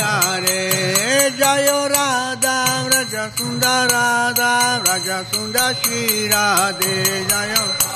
Hare 0.00 1.30
Jayo 1.38 1.88
Radha 1.88 2.56
Vraja 2.88 3.24
Sundara 3.36 4.32
Vraja 4.82 5.24
Sundar 5.30 5.74
Shri 5.74 6.28
Radhe 6.28 7.26
Jayo 7.28 7.90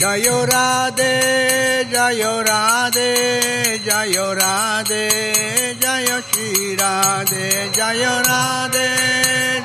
Jayo 0.00 0.46
Radhe, 0.46 1.84
Jayo 1.92 2.42
Radhe, 2.42 3.78
Jayo 3.84 4.34
Radhe, 4.34 5.76
Jayo 5.78 6.22
Shri 6.22 6.74
Radhe, 6.74 7.68
Jayo 7.76 8.14
Radhe, 8.24 8.86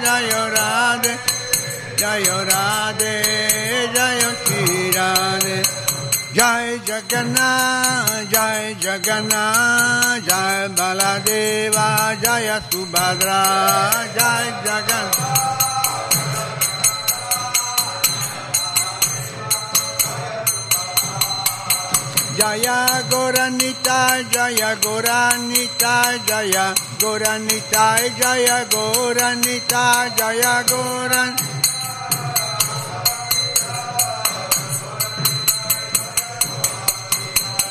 Jayo 0.03 0.43
Radhe, 0.55 1.13
Jayo 1.95 2.37
Radhe, 2.51 3.13
Jayo 3.95 4.29
Shri 4.43 4.91
Radhe. 4.91 5.84
Jai 6.35 6.81
Jagannath, 6.85 8.29
Jai 8.29 8.75
Jagannath, 8.83 10.27
Jai 10.27 10.67
Baladeva, 10.75 12.21
Jaya 12.21 12.59
Subhadra, 12.69 13.39
Jai 14.17 14.45
Jagannath. 14.65 15.55
Jaya 22.37 22.79
Goranita, 23.09 24.29
Jaya 24.29 24.75
Goranita, 24.83 25.95
Jaya 26.27 26.75
Goranita, 26.99 27.85
Jaya 28.19 28.65
Goranita, 28.65 30.17
Jaya 30.17 30.63
Goran. 30.67 31.54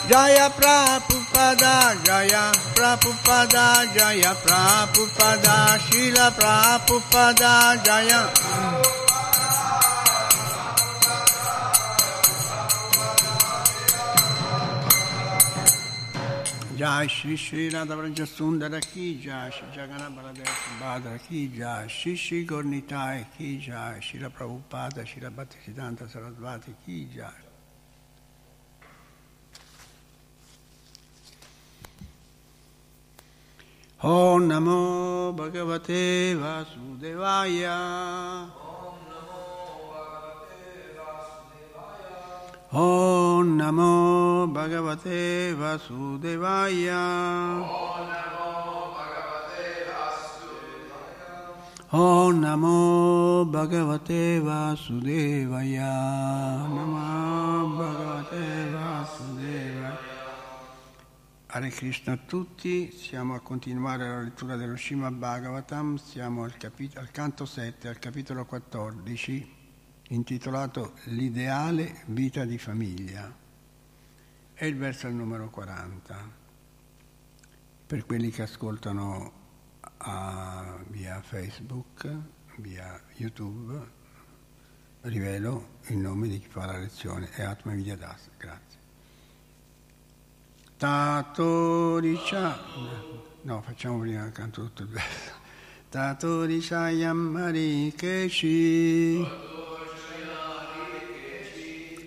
Jaya 0.09 0.51
Prabhupada, 0.51 1.97
Jaya 2.05 2.52
Prabhupada, 2.77 3.88
Jaya 3.97 4.35
Prabhupada, 4.45 5.79
Shila 5.80 6.30
Prabhupada, 6.37 7.83
Jaya. 7.83 8.21
Jai 16.77 17.07
Shri 17.07 17.37
Shri 17.37 17.71
Radha 17.71 17.95
Vraja 17.95 18.27
Sundara 18.27 18.80
Ki 18.80 19.18
Jai 19.24 19.49
Shri 19.49 19.66
Jagannath 19.74 20.13
Baladev 20.13 20.45
Subhadra 20.45 21.18
Ki 21.27 21.49
Jai 21.57 21.87
Shri 21.87 22.15
Shri 22.15 22.45
Gornitai 22.45 23.24
Ki 23.39 23.59
Jai 23.59 24.01
Shri 24.01 24.18
Prabhupada 24.18 25.07
Shri 25.07 25.23
Bhaktisiddhanta 25.23 26.07
Sarasvati 26.13 26.74
Ki 26.85 27.09
Jai 27.16 27.54
Om 34.05 34.49
Namo 34.49 35.33
Bhagavate 35.35 36.37
Vasudevaya 36.37 37.79
Om 42.71 43.57
Namo 43.57 44.52
Bhagavate 44.52 45.55
Vasudevaya. 45.57 47.02
Om 51.91 52.41
Namo 52.43 53.46
Bhagavate 53.51 54.43
Vasudevaya. 54.45 55.93
Namo 56.68 57.73
Bhagavate 57.79 58.45
Vasudevaya. 58.74 59.84
Hare 61.55 61.69
Krishna 61.69 62.15
a 62.15 62.16
tutti, 62.16 62.91
siamo 62.91 63.37
a 63.37 63.41
continuare 63.41 64.09
la 64.09 64.22
lettura 64.22 64.56
dello 64.56 64.77
Srimad 64.77 65.15
Bhagavatam, 65.15 65.94
siamo 65.99 66.43
al, 66.43 66.56
capit- 66.56 66.97
al 66.97 67.12
canto 67.12 67.47
7, 67.47 67.87
al 67.87 68.01
capitolo 68.01 68.45
14 68.45 69.55
intitolato 70.09 70.95
L'ideale 71.05 72.03
vita 72.06 72.45
di 72.45 72.59
famiglia. 72.59 73.33
È 74.53 74.65
il 74.65 74.77
verso 74.77 75.09
numero 75.09 75.49
40. 75.49 76.28
Per 77.87 78.05
quelli 78.05 78.31
che 78.31 78.43
ascoltano 78.43 79.33
a, 79.99 80.77
via 80.89 81.23
Facebook, 81.23 82.12
via 82.57 83.01
YouTube, 83.12 83.81
rivelo 85.03 85.78
il 85.83 85.99
nome 85.99 86.27
di 86.27 86.41
chi 86.41 86.49
fa 86.49 86.67
la 86.67 86.78
lezione, 86.78 87.31
è 87.31 87.45
Atma 87.45 87.75
Vidyadas. 87.75 88.31
Grazie. 88.37 88.74
Tato 90.77 91.99
Richa. 91.99 92.59
No, 93.43 93.62
facciamo 93.62 94.01
prima 94.01 94.31
canto 94.33 94.62
tutto 94.62 94.83
il 94.83 94.89
verso. 94.89 95.33
Tato 95.89 96.43
Rishayam 96.45 97.37
Harikeshi. 97.37 98.83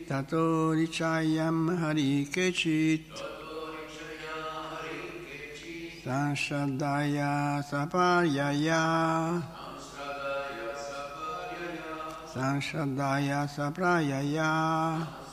Tato 0.08 0.72
Richayam 0.72 1.68
Hari 1.68 2.30
Kechit 2.32 3.12
Sanshadaya 6.02 7.60
Saparyaya 7.62 9.44
Sanshadaya 12.32 13.44
Saprayaya 13.52 15.27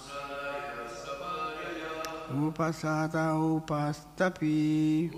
Upasata 2.33 3.37
Upastapi. 3.37 5.11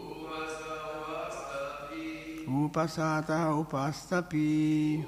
Upasata 2.48 3.50
Upastapi. 3.54 5.04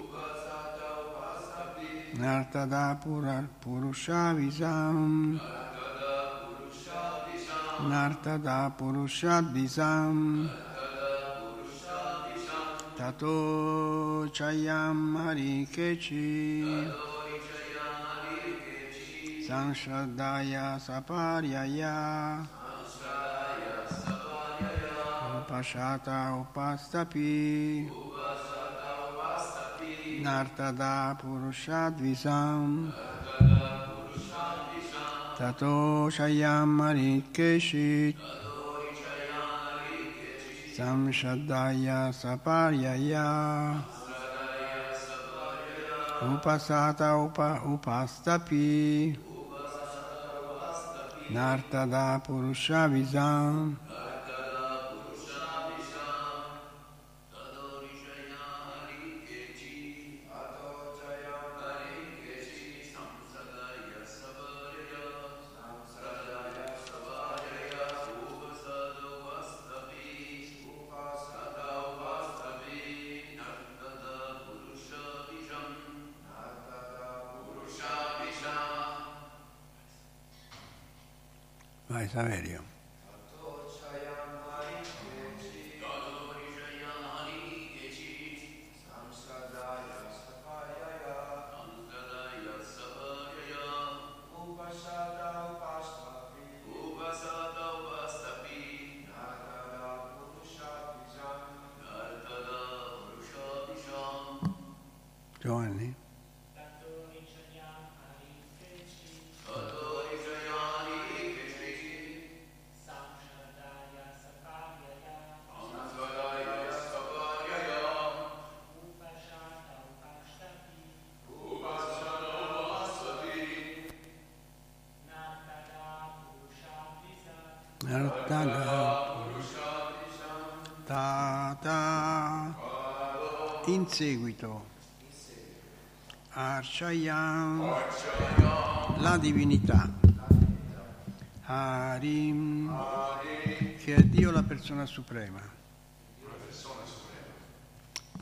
Nartada 2.18 2.98
Purushavisam 3.60 5.38
Nartada 7.80 8.72
Purushadvisam 8.76 10.48
Tato 12.96 14.26
Chayam 14.32 14.98
Harikechi 15.16 16.90
Sanshadaya 19.48 20.76
Saparyaya. 20.76 22.44
Upashata 25.40 26.36
Upastapi. 26.36 27.88
Nartada 30.20 31.16
Purushadvisam. 31.16 32.92
Tato 35.38 36.10
Shayam 36.12 36.68
Marikeshit 36.76 38.16
Samshadaya 40.76 42.12
Saparyaya. 42.12 43.80
Upasata 46.20 47.16
Upa 47.16 47.62
Upastapi 47.64 49.27
Nartada 51.30 52.18
Purushavizam 52.20 53.76
Vai 53.88 54.07
América. 82.16 82.77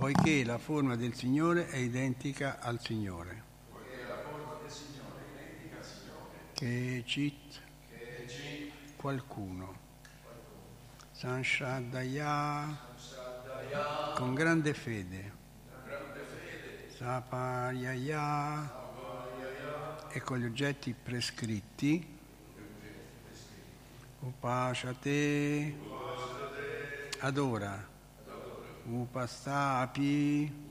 Poiché 0.07 0.45
la 0.45 0.57
forma 0.57 0.95
del 0.95 1.15
Signore 1.15 1.67
è 1.67 1.79
identica 1.79 2.61
al 2.61 2.79
Signore. 2.81 3.43
Che 6.53 7.03
cit 7.05 7.61
qualcuno. 8.95 9.77
Sanshradaya 11.11 12.79
con 14.15 14.33
grande 14.35 14.75
fede. 14.75 15.33
Sapayaya 16.97 18.73
e 20.11 20.21
con 20.21 20.39
gli 20.39 20.45
oggetti 20.45 20.95
prescritti. 20.95 22.17
Upashate. 24.21 25.75
Adora 27.19 27.95
Upastapi 28.89 30.65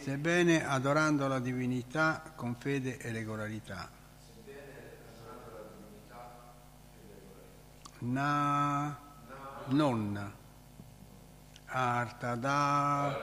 sebbene 0.00 0.64
adorando 0.64 1.26
la 1.26 1.40
divinità 1.40 2.32
con 2.36 2.54
fede 2.54 2.98
e 2.98 3.10
regolarità. 3.10 3.90
Na 7.98 8.96
non 9.66 10.32
artada 11.66 13.18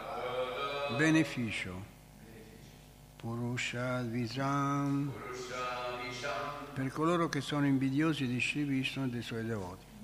beneficio. 0.98 1.94
Purusha 3.16 4.02
visam 4.02 5.12
per 6.74 6.92
coloro 6.92 7.30
che 7.30 7.42
sono 7.42 7.66
invidiosi 7.66 8.28
di 8.28 8.40
Sri 8.40 8.64
Vishnu 8.64 9.06
e 9.06 9.10
dei 9.10 9.22
suoi 9.22 9.46
devoti 9.46 9.95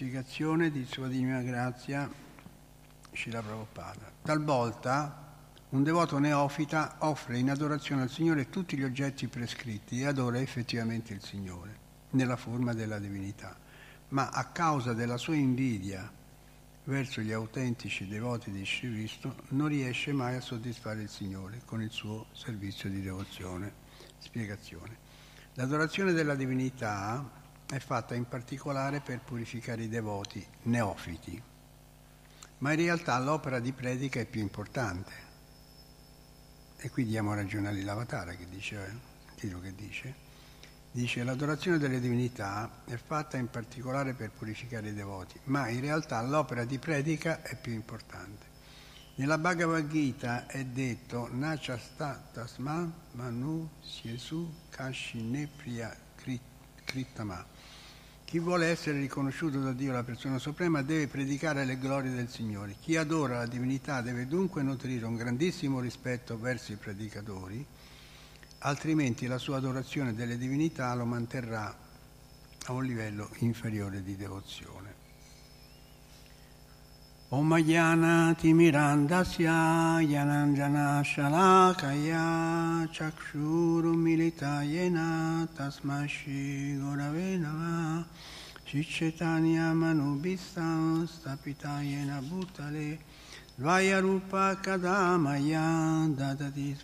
spiegazione 0.00 0.70
di 0.70 0.86
Sua 0.86 1.08
Divina 1.08 1.42
Grazia 1.42 2.10
Shila 3.12 3.42
Prabhupada 3.42 4.10
talvolta 4.22 5.36
un 5.68 5.82
devoto 5.82 6.16
neofita 6.16 6.96
offre 7.00 7.36
in 7.36 7.50
adorazione 7.50 8.00
al 8.00 8.08
Signore 8.08 8.48
tutti 8.48 8.78
gli 8.78 8.82
oggetti 8.82 9.28
prescritti 9.28 10.00
e 10.00 10.06
adora 10.06 10.40
effettivamente 10.40 11.12
il 11.12 11.22
Signore 11.22 11.76
nella 12.12 12.36
forma 12.36 12.72
della 12.72 12.98
divinità, 12.98 13.54
ma 14.08 14.30
a 14.30 14.46
causa 14.46 14.94
della 14.94 15.18
sua 15.18 15.34
invidia 15.34 16.10
verso 16.84 17.20
gli 17.20 17.32
autentici 17.32 18.08
devoti 18.08 18.50
di 18.50 18.66
Vishnu 18.80 19.34
non 19.48 19.68
riesce 19.68 20.14
mai 20.14 20.36
a 20.36 20.40
soddisfare 20.40 21.02
il 21.02 21.10
Signore 21.10 21.60
con 21.66 21.82
il 21.82 21.90
suo 21.90 22.24
servizio 22.32 22.88
di 22.88 23.02
devozione. 23.02 23.70
Spiegazione. 24.16 24.96
L'adorazione 25.56 26.12
della 26.12 26.36
divinità 26.36 27.39
è 27.70 27.78
fatta 27.78 28.14
in 28.14 28.26
particolare 28.26 29.00
per 29.00 29.20
purificare 29.20 29.84
i 29.84 29.88
devoti 29.88 30.44
neofiti, 30.62 31.40
ma 32.58 32.72
in 32.72 32.76
realtà 32.76 33.18
l'opera 33.18 33.60
di 33.60 33.72
predica 33.72 34.20
è 34.20 34.26
più 34.26 34.40
importante 34.40 35.28
e 36.82 36.90
qui 36.90 37.04
diamo 37.04 37.34
ragione 37.34 37.68
all'Ilavatara 37.68 38.32
che 38.32 38.48
dice, 38.48 38.76
eh, 38.76 39.10
sentite 39.36 39.60
che 39.60 39.74
dice, 39.74 40.14
dice 40.90 41.22
l'adorazione 41.22 41.78
delle 41.78 42.00
divinità 42.00 42.82
è 42.86 42.96
fatta 42.96 43.36
in 43.36 43.48
particolare 43.50 44.14
per 44.14 44.30
purificare 44.30 44.88
i 44.88 44.94
devoti, 44.94 45.38
ma 45.44 45.68
in 45.68 45.80
realtà 45.80 46.22
l'opera 46.22 46.64
di 46.64 46.78
predica 46.78 47.42
è 47.42 47.54
più 47.54 47.72
importante. 47.72 48.48
Nella 49.16 49.36
Bhagavad 49.36 49.88
Gita 49.88 50.46
è 50.46 50.64
detto 50.64 51.28
Nachasta 51.30 52.30
tasma 52.32 52.90
manu 53.12 53.68
siesu 53.80 54.50
kashine 54.70 55.46
priya 55.54 55.94
kritama 56.84 57.44
chi 58.30 58.38
vuole 58.38 58.68
essere 58.68 59.00
riconosciuto 59.00 59.58
da 59.58 59.72
Dio 59.72 59.90
la 59.90 60.04
persona 60.04 60.38
suprema 60.38 60.82
deve 60.82 61.08
predicare 61.08 61.64
le 61.64 61.76
glorie 61.76 62.12
del 62.12 62.28
Signore. 62.28 62.76
Chi 62.80 62.94
adora 62.94 63.38
la 63.38 63.46
divinità 63.46 64.02
deve 64.02 64.28
dunque 64.28 64.62
nutrire 64.62 65.04
un 65.04 65.16
grandissimo 65.16 65.80
rispetto 65.80 66.38
verso 66.38 66.70
i 66.70 66.76
predicatori, 66.76 67.66
altrimenti 68.58 69.26
la 69.26 69.36
sua 69.36 69.56
adorazione 69.56 70.14
delle 70.14 70.38
divinità 70.38 70.94
lo 70.94 71.06
manterrà 71.06 71.76
a 72.66 72.72
un 72.72 72.84
livello 72.84 73.30
inferiore 73.38 74.00
di 74.04 74.14
devozione. 74.14 74.79
Om 77.32 77.48
Jnana 77.62 78.34
Timirandasya 78.36 80.02
Yananjana 80.02 81.00
Shalakaya 81.04 82.88
Chakshuru 82.92 83.94
Militayena 83.94 85.46
Tasmashi 85.56 86.76
Gorave 86.80 87.38
Nama 87.38 88.04
Chichetanya 88.66 89.72
Manubhistam 89.72 91.06
Stapitayena 91.06 92.20
Bhutale 92.20 92.98
Dvaya 93.56 94.02
Rupa 94.02 94.56
Kadamaya 94.60 96.08
Dadati 96.16 96.74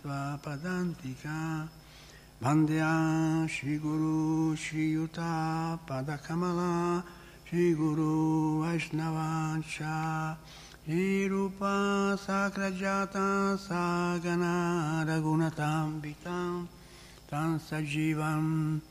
Shri 7.49 7.73
Guru 7.75 8.59
Vaishnavacha 8.61 10.35
Shri 10.83 11.29
Rupa 11.29 12.19
Sakrajata 12.19 13.57
Sagana 13.57 15.05
Raghunatambitam 15.07 16.67
Tan 17.29 17.57
Sajivam 17.57 18.81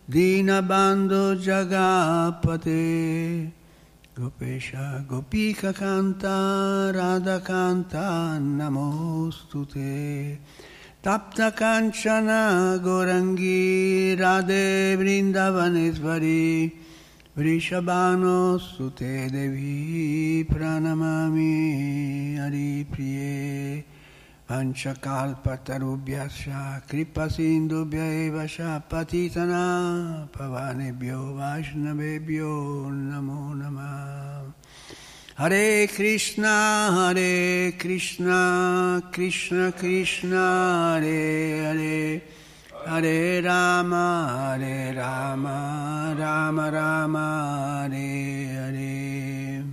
Dinabando 0.10 1.38
Jagapate 1.40 3.50
Gopesha 4.18 5.06
Gopika 5.08 5.72
Kanta 5.74 6.92
Radha 6.94 7.40
Kanta 7.40 8.38
Namostute 8.38 10.38
Tapta 11.02 11.52
Kanchana 11.56 12.78
Gorangi 12.84 14.18
Radhe 14.20 14.98
Vrindavanesvari 14.98 16.81
Vrishabhano 17.34 18.60
Sute 18.60 19.30
Devi 19.32 20.44
Pranamami 20.44 22.36
Haripriye 22.36 23.86
Panchakalpatarubhyasya 24.50 26.86
Kripa 26.90 27.30
Sindubhya 27.30 28.28
Eva 28.28 28.44
Patitana 28.84 30.28
Pavanebhyo 30.30 31.34
Vaishnavebhyo 31.38 32.92
Namo 32.92 33.56
Namah 33.56 34.52
Hare 35.38 35.88
Krishna 35.88 36.92
Hare 36.92 37.72
Krishna 37.80 39.02
Krishna 39.10 39.72
Krishna 39.72 41.00
Hare 41.00 41.64
Hare 41.64 42.22
Hare 42.84 43.40
Rama, 43.42 44.54
Hare 44.54 44.92
Rama, 44.92 46.14
Rama 46.14 46.70
Rama, 46.70 47.82
Hare 47.84 48.58
Hare. 48.58 49.64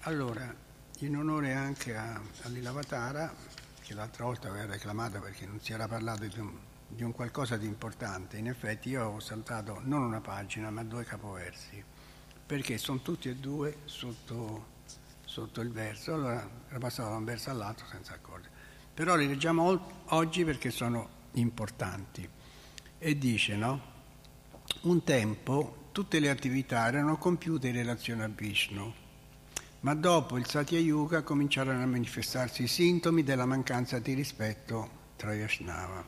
Allora, 0.00 0.52
in 0.98 1.16
onore 1.16 1.54
anche 1.54 1.96
a, 1.96 2.20
all'Ilavatara, 2.42 3.32
che 3.80 3.94
l'altra 3.94 4.24
volta 4.24 4.48
aveva 4.48 4.72
reclamato 4.72 5.20
perché 5.20 5.46
non 5.46 5.60
si 5.60 5.72
era 5.72 5.86
parlato 5.86 6.24
di 6.26 6.38
un, 6.40 6.58
di 6.88 7.04
un 7.04 7.12
qualcosa 7.12 7.56
di 7.56 7.66
importante, 7.66 8.36
in 8.36 8.48
effetti 8.48 8.88
io 8.90 9.06
ho 9.06 9.20
saltato 9.20 9.80
non 9.84 10.02
una 10.02 10.20
pagina 10.20 10.70
ma 10.70 10.82
due 10.82 11.04
capoversi, 11.04 11.82
perché 12.44 12.78
sono 12.78 13.00
tutti 13.00 13.28
e 13.28 13.36
due 13.36 13.76
sotto 13.84 14.72
sotto 15.34 15.62
il 15.62 15.72
verso, 15.72 16.14
allora 16.14 16.48
era 16.68 16.78
passato 16.78 17.08
da 17.08 17.16
un 17.16 17.24
verso 17.24 17.50
all'altro 17.50 17.86
senza 17.90 18.14
accorgere. 18.14 18.52
Però 18.94 19.16
li 19.16 19.26
leggiamo 19.26 20.04
oggi 20.10 20.44
perché 20.44 20.70
sono 20.70 21.08
importanti. 21.32 22.28
e 22.98 23.18
dice, 23.18 23.56
no? 23.56 23.80
Un 24.82 25.02
tempo 25.02 25.88
tutte 25.90 26.20
le 26.20 26.30
attività 26.30 26.86
erano 26.86 27.18
compiute 27.18 27.66
in 27.66 27.74
relazione 27.74 28.22
a 28.22 28.28
Vishnu, 28.28 28.94
ma 29.80 29.94
dopo 29.94 30.38
il 30.38 30.46
Satya 30.46 30.78
Yuga 30.78 31.22
cominciarono 31.22 31.82
a 31.82 31.86
manifestarsi 31.86 32.62
i 32.62 32.68
sintomi 32.68 33.24
della 33.24 33.44
mancanza 33.44 33.98
di 33.98 34.14
rispetto 34.14 34.88
tra 35.16 35.36
Vaishnava. 35.36 36.02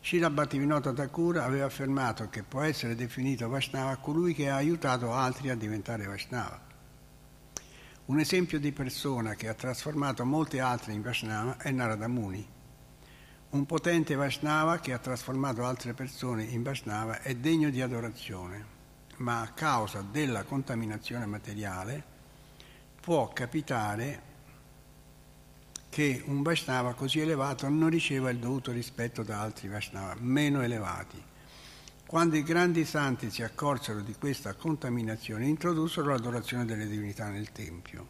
Srila 0.00 0.30
Bhattivinoda 0.30 0.92
Thakur 0.92 1.38
aveva 1.38 1.66
affermato 1.66 2.28
che 2.28 2.44
può 2.44 2.60
essere 2.60 2.94
definito 2.94 3.48
Vaishnava 3.48 3.96
colui 3.96 4.34
che 4.34 4.48
ha 4.48 4.54
aiutato 4.54 5.12
altri 5.12 5.50
a 5.50 5.56
diventare 5.56 6.06
Vaishnava. 6.06 6.65
Un 8.06 8.20
esempio 8.20 8.60
di 8.60 8.70
persona 8.70 9.34
che 9.34 9.48
ha 9.48 9.54
trasformato 9.54 10.24
molti 10.24 10.60
altri 10.60 10.94
in 10.94 11.02
Vaishnava 11.02 11.56
è 11.56 11.72
Narada 11.72 12.06
Muni. 12.06 12.46
Un 13.50 13.66
potente 13.66 14.14
Vaishnava 14.14 14.78
che 14.78 14.92
ha 14.92 14.98
trasformato 14.98 15.64
altre 15.64 15.92
persone 15.92 16.44
in 16.44 16.62
Vaishnava 16.62 17.20
è 17.20 17.34
degno 17.34 17.68
di 17.68 17.82
adorazione, 17.82 18.64
ma 19.16 19.40
a 19.40 19.48
causa 19.48 20.06
della 20.08 20.44
contaminazione 20.44 21.26
materiale 21.26 22.04
può 23.00 23.32
capitare 23.32 24.22
che 25.88 26.22
un 26.26 26.42
Vaishnava 26.42 26.94
così 26.94 27.18
elevato 27.18 27.68
non 27.68 27.90
riceva 27.90 28.30
il 28.30 28.38
dovuto 28.38 28.70
rispetto 28.70 29.24
da 29.24 29.40
altri 29.40 29.66
Vaishnava 29.66 30.14
meno 30.20 30.60
elevati. 30.60 31.20
Quando 32.06 32.36
i 32.36 32.44
grandi 32.44 32.84
santi 32.84 33.32
si 33.32 33.42
accorsero 33.42 34.00
di 34.00 34.14
questa 34.14 34.54
contaminazione, 34.54 35.46
introdussero 35.46 36.10
l'adorazione 36.10 36.64
delle 36.64 36.86
divinità 36.86 37.28
nel 37.30 37.50
Tempio, 37.50 38.06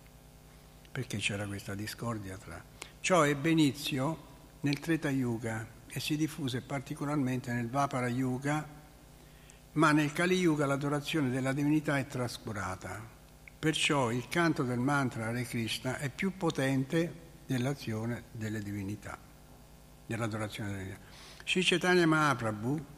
perché 0.92 1.16
c'era 1.16 1.46
questa 1.46 1.74
discordia 1.74 2.36
tra. 2.36 2.62
Ciò 3.00 3.24
ebbe 3.24 3.48
inizio 3.48 4.18
nel 4.60 4.80
Treta 4.80 5.08
Yuga 5.08 5.66
e 5.86 5.98
si 5.98 6.18
diffuse 6.18 6.60
particolarmente 6.60 7.54
nel 7.54 7.70
Vapara 7.70 8.08
Yuga, 8.08 8.68
ma 9.72 9.92
nel 9.92 10.12
Kali 10.12 10.36
Yuga 10.36 10.66
l'adorazione 10.66 11.30
della 11.30 11.54
divinità 11.54 11.96
è 11.96 12.06
trascurata. 12.06 13.02
Perciò 13.58 14.10
il 14.10 14.28
canto 14.28 14.62
del 14.62 14.78
mantra 14.78 15.28
Hare 15.28 15.44
Krishna 15.44 15.96
è 15.96 16.10
più 16.10 16.36
potente 16.36 17.24
dell'azione 17.46 18.24
delle 18.32 18.60
divinità, 18.60 19.16
dell'adorazione 20.04 20.68
delle 20.68 20.82
divinità. 20.82 21.04
Sri 21.46 21.62
Chaitanya 21.62 22.06
Mahaprabhu, 22.06 22.94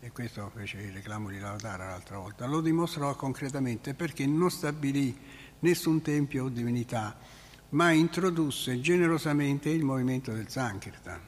e 0.00 0.10
questo 0.12 0.50
fece 0.54 0.78
il 0.78 0.92
reclamo 0.92 1.28
di 1.28 1.38
Lavatara 1.38 1.88
l'altra 1.88 2.18
volta, 2.18 2.46
lo 2.46 2.60
dimostrò 2.60 3.14
concretamente 3.14 3.94
perché 3.94 4.26
non 4.26 4.50
stabilì 4.50 5.16
nessun 5.60 6.00
tempio 6.00 6.44
o 6.44 6.48
divinità, 6.48 7.16
ma 7.70 7.90
introdusse 7.90 8.80
generosamente 8.80 9.68
il 9.68 9.84
movimento 9.84 10.32
del 10.32 10.48
Sankirtan. 10.48 11.20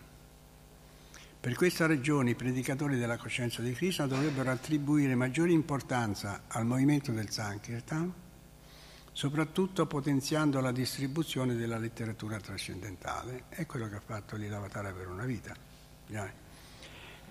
Per 1.39 1.55
questa 1.55 1.87
ragione 1.87 2.31
i 2.31 2.35
predicatori 2.35 2.97
della 2.97 3.17
coscienza 3.17 3.63
di 3.63 3.73
Krishna 3.73 4.07
dovrebbero 4.07 4.51
attribuire 4.51 5.15
maggiore 5.15 5.53
importanza 5.53 6.45
al 6.49 6.65
movimento 6.65 7.13
del 7.13 7.31
Sankirtan 7.31 8.13
soprattutto 9.13 9.87
potenziando 9.87 10.61
la 10.61 10.73
distribuzione 10.73 11.55
della 11.55 11.77
letteratura 11.77 12.41
trascendentale. 12.41 13.45
È 13.51 13.67
quello 13.67 13.89
che 13.89 13.97
ha 13.97 14.03
fatto 14.05 14.37
l'Ilavatara 14.37 14.91
per 14.93 15.09
una 15.09 15.25
vita. 15.25 15.55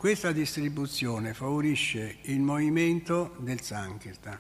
Questa 0.02 0.32
distribuzione 0.32 1.36
favorisce 1.36 2.18
il 2.24 2.40
movimento 2.40 3.36
del 3.38 3.62
Sankirtan. 3.62 4.36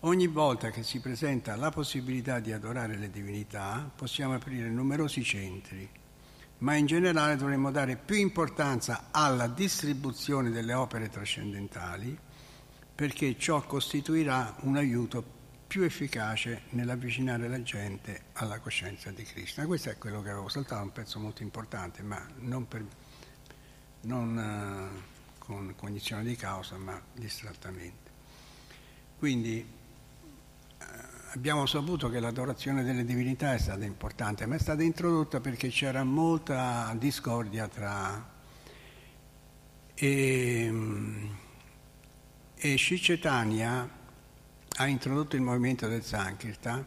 Ogni 0.00 0.28
volta 0.28 0.70
che 0.70 0.82
si 0.82 0.98
presenta 0.98 1.56
la 1.56 1.68
possibilità 1.68 2.40
di 2.40 2.52
adorare 2.52 2.96
le 2.96 3.10
divinità, 3.10 3.90
possiamo 3.94 4.32
aprire 4.32 4.70
numerosi 4.70 5.22
centri, 5.22 5.86
ma 6.60 6.76
in 6.76 6.86
generale 6.86 7.36
dovremmo 7.36 7.70
dare 7.70 7.96
più 7.96 8.16
importanza 8.16 9.08
alla 9.10 9.46
distribuzione 9.46 10.48
delle 10.48 10.72
opere 10.72 11.10
trascendentali 11.10 12.18
perché 12.94 13.36
ciò 13.38 13.60
costituirà 13.60 14.56
un 14.60 14.78
aiuto 14.78 15.22
più 15.66 15.82
efficace 15.82 16.62
nell'avvicinare 16.70 17.46
la 17.46 17.62
gente 17.62 18.22
alla 18.32 18.58
coscienza 18.58 19.10
di 19.10 19.22
Krishna. 19.22 19.66
Questo 19.66 19.90
è 19.90 19.98
quello 19.98 20.22
che 20.22 20.30
avevo 20.30 20.48
saltato, 20.48 20.82
un 20.82 20.92
pezzo 20.92 21.18
molto 21.18 21.42
importante, 21.42 22.02
ma 22.02 22.26
non, 22.38 22.66
per, 22.66 22.86
non 24.04 24.36
uh, 24.36 25.38
con 25.38 25.74
cognizione 25.76 26.24
di 26.24 26.36
causa, 26.36 26.76
ma 26.76 27.00
distrattamente. 27.12 28.10
Quindi 29.18 29.66
uh, 30.78 30.84
abbiamo 31.32 31.66
saputo 31.66 32.08
che 32.08 32.20
l'adorazione 32.20 32.82
delle 32.82 33.04
divinità 33.04 33.54
è 33.54 33.58
stata 33.58 33.84
importante, 33.84 34.46
ma 34.46 34.56
è 34.56 34.58
stata 34.58 34.82
introdotta 34.82 35.40
perché 35.40 35.68
c'era 35.68 36.04
molta 36.04 36.94
discordia 36.98 37.68
tra... 37.68 38.32
E, 39.96 40.72
e 42.56 42.78
Shicetania 42.78 43.88
ha 44.76 44.86
introdotto 44.86 45.36
il 45.36 45.42
movimento 45.42 45.86
del 45.86 46.02
Sankirtan 46.02 46.84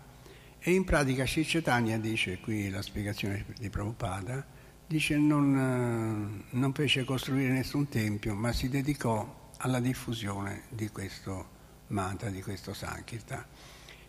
e 0.60 0.72
in 0.72 0.84
pratica 0.84 1.24
Chaitanya 1.26 1.98
dice, 1.98 2.40
qui 2.40 2.70
la 2.70 2.82
spiegazione 2.82 3.46
di 3.58 3.70
Prabhupada, 3.70 4.46
dice 4.88 5.18
non, 5.18 6.44
eh, 6.52 6.56
non 6.56 6.74
fece 6.74 7.04
costruire 7.04 7.52
nessun 7.52 7.90
tempio 7.90 8.34
ma 8.34 8.52
si 8.54 8.70
dedicò 8.70 9.52
alla 9.58 9.80
diffusione 9.80 10.64
di 10.70 10.90
questo 10.90 11.56
mantra, 11.88 12.30
di 12.30 12.42
questo 12.42 12.74
Sankirtan, 12.74 13.44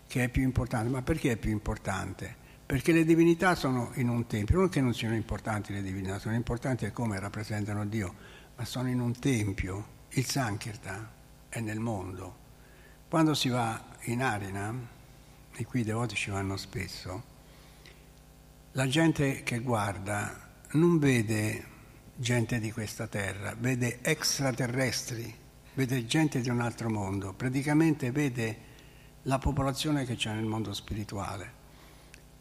che 0.07 0.25
è 0.25 0.29
più 0.29 0.43
importante. 0.43 0.91
Ma 0.91 1.03
perché 1.03 1.33
è 1.33 1.37
più 1.37 1.51
importante? 1.51 2.47
Perché 2.67 2.93
le 2.93 3.05
divinità 3.05 3.55
sono 3.55 3.93
in 3.95 4.09
un 4.09 4.27
tempio, 4.27 4.59
non 4.59 4.69
che 4.69 4.81
non 4.81 4.95
siano 4.95 5.15
importanti 5.15 5.73
le 5.73 5.83
divinità, 5.83 6.19
sono 6.19 6.35
importanti 6.35 6.91
come 6.93 7.19
rappresentano 7.19 7.87
Dio, 7.87 8.15
ma 8.57 8.65
sono 8.65 8.89
in 8.89 9.01
un 9.01 9.19
tempio. 9.19 9.97
Il 10.11 10.27
Sankirtan 10.27 11.09
è 11.49 11.61
nel 11.61 11.81
mondo 11.81 12.47
quando 13.09 13.33
si 13.33 13.49
va 13.49 13.83
in 14.03 14.23
Arena, 14.23 14.75
e 15.57 15.65
qui 15.65 15.81
i 15.81 15.85
devoti 15.85 16.15
ci 16.15 16.29
vanno 16.29 16.59
spesso, 16.59 17.23
la 18.73 18.87
gente 18.87 19.43
che 19.45 19.61
guarda 19.61 20.48
non 20.73 20.99
vede 20.99 21.65
gente 22.17 22.59
di 22.59 22.71
questa 22.73 23.07
terra, 23.07 23.55
vede 23.59 24.01
extraterrestri, 24.03 25.35
vede 25.75 26.05
gente 26.07 26.41
di 26.41 26.51
un 26.51 26.61
altro 26.61 26.91
mondo, 26.91 27.33
praticamente 27.33 28.11
vede 28.11 28.67
la 29.23 29.39
popolazione 29.39 30.05
che 30.05 30.17
c'è 30.17 30.33
nel 30.33 30.45
mondo 30.45 30.73
spirituale. 30.73 31.57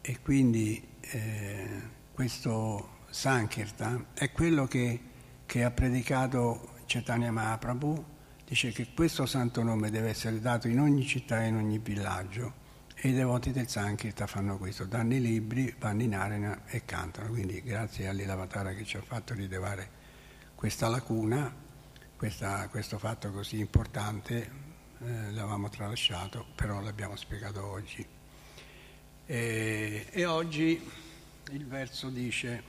E 0.00 0.20
quindi 0.20 0.82
eh, 1.00 1.80
questo 2.12 2.96
Sankirtan 3.08 4.06
è 4.14 4.30
quello 4.32 4.66
che, 4.66 5.00
che 5.46 5.64
ha 5.64 5.70
predicato 5.70 6.76
Chaitanya 6.86 7.30
Mahaprabhu 7.30 8.04
dice 8.46 8.72
che 8.72 8.88
questo 8.94 9.26
santo 9.26 9.62
nome 9.62 9.90
deve 9.90 10.08
essere 10.08 10.40
dato 10.40 10.68
in 10.68 10.80
ogni 10.80 11.06
città 11.06 11.44
e 11.44 11.48
in 11.48 11.56
ogni 11.56 11.78
villaggio 11.78 12.57
e 13.00 13.10
i 13.10 13.12
devoti 13.12 13.52
del 13.52 13.68
Sankirta 13.68 14.26
fanno 14.26 14.58
questo, 14.58 14.84
danno 14.84 15.14
i 15.14 15.20
libri, 15.20 15.72
vanno 15.78 16.02
in 16.02 16.16
arena 16.16 16.62
e 16.66 16.84
cantano. 16.84 17.28
Quindi 17.28 17.62
grazie 17.62 18.08
all'Ilavatara 18.08 18.74
che 18.74 18.84
ci 18.84 18.96
ha 18.96 19.02
fatto 19.02 19.34
rilevare 19.34 19.88
questa 20.56 20.88
lacuna, 20.88 21.54
questa, 22.16 22.66
questo 22.68 22.98
fatto 22.98 23.30
così 23.30 23.60
importante, 23.60 24.36
eh, 24.98 25.30
l'avevamo 25.30 25.68
tralasciato, 25.68 26.46
però 26.56 26.80
l'abbiamo 26.80 27.14
spiegato 27.14 27.64
oggi. 27.64 28.04
E, 29.26 30.06
e 30.10 30.24
oggi 30.24 30.90
il 31.52 31.66
verso 31.66 32.08
dice 32.08 32.62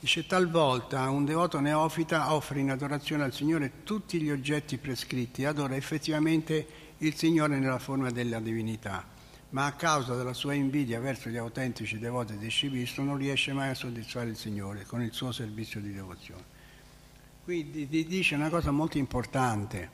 Dice 0.00 0.26
talvolta 0.26 1.10
un 1.10 1.26
devoto 1.26 1.60
neofita 1.60 2.32
offre 2.32 2.60
in 2.60 2.70
adorazione 2.70 3.22
al 3.22 3.34
Signore 3.34 3.82
tutti 3.84 4.18
gli 4.18 4.30
oggetti 4.30 4.78
prescritti, 4.78 5.44
adora 5.44 5.76
effettivamente 5.76 6.66
il 6.98 7.14
Signore 7.14 7.58
nella 7.58 7.78
forma 7.78 8.10
della 8.10 8.40
divinità, 8.40 9.06
ma 9.50 9.66
a 9.66 9.72
causa 9.72 10.14
della 10.16 10.32
sua 10.32 10.54
invidia 10.54 11.00
verso 11.00 11.28
gli 11.28 11.36
autentici 11.36 11.98
devoti 11.98 12.38
di 12.38 12.50
Shivisto 12.50 13.02
non 13.02 13.18
riesce 13.18 13.52
mai 13.52 13.68
a 13.68 13.74
soddisfare 13.74 14.30
il 14.30 14.36
Signore 14.38 14.86
con 14.86 15.02
il 15.02 15.12
suo 15.12 15.32
servizio 15.32 15.82
di 15.82 15.92
devozione. 15.92 16.44
Qui 17.44 17.86
dice 18.08 18.36
una 18.36 18.48
cosa 18.48 18.70
molto 18.70 18.96
importante, 18.96 19.90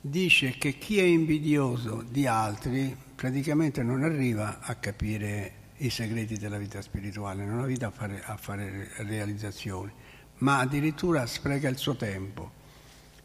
dice 0.00 0.52
che 0.52 0.78
chi 0.78 0.98
è 0.98 1.04
invidioso 1.04 2.02
di 2.08 2.26
altri 2.26 2.96
praticamente 3.14 3.82
non 3.82 4.04
arriva 4.04 4.60
a 4.60 4.74
capire 4.76 5.63
i 5.86 5.90
segreti 5.90 6.38
della 6.38 6.56
vita 6.56 6.80
spirituale, 6.80 7.44
non 7.44 7.64
vita 7.66 7.88
a 7.88 7.90
fare, 7.90 8.22
a 8.24 8.36
fare 8.36 8.90
realizzazioni, 8.96 9.92
ma 10.38 10.58
addirittura 10.58 11.26
spreca 11.26 11.68
il 11.68 11.76
suo 11.76 11.94
tempo, 11.94 12.50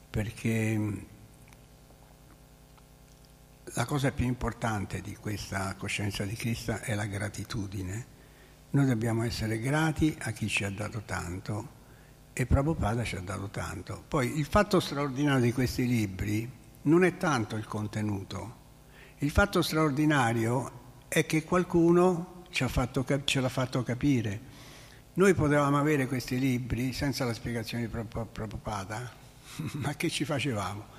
perché 0.10 0.78
mm, 0.78 0.98
la 3.74 3.86
cosa 3.86 4.12
più 4.12 4.25
importante 4.25 5.01
di 5.01 5.16
questa 5.16 5.75
coscienza 5.75 6.24
di 6.25 6.36
Cristo 6.36 6.78
è 6.80 6.96
la 6.96 7.06
gratitudine. 7.06 8.18
Noi 8.72 8.86
dobbiamo 8.86 9.24
essere 9.24 9.60
grati 9.60 10.16
a 10.22 10.32
chi 10.32 10.48
ci 10.48 10.63
ha 10.63 10.70
dato 10.70 11.01
tanto 11.06 11.78
e 12.34 12.46
Prabhupada 12.46 13.04
ci 13.04 13.16
ha 13.16 13.22
dato 13.22 13.50
tanto. 13.50 14.04
Poi 14.08 14.38
il 14.38 14.46
fatto 14.46 14.80
straordinario 14.80 15.42
di 15.42 15.54
questi 15.54 15.88
libri 15.88 16.50
non 16.84 17.04
è 17.04 17.18
tanto 17.18 17.56
il 17.56 17.66
contenuto, 17.66 18.58
il 19.20 19.32
fatto 19.32 19.62
straordinario 19.62 21.06
è 21.08 21.25
che 21.25 21.44
qualcuno 21.44 22.38
ce 22.51 23.39
l'ha 23.39 23.50
fatto 23.50 23.84
capire. 23.84 24.58
Noi 25.13 25.34
potevamo 25.34 25.77
avere 25.77 26.08
questi 26.08 26.39
libri 26.39 26.94
senza 26.94 27.25
la 27.25 27.34
spiegazione 27.34 27.88
di 27.88 27.89
Prabhupada, 27.89 29.12
ma 29.74 29.96
che 29.96 30.10
ci 30.10 30.24
facevamo? 30.24 30.98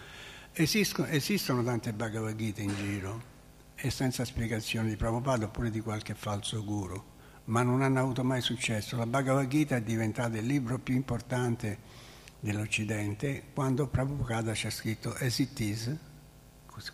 Esistono, 0.53 1.09
esistono 1.09 1.63
tante 1.63 1.93
Bhagavad 1.93 2.37
Gita 2.37 2.61
in 2.61 2.75
giro 2.75 3.23
e 3.77 3.91
senza 3.91 4.25
spiegazione 4.25 4.89
di 4.89 4.97
Prabhupada 4.97 5.47
oppure 5.47 5.71
di 5.71 5.81
qualche 5.81 6.15
falso 6.15 6.63
guru, 6.65 7.03
ma 7.45 7.63
non 7.63 7.83
hanno 7.83 8.01
avuto 8.01 8.23
mai 8.23 8.43
successo. 8.43 8.97
La 8.97 9.07
Bhagavad 9.07 9.47
Gita 9.49 9.77
è 9.77 9.83
diventata 9.83 10.37
il 10.37 10.45
libro 10.45 10.79
più 10.79 10.95
importante 10.95 11.79
dell'Occidente 12.41 13.45
quando 13.55 13.87
Prabhupada 13.87 14.55
ci 14.55 14.67
ha 14.67 14.71
scritto 14.71 15.15
as 15.19 15.39
it 15.39 15.59
is, 15.61 15.97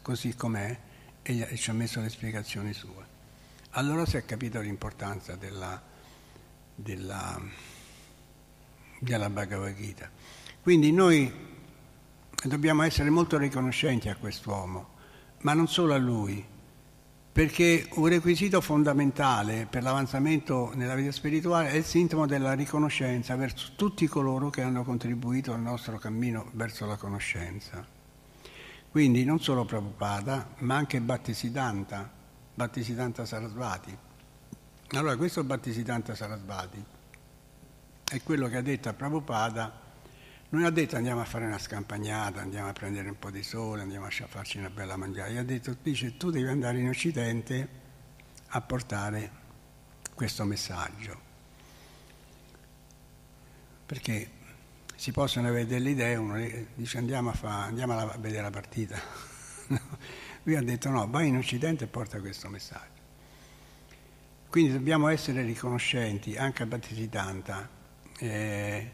così 0.03 0.35
com'è, 0.37 0.79
e 1.23 1.57
ci 1.57 1.71
ha 1.71 1.73
messo 1.73 2.01
le 2.01 2.09
spiegazioni 2.09 2.73
sue. 2.73 3.06
Allora 3.79 4.07
si 4.07 4.17
è 4.17 4.25
capito 4.25 4.59
l'importanza 4.61 5.37
della, 5.37 5.79
della, 6.75 7.39
della 8.99 9.29
Bhagavad 9.29 9.77
Gita. 9.77 10.09
Quindi 10.63 10.93
noi 10.93 11.31
dobbiamo 12.43 12.85
essere 12.85 13.11
molto 13.11 13.37
riconoscenti 13.37 14.09
a 14.09 14.17
quest'uomo, 14.17 14.95
ma 15.41 15.53
non 15.53 15.69
solo 15.69 15.93
a 15.93 15.99
lui, 15.99 16.43
perché 17.31 17.87
un 17.97 18.07
requisito 18.09 18.63
fondamentale 18.63 19.67
per 19.69 19.83
l'avanzamento 19.83 20.73
nella 20.75 20.95
vita 20.95 21.13
spirituale 21.13 21.69
è 21.69 21.75
il 21.75 21.85
sintomo 21.85 22.27
della 22.27 22.55
riconoscenza 22.55 23.37
verso 23.37 23.73
tutti 23.77 24.07
coloro 24.07 24.49
che 24.49 24.63
hanno 24.63 24.85
contribuito 24.85 25.53
al 25.53 25.61
nostro 25.61 25.99
cammino 25.99 26.49
verso 26.53 26.87
la 26.87 26.97
conoscenza. 26.97 27.87
Quindi 28.91 29.23
non 29.27 29.39
solo 29.39 29.67
Prabhupada, 29.67 30.55
ma 30.61 30.77
anche 30.77 30.99
Bhattisiddhanta, 30.99 32.16
Bhattisiddhanta 32.57 33.25
Sarasvati. 33.25 33.97
Allora 34.93 35.17
questo 35.17 35.45
Bhattisiddhanta 35.45 36.15
Sarasvati 36.15 36.85
è 38.03 38.23
quello 38.23 38.49
che 38.49 38.57
ha 38.57 38.63
detto 38.63 38.89
a 38.89 38.95
Prabhupada 38.95 39.85
non 40.49 40.65
ha 40.65 40.71
detto 40.71 40.97
andiamo 40.97 41.21
a 41.21 41.25
fare 41.25 41.45
una 41.45 41.59
scampagnata, 41.59 42.41
andiamo 42.41 42.69
a 42.69 42.73
prendere 42.73 43.09
un 43.09 43.19
po' 43.19 43.31
di 43.31 43.43
sole, 43.43 43.83
andiamo 43.83 44.07
a 44.07 44.11
farci 44.11 44.59
una 44.59 44.71
bella 44.71 44.97
mangiata. 44.97 45.39
Ha 45.39 45.43
detto, 45.43 45.77
dice, 45.83 46.17
tu 46.17 46.31
devi 46.31 46.49
andare 46.49 46.79
in 46.79 46.89
Occidente 46.89 47.69
a 48.47 48.61
portare 48.61 49.31
questo 50.15 50.45
messaggio. 50.45 51.21
Perché 53.85 54.31
si 54.95 55.11
possono 55.11 55.49
avere 55.49 55.67
delle 55.67 55.91
idee, 55.91 56.15
uno 56.15 56.41
dice 56.75 56.99
andiamo 56.99 57.31
a, 57.31 57.35
fa, 57.35 57.65
andiamo 57.65 57.99
a 57.99 58.17
vedere 58.17 58.43
la 58.43 58.51
partita. 58.51 58.99
Lui 60.47 60.55
ha 60.55 60.63
detto 60.63 60.89
no, 60.91 61.09
vai 61.11 61.27
in 61.27 61.37
Occidente 61.37 61.85
e 61.85 61.87
porta 61.89 62.21
questo 62.21 62.49
messaggio. 62.49 63.03
Quindi 64.49 64.73
dobbiamo 64.73 65.09
essere 65.09 65.43
riconoscenti 65.43 66.37
anche 66.37 66.63
a 66.63 66.67
Battista 66.67 67.69
eh, 68.21 68.91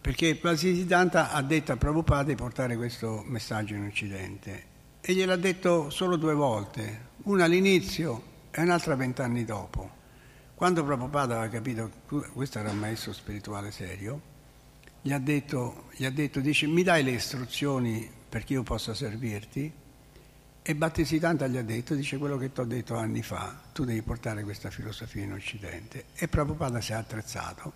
perché 0.00 0.34
Vasisiddhanta 0.34 1.30
ha 1.30 1.40
detto 1.42 1.70
a 1.70 1.76
Prabhupada 1.76 2.24
di 2.24 2.34
portare 2.34 2.76
questo 2.76 3.22
messaggio 3.24 3.74
in 3.74 3.84
Occidente 3.84 4.64
e 5.00 5.14
gliel'ha 5.14 5.36
detto 5.36 5.90
solo 5.90 6.16
due 6.16 6.34
volte, 6.34 7.10
una 7.24 7.44
all'inizio 7.44 8.22
e 8.50 8.62
un'altra 8.62 8.96
vent'anni 8.96 9.44
dopo. 9.44 9.98
Quando 10.56 10.84
Prabhupada 10.84 11.36
aveva 11.36 11.48
capito 11.52 11.88
che 12.08 12.30
questo 12.32 12.58
era 12.58 12.72
un 12.72 12.78
maestro 12.78 13.12
spirituale 13.12 13.70
serio, 13.70 14.20
gli 15.02 15.12
ha 15.12 15.20
detto, 15.20 15.84
gli 15.94 16.04
ha 16.04 16.10
detto 16.10 16.40
dice, 16.40 16.66
mi 16.66 16.82
dai 16.82 17.04
le 17.04 17.12
istruzioni 17.12 18.10
perché 18.28 18.54
io 18.54 18.64
possa 18.64 18.92
servirti? 18.92 19.72
E 20.70 20.76
Battisiddhanta 20.76 21.48
gli 21.48 21.56
ha 21.56 21.64
detto, 21.64 21.96
dice 21.96 22.16
quello 22.16 22.36
che 22.36 22.52
ti 22.52 22.60
ho 22.60 22.64
detto 22.64 22.94
anni 22.94 23.24
fa, 23.24 23.60
tu 23.72 23.84
devi 23.84 24.02
portare 24.02 24.44
questa 24.44 24.70
filosofia 24.70 25.24
in 25.24 25.32
Occidente. 25.32 26.04
E 26.14 26.28
Prabhupada 26.28 26.80
si 26.80 26.92
è 26.92 26.94
attrezzato 26.94 27.72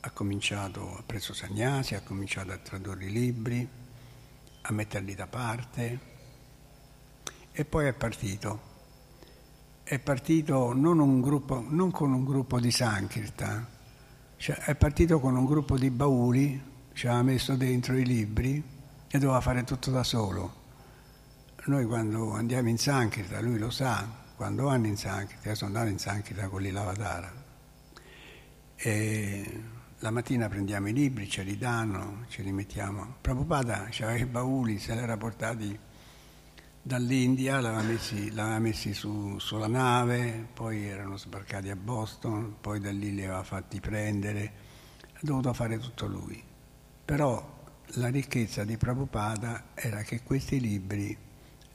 ha 0.00 0.10
cominciato, 0.12 0.96
ha 0.96 1.02
preso 1.04 1.34
Sagnasi, 1.34 1.94
ha 1.96 2.00
cominciato 2.00 2.50
a 2.50 2.56
tradurre 2.56 3.04
i 3.04 3.10
libri, 3.10 3.68
a 4.62 4.72
metterli 4.72 5.14
da 5.14 5.26
parte 5.26 6.00
e 7.52 7.64
poi 7.66 7.88
è 7.88 7.92
partito. 7.92 8.60
È 9.82 9.98
partito 9.98 10.72
non, 10.72 11.00
un 11.00 11.20
gruppo, 11.20 11.62
non 11.68 11.90
con 11.90 12.14
un 12.14 12.24
gruppo 12.24 12.58
di 12.58 12.70
Sankirtan, 12.70 13.66
cioè 14.38 14.56
è 14.56 14.74
partito 14.76 15.20
con 15.20 15.36
un 15.36 15.44
gruppo 15.44 15.76
di 15.76 15.90
bauli, 15.90 16.58
ci 16.94 17.06
aveva 17.06 17.22
messo 17.22 17.54
dentro 17.54 17.98
i 17.98 18.06
libri 18.06 18.64
e 19.06 19.18
doveva 19.18 19.42
fare 19.42 19.62
tutto 19.64 19.90
da 19.90 20.02
solo. 20.02 20.57
Noi 21.68 21.84
quando 21.84 22.32
andiamo 22.32 22.70
in 22.70 22.78
Sankirtan, 22.78 23.44
lui 23.44 23.58
lo 23.58 23.68
sa, 23.68 24.08
quando 24.36 24.64
vanno 24.64 24.86
in 24.86 24.96
Sankirtan, 24.96 25.50
io 25.50 25.54
sono 25.54 25.76
andato 25.76 25.92
in 25.92 25.98
Sankirtan 25.98 26.48
con 26.48 26.62
l'Ilavadara, 26.62 27.30
e 28.74 29.62
la 29.98 30.10
mattina 30.10 30.48
prendiamo 30.48 30.88
i 30.88 30.94
libri, 30.94 31.28
ce 31.28 31.42
li 31.42 31.58
danno, 31.58 32.24
ce 32.28 32.40
li 32.40 32.52
mettiamo. 32.52 33.16
Prabhupada 33.20 33.90
aveva 34.00 34.14
i 34.14 34.24
bauli, 34.24 34.78
se 34.78 34.94
li 34.94 35.00
era 35.00 35.18
portati 35.18 35.78
dall'India, 36.80 37.60
l'aveva 37.60 37.82
messi, 37.82 38.32
l'aveva 38.32 38.60
messi 38.60 38.94
su, 38.94 39.38
sulla 39.38 39.68
nave, 39.68 40.48
poi 40.54 40.86
erano 40.86 41.18
sbarcati 41.18 41.68
a 41.68 41.76
Boston, 41.76 42.56
poi 42.62 42.80
da 42.80 42.90
lì 42.90 43.14
li 43.14 43.24
aveva 43.24 43.42
fatti 43.42 43.78
prendere, 43.78 44.52
ha 45.12 45.20
dovuto 45.20 45.52
fare 45.52 45.78
tutto 45.78 46.06
lui. 46.06 46.42
Però 47.04 47.60
la 47.84 48.08
ricchezza 48.08 48.64
di 48.64 48.78
Prabhupada 48.78 49.64
era 49.74 50.00
che 50.00 50.22
questi 50.22 50.60
libri 50.60 51.26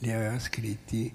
li 0.03 0.11
aveva 0.11 0.37
scritti 0.37 1.11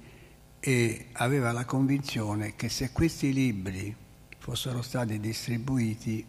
e 0.59 1.09
aveva 1.12 1.53
la 1.53 1.66
convinzione 1.66 2.57
che 2.57 2.70
se 2.70 2.90
questi 2.90 3.35
libri 3.35 3.94
fossero 4.38 4.81
stati 4.81 5.20
distribuiti 5.20 6.27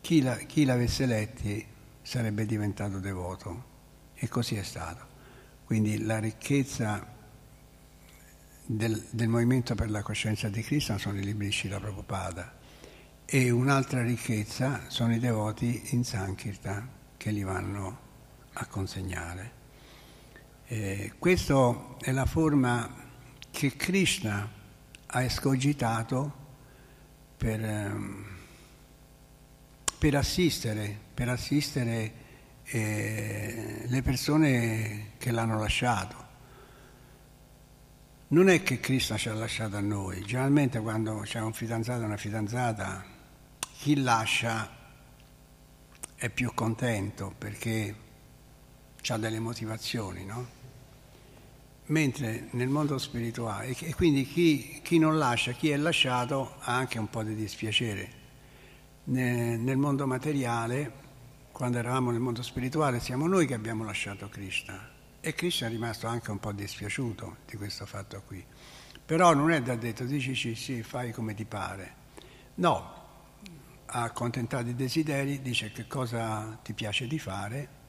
chi, 0.00 0.22
la, 0.22 0.36
chi 0.36 0.64
l'avesse 0.64 1.04
letti 1.06 1.66
sarebbe 2.00 2.46
diventato 2.46 3.00
devoto 3.00 3.70
e 4.14 4.28
così 4.28 4.54
è 4.54 4.62
stato. 4.62 5.10
Quindi 5.64 6.04
la 6.04 6.20
ricchezza 6.20 7.04
del, 8.64 9.04
del 9.10 9.28
movimento 9.28 9.74
per 9.74 9.90
la 9.90 10.02
coscienza 10.02 10.48
di 10.48 10.62
Cristo 10.62 10.96
sono 10.98 11.18
i 11.18 11.24
libri 11.24 11.46
di 11.46 11.52
Shila 11.52 11.80
Prabhupada 11.80 12.56
e 13.24 13.50
un'altra 13.50 14.02
ricchezza 14.02 14.84
sono 14.88 15.12
i 15.12 15.18
devoti 15.18 15.88
in 15.90 16.04
Sankirtan 16.04 16.88
che 17.16 17.30
li 17.32 17.42
vanno 17.42 17.98
a 18.52 18.66
consegnare. 18.66 19.61
Eh, 20.72 21.12
questa 21.18 21.96
è 22.00 22.12
la 22.12 22.24
forma 22.24 22.90
che 23.50 23.76
Krishna 23.76 24.48
ha 25.04 25.22
escogitato 25.22 26.32
per... 27.36 27.60
Um, 27.60 28.26
per 29.98 30.16
assistere, 30.16 30.98
per 31.14 31.28
assistere 31.28 32.12
eh, 32.64 33.84
le 33.86 34.02
persone 34.02 35.10
che 35.18 35.30
l'hanno 35.30 35.60
lasciato. 35.60 36.16
Non 38.28 38.48
è 38.48 38.64
che 38.64 38.80
Cristo 38.80 39.16
ci 39.16 39.28
ha 39.28 39.34
lasciato 39.34 39.76
a 39.76 39.80
noi, 39.80 40.22
generalmente 40.22 40.80
quando 40.80 41.20
c'è 41.20 41.38
un 41.38 41.52
fidanzato 41.52 42.02
o 42.02 42.06
una 42.06 42.16
fidanzata, 42.16 43.04
chi 43.74 44.00
lascia 44.00 44.68
è 46.16 46.28
più 46.30 46.52
contento 46.52 47.32
perché 47.38 47.94
ha 49.06 49.16
delle 49.18 49.38
motivazioni, 49.38 50.24
no? 50.24 50.61
Mentre 51.86 52.48
nel 52.52 52.68
mondo 52.68 52.96
spirituale, 52.98 53.76
e 53.76 53.94
quindi 53.94 54.24
chi, 54.24 54.80
chi 54.82 54.98
non 54.98 55.18
lascia, 55.18 55.52
chi 55.52 55.70
è 55.70 55.76
lasciato 55.76 56.56
ha 56.60 56.76
anche 56.76 56.98
un 56.98 57.10
po' 57.10 57.22
di 57.22 57.34
dispiacere 57.34 58.20
nel 59.04 59.76
mondo 59.76 60.06
materiale, 60.06 61.00
quando 61.50 61.78
eravamo 61.78 62.12
nel 62.12 62.20
mondo 62.20 62.42
spirituale, 62.42 63.00
siamo 63.00 63.26
noi 63.26 63.46
che 63.46 63.54
abbiamo 63.54 63.84
lasciato 63.84 64.28
Krishna. 64.28 64.90
E 65.20 65.34
Krishna 65.34 65.66
è 65.66 65.70
rimasto 65.70 66.06
anche 66.06 66.30
un 66.30 66.38
po' 66.38 66.52
dispiaciuto 66.52 67.38
di 67.46 67.56
questo 67.56 67.84
fatto 67.84 68.22
qui. 68.26 68.44
Però 69.04 69.34
non 69.34 69.50
è 69.50 69.60
da 69.60 69.74
detto, 69.74 70.04
dici 70.04 70.34
sì, 70.34 70.54
sì, 70.54 70.82
fai 70.82 71.12
come 71.12 71.34
ti 71.34 71.44
pare. 71.44 71.94
No, 72.54 73.00
ha 73.86 74.02
accontentato 74.02 74.68
i 74.68 74.74
desideri, 74.74 75.42
dice 75.42 75.72
che 75.72 75.86
cosa 75.86 76.58
ti 76.62 76.72
piace 76.72 77.06
di 77.06 77.18
fare 77.18 77.80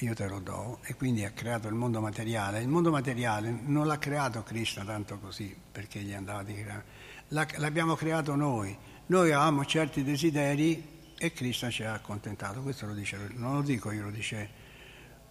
io 0.00 0.14
te 0.14 0.28
lo 0.28 0.40
do. 0.40 0.78
E 0.82 0.94
quindi 0.94 1.24
ha 1.24 1.30
creato 1.30 1.68
il 1.68 1.74
mondo 1.74 2.00
materiale. 2.00 2.60
Il 2.60 2.68
mondo 2.68 2.90
materiale 2.90 3.50
non 3.50 3.86
l'ha 3.86 3.98
creato 3.98 4.42
Krishna 4.42 4.84
tanto 4.84 5.18
così, 5.18 5.54
perché 5.70 6.00
gli 6.00 6.12
andava 6.12 6.42
di 6.42 6.54
creare. 6.54 6.84
L'abbiamo 7.28 7.94
creato 7.94 8.34
noi 8.34 8.76
noi 9.10 9.32
avevamo 9.32 9.64
certi 9.64 10.04
desideri 10.04 11.12
e 11.18 11.32
Krishna 11.32 11.68
ci 11.68 11.82
ha 11.82 11.94
accontentato. 11.94 12.62
Questo 12.62 12.86
lo 12.86 12.94
dice, 12.94 13.18
non 13.34 13.54
lo 13.54 13.62
dico 13.62 13.90
io, 13.90 14.04
lo 14.04 14.10
dice 14.12 14.48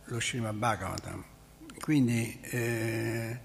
lo 0.03 0.19
Srimad 0.19 0.55
Bhagavatam. 0.55 1.23
Quindi 1.79 2.39
eh, 2.41 3.39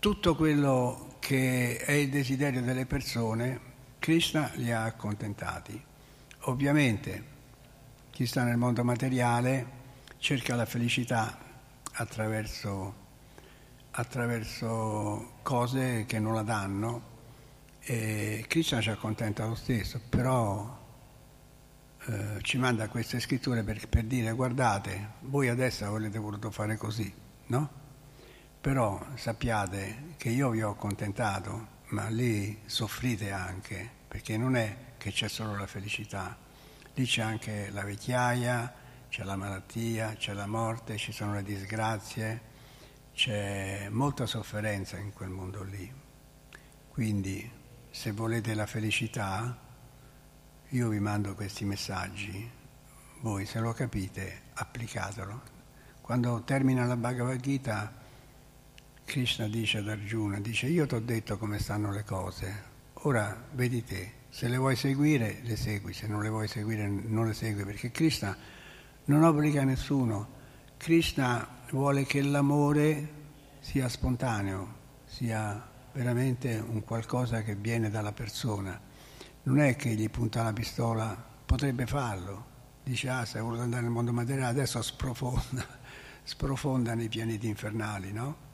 tutto 0.00 0.34
quello 0.34 1.14
che 1.20 1.76
è 1.76 1.92
il 1.92 2.10
desiderio 2.10 2.60
delle 2.60 2.86
persone, 2.86 3.60
Krishna 4.00 4.50
li 4.54 4.72
ha 4.72 4.82
accontentati. 4.82 5.80
Ovviamente 6.40 7.36
chi 8.10 8.26
sta 8.26 8.42
nel 8.42 8.56
mondo 8.56 8.82
materiale 8.82 9.76
cerca 10.18 10.56
la 10.56 10.66
felicità 10.66 11.38
attraverso, 11.92 12.94
attraverso 13.92 15.38
cose 15.42 16.04
che 16.06 16.18
non 16.18 16.34
la 16.34 16.42
danno 16.42 17.16
E 17.80 18.44
Krishna 18.46 18.80
ci 18.80 18.90
accontenta 18.90 19.46
lo 19.46 19.54
stesso, 19.54 20.00
però 20.10 20.76
eh, 22.06 22.38
ci 22.42 22.58
manda 22.58 22.88
queste 22.88 23.18
scritture 23.18 23.62
per, 23.62 23.88
per, 23.88 24.04
dire 24.04 24.32
guardate, 24.32 25.12
voi 25.20 25.48
adesso 25.48 25.86
avete 25.86 26.18
voluto 26.18 26.50
fare 26.50 26.76
così, 26.76 27.10
no? 27.46 27.70
Però 28.60 29.02
sappiate 29.14 30.14
che 30.18 30.28
io 30.28 30.50
vi 30.50 30.62
ho 30.62 30.70
accontentato, 30.70 31.76
ma 31.88 32.08
lì 32.08 32.60
soffrite 32.66 33.30
anche, 33.30 33.88
perché 34.06 34.36
non 34.36 34.56
è 34.56 34.76
che 34.98 35.10
c'è 35.10 35.28
solo 35.28 35.56
la 35.56 35.66
felicità, 35.66 36.36
lì 36.94 37.06
c'è 37.06 37.22
anche 37.22 37.70
la 37.70 37.84
vecchiaia, 37.84 38.77
c'è 39.08 39.24
la 39.24 39.36
malattia, 39.36 40.14
c'è 40.14 40.32
la 40.32 40.46
morte, 40.46 40.96
ci 40.96 41.12
sono 41.12 41.34
le 41.34 41.42
disgrazie, 41.42 42.40
c'è 43.14 43.88
molta 43.90 44.26
sofferenza 44.26 44.98
in 44.98 45.12
quel 45.12 45.30
mondo 45.30 45.62
lì. 45.62 45.90
Quindi 46.88 47.50
se 47.90 48.12
volete 48.12 48.54
la 48.54 48.66
felicità, 48.66 49.58
io 50.68 50.88
vi 50.88 51.00
mando 51.00 51.34
questi 51.34 51.64
messaggi, 51.64 52.50
voi 53.20 53.46
se 53.46 53.58
lo 53.60 53.72
capite 53.72 54.42
applicatelo. 54.54 55.56
Quando 56.00 56.42
termina 56.44 56.84
la 56.84 56.96
Bhagavad 56.96 57.40
Gita, 57.40 57.92
Krishna 59.04 59.48
dice 59.48 59.78
ad 59.78 59.88
Arjuna, 59.88 60.38
dice 60.38 60.66
io 60.66 60.86
ti 60.86 60.94
ho 60.94 61.00
detto 61.00 61.38
come 61.38 61.58
stanno 61.58 61.90
le 61.90 62.04
cose, 62.04 62.64
ora 63.04 63.44
vedi 63.52 63.82
te, 63.82 64.12
se 64.28 64.48
le 64.48 64.58
vuoi 64.58 64.76
seguire 64.76 65.40
le 65.42 65.56
segui, 65.56 65.94
se 65.94 66.06
non 66.06 66.22
le 66.22 66.28
vuoi 66.28 66.46
seguire 66.46 66.86
non 66.86 67.26
le 67.26 67.32
segui, 67.32 67.64
perché 67.64 67.90
Krishna 67.90 68.36
non 69.08 69.22
obbliga 69.22 69.64
nessuno. 69.64 70.36
Krishna 70.76 71.46
vuole 71.70 72.04
che 72.04 72.22
l'amore 72.22 73.16
sia 73.60 73.88
spontaneo, 73.88 74.74
sia 75.06 75.66
veramente 75.92 76.58
un 76.58 76.84
qualcosa 76.84 77.42
che 77.42 77.54
viene 77.54 77.88
dalla 77.90 78.12
persona. 78.12 78.78
Non 79.44 79.60
è 79.60 79.76
che 79.76 79.94
gli 79.94 80.08
punta 80.10 80.42
la 80.42 80.52
pistola, 80.52 81.16
potrebbe 81.44 81.86
farlo. 81.86 82.56
Dice, 82.84 83.08
ah, 83.08 83.24
se 83.24 83.40
vuole 83.40 83.60
andare 83.60 83.82
nel 83.82 83.90
mondo 83.90 84.12
materiale, 84.12 84.50
adesso 84.50 84.82
sprofonda, 84.82 85.66
sprofonda 86.22 86.94
nei 86.94 87.08
pianeti 87.08 87.48
infernali, 87.48 88.12
no? 88.12 88.46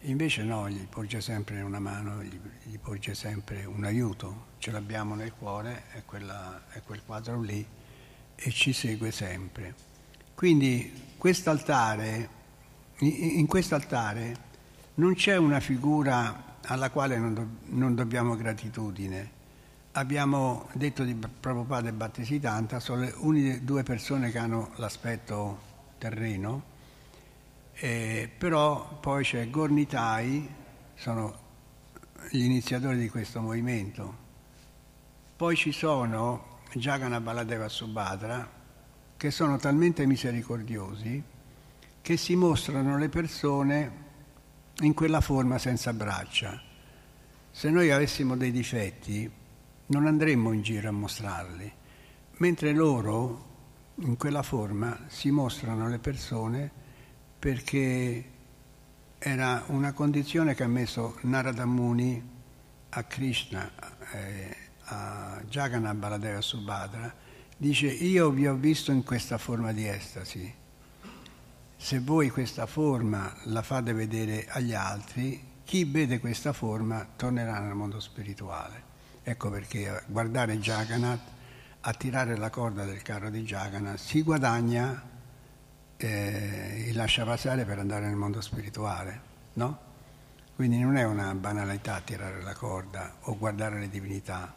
Invece 0.00 0.42
no, 0.42 0.68
gli 0.68 0.86
porge 0.86 1.22
sempre 1.22 1.62
una 1.62 1.80
mano, 1.80 2.22
gli, 2.22 2.38
gli 2.64 2.78
porge 2.78 3.14
sempre 3.14 3.64
un 3.64 3.84
aiuto, 3.84 4.48
ce 4.58 4.70
l'abbiamo 4.70 5.14
nel 5.14 5.32
cuore, 5.32 5.84
è, 5.92 6.04
quella, 6.04 6.64
è 6.68 6.82
quel 6.82 7.02
quadro 7.02 7.40
lì 7.40 7.66
e 8.36 8.50
ci 8.50 8.72
segue 8.72 9.10
sempre. 9.10 9.74
Quindi 10.34 10.92
quest'altare, 11.16 12.28
in 12.98 13.46
quest'altare 13.46 14.36
non 14.94 15.14
c'è 15.14 15.36
una 15.36 15.60
figura 15.60 16.58
alla 16.66 16.90
quale 16.90 17.18
non, 17.18 17.34
do, 17.34 17.46
non 17.66 17.94
dobbiamo 17.94 18.36
gratitudine. 18.36 19.42
Abbiamo 19.92 20.68
detto 20.72 21.04
di 21.04 21.14
Prabhupada 21.14 21.88
e 21.88 21.92
Battesitanta, 21.92 22.80
sono 22.80 23.02
le 23.02 23.14
uniche 23.16 23.64
due 23.64 23.82
persone 23.84 24.30
che 24.30 24.38
hanno 24.38 24.72
l'aspetto 24.76 25.72
terreno, 25.98 26.62
eh, 27.74 28.28
però 28.36 28.98
poi 29.00 29.22
c'è 29.22 29.48
Gornitai, 29.50 30.48
sono 30.94 31.42
gli 32.30 32.42
iniziatori 32.42 32.98
di 32.98 33.08
questo 33.08 33.40
movimento. 33.40 34.22
Poi 35.36 35.56
ci 35.56 35.72
sono 35.72 36.53
Jagana 36.74 37.20
Baladeva 37.20 37.68
Subhadra, 37.68 38.50
che 39.16 39.30
sono 39.30 39.56
talmente 39.56 40.06
misericordiosi 40.06 41.22
che 42.02 42.16
si 42.16 42.36
mostrano 42.36 42.98
le 42.98 43.08
persone 43.08 44.02
in 44.80 44.92
quella 44.92 45.20
forma 45.20 45.56
senza 45.58 45.92
braccia. 45.92 46.60
Se 47.50 47.70
noi 47.70 47.90
avessimo 47.90 48.36
dei 48.36 48.50
difetti 48.50 49.30
non 49.86 50.06
andremmo 50.06 50.52
in 50.52 50.62
giro 50.62 50.88
a 50.88 50.92
mostrarli, 50.92 51.72
mentre 52.38 52.72
loro 52.72 53.52
in 53.96 54.16
quella 54.16 54.42
forma 54.42 54.98
si 55.06 55.30
mostrano 55.30 55.88
le 55.88 55.98
persone 55.98 56.70
perché 57.38 58.30
era 59.18 59.64
una 59.68 59.92
condizione 59.92 60.54
che 60.54 60.64
ha 60.64 60.68
messo 60.68 61.18
Narada 61.22 61.64
Muni 61.64 62.22
a 62.90 63.04
Krishna. 63.04 63.70
Eh, 64.12 64.56
a 64.84 65.40
Jagannath 65.48 65.96
Baladeva 65.96 66.40
Subhadra, 66.40 67.12
dice 67.56 67.86
io 67.86 68.30
vi 68.30 68.46
ho 68.46 68.54
visto 68.54 68.92
in 68.92 69.02
questa 69.02 69.38
forma 69.38 69.72
di 69.72 69.86
estasi. 69.86 70.54
Se 71.76 72.00
voi 72.00 72.30
questa 72.30 72.66
forma 72.66 73.34
la 73.44 73.62
fate 73.62 73.92
vedere 73.92 74.46
agli 74.48 74.74
altri, 74.74 75.52
chi 75.64 75.84
vede 75.84 76.20
questa 76.20 76.52
forma 76.52 77.06
tornerà 77.16 77.58
nel 77.58 77.74
mondo 77.74 78.00
spirituale. 78.00 78.92
Ecco 79.22 79.50
perché 79.50 80.02
guardare 80.06 80.58
Jagannath, 80.58 81.32
attirare 81.80 82.36
la 82.36 82.50
corda 82.50 82.84
del 82.84 83.02
carro 83.02 83.30
di 83.30 83.42
Jagannath, 83.42 83.98
si 83.98 84.22
guadagna 84.22 85.02
eh, 85.96 86.84
il 86.88 86.96
lascia 86.96 87.24
passare 87.24 87.64
per 87.64 87.78
andare 87.78 88.06
nel 88.06 88.16
mondo 88.16 88.40
spirituale, 88.40 89.20
no? 89.54 89.78
Quindi 90.54 90.78
non 90.78 90.96
è 90.96 91.04
una 91.04 91.34
banalità 91.34 92.00
tirare 92.00 92.42
la 92.42 92.54
corda 92.54 93.16
o 93.22 93.36
guardare 93.36 93.80
le 93.80 93.88
divinità, 93.88 94.54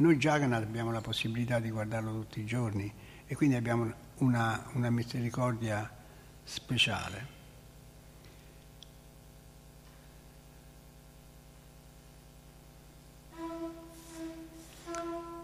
noi 0.00 0.16
Jagannath 0.16 0.62
abbiamo 0.62 0.90
la 0.92 1.00
possibilità 1.00 1.58
di 1.58 1.70
guardarlo 1.70 2.12
tutti 2.12 2.40
i 2.40 2.46
giorni 2.46 2.92
e 3.26 3.34
quindi 3.34 3.54
abbiamo 3.54 3.92
una, 4.16 4.68
una 4.72 4.90
misericordia 4.90 5.88
speciale. 6.42 7.38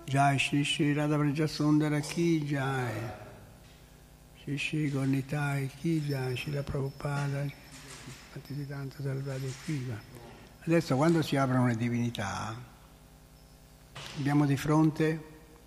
Jai 0.05 0.39
Shri 0.39 0.65
Shri 0.65 0.93
Radha 0.95 1.17
Vrajasundara 1.17 1.99
Ki 1.99 2.45
Jai 2.45 3.11
Shri 4.41 4.57
Shri 4.57 4.91
Gornitai 4.91 5.69
Ki 5.81 6.01
Jai 6.01 6.37
Shri 6.37 6.53
La 6.53 6.63
Prabhupada 6.63 7.45
Bhattisiddhanta 8.33 9.03
Salvati 9.03 9.53
Ki 9.65 9.93
Adesso 10.61 10.95
quando 10.95 11.23
si 11.23 11.37
aprono 11.37 11.67
le 11.67 11.77
divinità 11.77 12.75
Abbiamo 14.19 14.47
di 14.47 14.57
fronte 14.57 15.25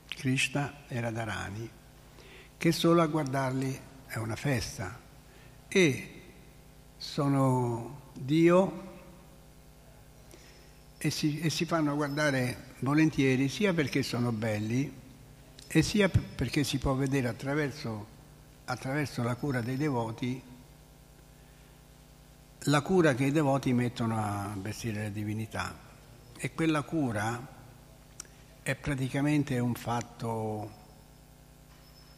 Krishna 0.08 0.86
e 0.88 1.00
Radharani, 1.00 1.70
che 2.58 2.72
solo 2.72 3.02
a 3.02 3.08
guardarli 3.08 3.80
è 4.08 4.18
una 4.18 4.36
festa. 4.36 5.00
E 5.68 6.22
sono 6.98 8.02
Dio 8.14 8.88
e 10.98 11.10
si, 11.10 11.40
e 11.40 11.50
si 11.50 11.66
fanno 11.66 11.96
guardare 11.96 12.74
volentieri 12.80 13.48
sia 13.48 13.74
perché 13.74 14.04
sono 14.04 14.32
belli 14.32 14.92
e 15.68 15.82
sia 15.82 16.10
perché 16.10 16.64
si 16.64 16.78
può 16.78 16.94
vedere 16.96 17.28
attraverso, 17.28 18.08
attraverso 18.66 19.24
la 19.24 19.36
cura 19.36 19.62
dei 19.62 19.78
devoti 19.78 20.42
la 22.64 22.82
cura 22.82 23.14
che 23.14 23.26
i 23.26 23.32
devoti 23.32 23.72
mettono 23.72 24.18
a 24.18 24.54
vestire 24.58 25.04
le 25.04 25.12
divinità. 25.12 25.74
E 26.38 26.54
quella 26.54 26.82
cura 26.82 27.58
è 28.62 28.76
praticamente 28.76 29.58
un 29.60 29.74
fatto, 29.74 30.72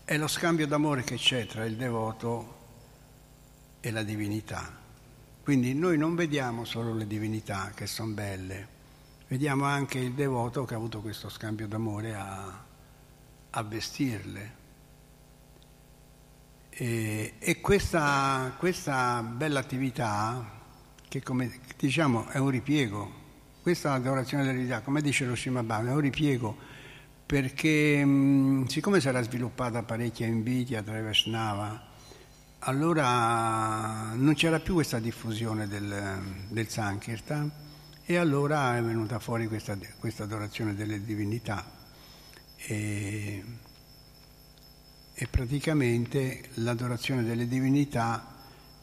è 0.04 0.18
lo 0.18 0.28
scambio 0.28 0.68
d'amore 0.68 1.04
che 1.04 1.16
c'è 1.16 1.46
tra 1.46 1.66
il 1.66 1.76
devoto 1.76 2.60
e 3.80 3.92
la 3.92 4.04
divinità. 4.04 4.80
Quindi 5.44 5.74
noi 5.74 5.98
non 5.98 6.16
vediamo 6.16 6.66
solo 6.66 6.94
le 6.94 7.08
divinità 7.08 7.72
che 7.74 7.88
sono 7.88 8.14
belle, 8.14 8.68
vediamo 9.28 9.66
anche 9.66 10.00
il 10.00 10.14
devoto 10.14 10.66
che 10.66 10.74
ha 10.74 10.78
avuto 10.78 11.02
questo 11.02 11.30
scambio 11.30 11.68
d'amore 11.68 12.16
a, 12.16 12.64
a 13.50 13.64
vestirle. 13.64 14.60
E, 16.70 17.34
e 17.40 17.62
questa, 17.62 18.56
questa 18.58 19.22
bella 19.24 19.60
attività, 19.60 20.60
che 21.08 21.22
come 21.22 21.60
diciamo 21.78 22.28
è 22.28 22.38
un 22.38 22.50
ripiego 22.50 23.21
questa 23.62 23.90
è 23.90 23.92
l'adorazione 23.92 24.44
dell'idea, 24.44 24.82
come 24.82 25.02
dice 25.02 25.26
lo 25.26 25.36
Shimabhava, 25.36 25.90
è 25.90 25.94
un 25.94 26.00
ripiego 26.00 26.58
perché 27.26 28.04
mh, 28.04 28.66
siccome 28.66 29.00
si 29.00 29.08
era 29.08 29.22
sviluppata 29.22 29.84
parecchia 29.84 30.28
invidia 30.28 30.82
tra 30.84 30.98
i 30.98 31.02
Vaishnava, 31.02 31.90
allora 32.60 34.12
non 34.16 34.34
c'era 34.34 34.60
più 34.60 34.74
questa 34.74 35.00
diffusione 35.00 35.68
del, 35.68 36.22
del 36.50 36.68
Sankirtan 36.68 37.50
e 38.04 38.18
allora 38.18 38.76
è 38.76 38.84
venuta 38.84 39.20
fuori 39.20 39.48
questa, 39.48 39.78
questa 39.98 40.24
adorazione 40.24 40.76
delle 40.76 41.04
divinità. 41.04 41.66
E, 42.58 43.44
e 45.14 45.28
praticamente 45.28 46.50
l'adorazione 46.56 47.24
delle 47.24 47.48
divinità 47.48 48.36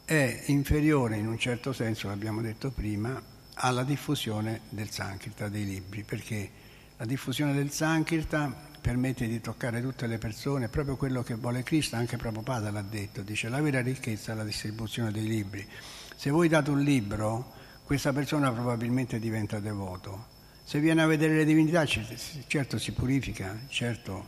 è 0.05 0.43
inferiore 0.47 1.17
in 1.17 1.27
un 1.27 1.37
certo 1.37 1.71
senso, 1.71 2.07
l'abbiamo 2.07 2.41
detto 2.41 2.71
prima, 2.71 3.21
alla 3.61 3.83
diffusione 3.83 4.61
del 4.69 4.89
Sankirta, 4.89 5.49
dei 5.49 5.65
libri, 5.65 6.03
perché 6.03 6.49
la 6.97 7.05
diffusione 7.05 7.53
del 7.53 7.71
Sankirta 7.71 8.67
permette 8.79 9.27
di 9.27 9.41
toccare 9.41 9.81
tutte 9.81 10.07
le 10.07 10.17
persone, 10.17 10.69
proprio 10.69 10.95
quello 10.95 11.23
che 11.23 11.35
vuole 11.35 11.63
Cristo, 11.63 11.97
anche 11.97 12.17
Prabhupada 12.17 12.71
l'ha 12.71 12.81
detto, 12.81 13.21
dice 13.21 13.49
la 13.49 13.61
vera 13.61 13.81
ricchezza 13.81 14.31
è 14.31 14.35
la 14.35 14.45
distribuzione 14.45 15.11
dei 15.11 15.27
libri. 15.27 15.67
Se 16.15 16.29
voi 16.29 16.47
date 16.47 16.69
un 16.69 16.81
libro, 16.81 17.53
questa 17.83 18.13
persona 18.13 18.51
probabilmente 18.51 19.19
diventa 19.19 19.59
devoto. 19.59 20.37
Se 20.63 20.79
viene 20.79 21.01
a 21.01 21.07
vedere 21.07 21.35
le 21.35 21.45
divinità, 21.45 21.85
certo 21.85 22.77
si 22.77 22.91
purifica, 22.93 23.57
certo, 23.67 24.25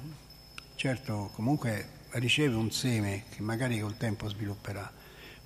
certo 0.76 1.30
comunque 1.34 2.00
riceve 2.12 2.56
un 2.56 2.72
seme 2.72 3.24
che 3.30 3.42
magari 3.42 3.80
col 3.80 3.96
tempo 3.96 4.28
svilupperà, 4.28 4.92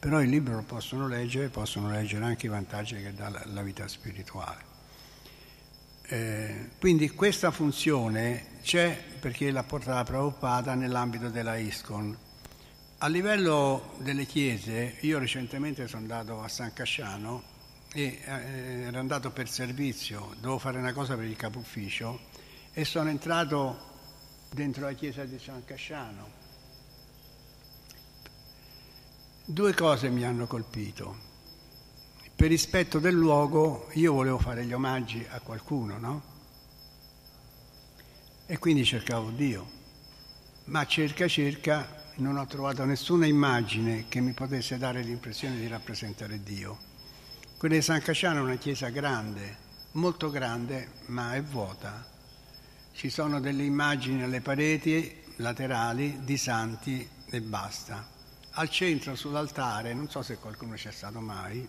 però 0.05 0.21
il 0.21 0.29
libro 0.29 0.53
lo 0.53 0.61
possono 0.61 1.07
leggere, 1.07 1.49
possono 1.49 1.89
leggere 1.89 2.25
anche 2.25 2.45
i 2.45 2.49
vantaggi 2.49 2.95
che 3.01 3.11
dà 3.15 3.41
la, 3.45 3.63
vita 3.63 3.87
spirituale. 3.87 4.63
Eh, 6.03 6.69
quindi 6.77 7.09
questa 7.09 7.49
funzione 7.49 8.59
c'è 8.61 9.03
perché 9.19 9.49
l'ha 9.49 9.63
portata 9.63 10.03
Prabhupada 10.03 10.75
nell'ambito 10.75 11.29
della 11.29 11.57
ISKCON. 11.57 12.15
A 12.99 13.07
livello 13.07 13.95
delle 13.97 14.27
chiese, 14.27 14.97
io 14.99 15.17
recentemente 15.17 15.87
sono 15.87 16.01
andato 16.03 16.39
a 16.39 16.49
San 16.49 16.71
Casciano 16.71 17.41
e 17.91 18.21
eh, 18.23 18.31
ero 18.83 18.99
andato 18.99 19.31
per 19.31 19.49
servizio, 19.49 20.35
dovevo 20.35 20.59
fare 20.59 20.77
una 20.77 20.93
cosa 20.93 21.15
per 21.15 21.25
il 21.25 21.35
capo 21.35 21.57
ufficio 21.57 22.19
e 22.73 22.85
sono 22.85 23.09
entrato 23.09 23.75
dentro 24.51 24.83
la 24.83 24.93
chiesa 24.93 25.25
di 25.25 25.39
San 25.39 25.65
Casciano. 25.65 26.44
Due 29.45 29.73
cose 29.73 30.09
mi 30.09 30.25
hanno 30.25 30.47
colpito 30.47 31.25
per 32.35 32.49
rispetto 32.49 32.99
del 32.99 33.15
luogo 33.15 33.87
io 33.93 34.11
volevo 34.11 34.37
fare 34.37 34.65
gli 34.65 34.73
omaggi 34.73 35.25
a 35.29 35.39
qualcuno, 35.39 35.97
no? 35.97 36.23
E 38.45 38.57
quindi 38.57 38.83
cercavo 38.83 39.29
Dio. 39.29 39.65
Ma 40.65 40.85
cerca 40.85 41.29
cerca 41.29 42.03
non 42.15 42.37
ho 42.37 42.45
trovato 42.45 42.83
nessuna 42.83 43.25
immagine 43.25 44.05
che 44.09 44.19
mi 44.19 44.33
potesse 44.33 44.77
dare 44.77 45.01
l'impressione 45.01 45.57
di 45.57 45.67
rappresentare 45.67 46.43
Dio. 46.43 46.77
Quella 47.57 47.75
di 47.75 47.81
San 47.81 48.01
Casciano 48.01 48.39
è 48.39 48.43
una 48.43 48.57
chiesa 48.57 48.89
grande, 48.89 49.57
molto 49.93 50.29
grande, 50.29 50.89
ma 51.05 51.35
è 51.35 51.41
vuota. 51.41 52.05
Ci 52.91 53.09
sono 53.09 53.39
delle 53.39 53.63
immagini 53.63 54.23
alle 54.23 54.41
pareti 54.41 55.23
laterali 55.37 56.19
di 56.23 56.35
santi 56.35 57.07
e 57.29 57.41
basta. 57.41 58.14
Al 58.57 58.69
centro, 58.69 59.15
sull'altare, 59.15 59.93
non 59.93 60.09
so 60.09 60.21
se 60.21 60.37
qualcuno 60.37 60.75
c'è 60.75 60.91
stato 60.91 61.19
mai, 61.19 61.67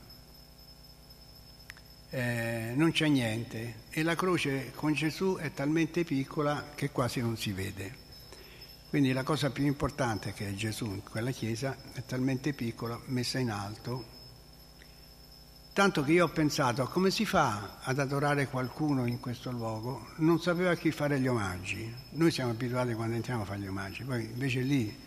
eh, 2.11 2.73
non 2.77 2.93
c'è 2.93 3.09
niente 3.09 3.83
e 3.91 4.05
la 4.05 4.15
croce 4.15 4.71
con 4.73 4.93
Gesù 4.93 5.37
è 5.37 5.53
talmente 5.53 6.05
piccola 6.05 6.71
che 6.77 6.91
quasi 6.91 7.21
non 7.21 7.37
si 7.37 7.51
vede. 7.51 8.05
Quindi 8.89 9.13
la 9.13 9.25
cosa 9.25 9.51
più 9.51 9.67
importante 9.67 10.33
che 10.33 10.47
è 10.47 10.55
Gesù 10.55 10.85
in 10.85 11.03
quella 11.03 11.33
chiesa 11.33 11.77
è 11.93 12.05
talmente 12.07 12.53
piccola, 12.53 13.01
messa 13.07 13.41
in 13.41 13.51
alto, 13.51 14.05
tanto 15.73 16.05
che 16.05 16.13
io 16.13 16.27
ho 16.27 16.31
pensato 16.31 16.87
come 16.87 17.11
si 17.11 17.27
fa 17.27 17.79
ad 17.83 17.99
adorare 17.99 18.47
qualcuno 18.47 19.07
in 19.07 19.19
questo 19.19 19.51
luogo, 19.51 20.13
non 20.19 20.41
sapevo 20.41 20.71
a 20.71 20.77
chi 20.77 20.93
fare 20.93 21.19
gli 21.19 21.27
omaggi. 21.27 21.93
Noi 22.11 22.31
siamo 22.31 22.53
abituati 22.53 22.95
quando 22.95 23.17
entriamo 23.17 23.43
a 23.43 23.45
fare 23.45 23.59
gli 23.59 23.67
omaggi, 23.67 24.05
poi 24.05 24.23
invece 24.23 24.61
lì 24.61 25.06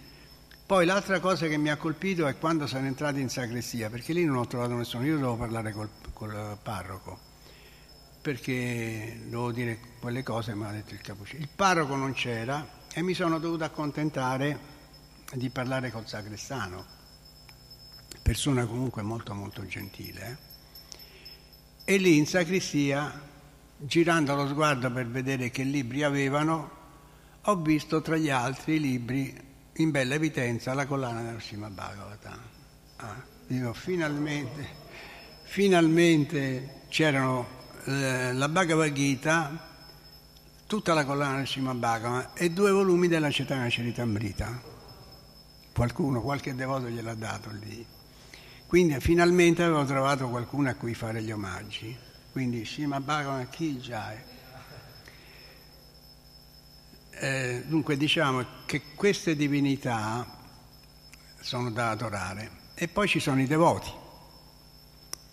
poi 0.70 0.86
l'altra 0.86 1.20
cosa 1.20 1.48
che 1.48 1.58
mi 1.58 1.72
ha 1.72 1.78
colpito 1.78 2.28
è 2.28 2.38
quando 2.38 2.68
sono 2.68 2.86
entrato 2.86 3.18
in 3.18 3.28
sacrestia, 3.28 3.90
perché 3.90 4.14
lì 4.14 4.24
non 4.24 4.36
ho 4.36 4.46
trovato 4.46 4.76
nessuno, 4.76 5.04
io 5.04 5.16
dovevo 5.16 5.36
parlare 5.36 5.72
col, 5.72 5.90
col 6.14 6.60
parroco, 6.62 7.18
perché 8.22 9.20
dovevo 9.24 9.52
dire 9.52 9.80
quelle 10.00 10.22
cose, 10.22 10.54
mi 10.54 10.66
ha 10.66 10.70
detto 10.70 10.94
il 10.94 11.02
cappuccino. 11.02 11.42
Il 11.42 11.50
parroco 11.56 11.96
non 11.96 12.14
c'era 12.14 12.84
e 12.94 13.02
mi 13.02 13.16
sono 13.16 13.40
dovuto 13.40 13.64
accontentare 13.64 14.60
di 15.34 15.50
parlare 15.50 15.90
col 15.90 16.08
sacrestano, 16.08 16.86
persona 18.22 18.68
comunque 18.68 19.02
molto 19.02 19.34
molto 19.34 19.66
gentile. 19.66 20.38
Eh. 21.84 21.94
E 21.96 21.98
lì 21.98 22.16
in 22.16 22.28
sacrestia, 22.28 23.20
girando 23.76 24.36
lo 24.36 24.48
sguardo 24.48 24.92
per 24.92 25.08
vedere 25.08 25.50
che 25.50 25.64
libri 25.64 26.04
avevano, 26.04 26.70
ho 27.42 27.56
visto 27.56 28.04
tra 28.04 28.18
gli 28.18 28.30
altri 28.30 28.80
libri 28.80 29.48
in 29.80 29.92
bella 29.92 30.16
evidenza 30.16 30.74
la 30.74 30.86
collana 30.86 31.22
dello 31.22 31.40
Srimad 31.40 31.72
Bhagavatam. 31.72 32.40
Ah, 32.98 33.16
dico, 33.48 33.74
finalmente, 33.74 34.68
finalmente 35.44 36.82
c'erano 36.90 37.48
eh, 37.86 38.34
la 38.34 38.50
Bhagavad 38.50 38.92
Gita, 38.92 39.68
tutta 40.68 40.94
la 40.94 41.06
collana 41.06 41.38
del 41.38 41.48
Srimad 41.48 41.78
Bhagavatam 41.78 42.32
e 42.34 42.50
due 42.52 42.72
volumi 42.72 43.08
della 43.08 43.32
Cetana 43.32 43.70
Ceritamrita. 43.70 44.62
Qualcuno, 45.72 46.22
qualche 46.22 46.54
devoto 46.56 46.90
gliel'ha 46.90 47.14
dato 47.14 47.50
lì. 47.52 47.86
Quindi 48.68 49.00
finalmente 49.00 49.64
avevo 49.64 49.86
trovato 49.86 50.28
qualcuno 50.28 50.70
a 50.70 50.74
cui 50.74 50.94
fare 50.94 51.24
gli 51.24 51.32
omaggi. 51.32 51.98
Quindi 52.34 52.66
Srimad 52.66 53.04
Bhagavatam 53.04 53.50
Kijai. 53.50 54.18
Eh, 57.22 57.64
dunque 57.68 57.98
diciamo 57.98 58.46
che 58.66 58.82
queste 58.96 59.36
divinità 59.36 60.26
sono 61.42 61.70
da 61.70 61.90
adorare 61.90 62.50
e 62.76 62.88
poi 62.88 63.10
ci 63.10 63.20
sono 63.20 63.42
i 63.42 63.46
devoti. 63.46 63.92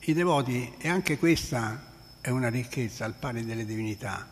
I 0.00 0.12
devoti, 0.12 0.74
e 0.78 0.88
anche 0.88 1.16
questa 1.16 1.80
è 2.20 2.30
una 2.30 2.48
ricchezza 2.48 3.04
al 3.04 3.14
pari 3.14 3.44
delle 3.44 3.64
divinità, 3.64 4.28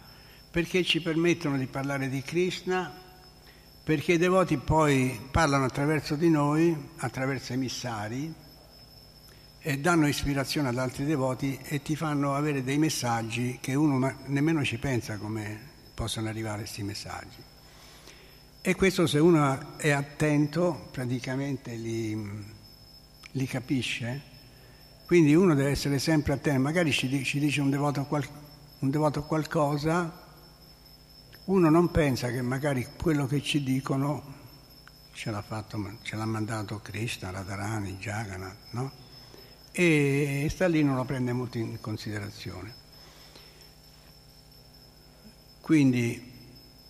perché 0.51 0.83
ci 0.83 1.01
permettono 1.01 1.57
di 1.57 1.67
parlare 1.67 2.09
di 2.09 2.23
Krishna, 2.23 2.93
perché 3.85 4.15
i 4.15 4.19
devoti 4.19 4.57
poi 4.57 5.29
parlano 5.31 5.67
attraverso 5.67 6.17
di 6.17 6.31
noi, 6.31 6.77
attraverso 6.97 7.53
i 7.53 7.57
missari, 7.57 8.35
e 9.61 9.79
danno 9.79 10.09
ispirazione 10.09 10.71
ad 10.71 10.79
altri 10.79 11.05
devoti 11.05 11.57
e 11.63 11.83
ti 11.83 11.95
fanno 11.95 12.35
avere 12.35 12.65
dei 12.65 12.79
messaggi 12.79 13.59
che 13.61 13.75
uno 13.75 14.13
nemmeno 14.27 14.65
ci 14.65 14.79
pensa 14.79 15.19
come 15.19 15.74
possono 15.95 16.29
arrivare 16.29 16.59
questi 16.59 16.83
messaggi. 16.83 17.43
E 18.61 18.75
questo 18.75 19.07
se 19.07 19.19
uno 19.19 19.77
è 19.77 19.91
attento 19.91 20.89
praticamente 20.91 21.75
li, 21.75 22.45
li 23.33 23.47
capisce. 23.47 24.33
Quindi 25.07 25.35
uno 25.35 25.55
deve 25.55 25.71
essere 25.71 25.99
sempre 25.99 26.33
attento, 26.33 26.61
magari 26.61 26.91
ci, 26.91 27.25
ci 27.25 27.39
dice 27.39 27.61
un 27.61 27.71
devoto, 27.71 28.05
qual, 28.05 28.27
un 28.79 28.91
devoto 28.91 29.23
qualcosa, 29.25 30.23
uno 31.45 31.69
non 31.69 31.91
pensa 31.91 32.31
che 32.31 32.41
magari 32.41 32.87
quello 32.97 33.27
che 33.27 33.43
ci 33.43 33.63
dicono 33.63 34.23
ce 35.13 35.31
l'ha, 35.31 35.43
fatto, 35.43 35.99
ce 36.03 36.17
l'ha 36.17 36.25
mandato 36.25 36.81
Krishna, 36.81 37.31
Radharani, 37.31 37.97
Jagannath, 37.97 38.57
no? 38.71 38.91
E 39.73 40.47
sta 40.51 40.67
lì 40.69 40.83
non 40.83 40.97
lo 40.97 41.05
prende 41.05 41.33
molto 41.33 41.59
in 41.59 41.79
considerazione. 41.81 42.83
Quindi 45.65 46.23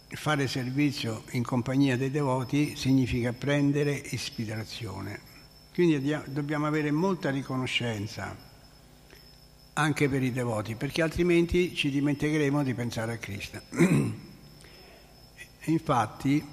fare 0.09 0.49
servizio 0.49 1.23
in 1.31 1.45
compagnia 1.45 1.97
dei 1.97 2.11
devoti 2.11 2.75
significa 2.75 3.33
prendere 3.33 3.93
ispirazione. 3.93 5.21
Quindi 5.73 6.13
dobbiamo 6.25 6.67
avere 6.67 6.91
molta 6.91 7.31
riconoscenza 7.31 8.37
anche 9.75 10.09
per 10.09 10.25
i 10.25 10.33
devoti, 10.33 10.75
perché 10.75 11.03
altrimenti 11.03 11.73
ci 11.73 11.89
dimenticheremo 11.89 12.65
di 12.65 12.75
pensare 12.75 13.13
a 13.13 13.17
Krishna. 13.17 13.63
Infatti, 15.67 16.45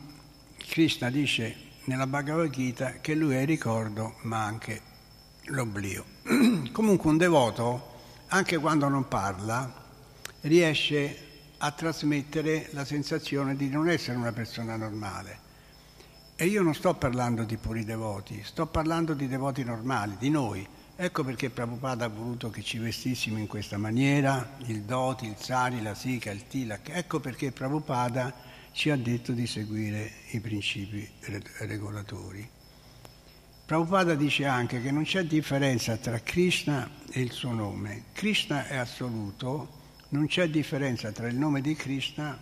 Krishna 0.57 1.09
dice 1.09 1.55
nella 1.85 2.05
Bhagavad 2.05 2.51
Gita 2.51 2.99
che 3.01 3.15
lui 3.15 3.33
è 3.33 3.39
il 3.39 3.47
ricordo, 3.47 4.17
ma 4.21 4.45
anche 4.45 4.79
l'oblio. 5.45 6.05
Comunque 6.71 7.09
un 7.09 7.17
devoto, 7.17 7.93
anche 8.27 8.59
quando 8.59 8.87
non 8.89 9.07
parla, 9.07 9.73
riesce 10.41 11.29
a 11.29 11.30
trasmettere 11.69 12.69
la 12.71 12.83
sensazione 12.83 13.55
di 13.55 13.69
non 13.69 13.87
essere 13.87 14.17
una 14.17 14.31
persona 14.31 14.75
normale. 14.75 15.49
E 16.35 16.45
io 16.47 16.63
non 16.63 16.73
sto 16.73 16.95
parlando 16.95 17.43
di 17.43 17.57
puri 17.57 17.85
devoti, 17.85 18.41
sto 18.43 18.65
parlando 18.65 19.13
di 19.13 19.27
devoti 19.27 19.63
normali, 19.63 20.15
di 20.17 20.31
noi. 20.31 20.67
Ecco 20.95 21.23
perché 21.23 21.51
Prabhupada 21.51 22.05
ha 22.05 22.09
voluto 22.09 22.49
che 22.49 22.63
ci 22.63 22.79
vestissimo 22.79 23.37
in 23.37 23.45
questa 23.45 23.77
maniera, 23.77 24.57
il 24.65 24.81
Doti, 24.81 25.27
il 25.27 25.35
Sari, 25.37 25.83
la 25.83 25.93
Sika, 25.93 26.31
il 26.31 26.47
Tilak. 26.47 26.89
Ecco 26.89 27.19
perché 27.19 27.51
Prabhupada 27.51 28.33
ci 28.71 28.89
ha 28.89 28.95
detto 28.95 29.33
di 29.33 29.45
seguire 29.45 30.11
i 30.31 30.39
principi 30.39 31.07
regolatori. 31.59 32.49
Prabhupada 33.63 34.15
dice 34.15 34.45
anche 34.47 34.81
che 34.81 34.89
non 34.89 35.03
c'è 35.03 35.23
differenza 35.25 35.95
tra 35.97 36.19
Krishna 36.19 36.89
e 37.11 37.21
il 37.21 37.31
suo 37.31 37.51
nome. 37.51 38.05
Krishna 38.13 38.67
è 38.67 38.77
assoluto, 38.77 39.80
non 40.11 40.27
c'è 40.27 40.49
differenza 40.49 41.11
tra 41.11 41.27
il 41.27 41.35
nome 41.35 41.61
di 41.61 41.75
Krishna 41.75 42.37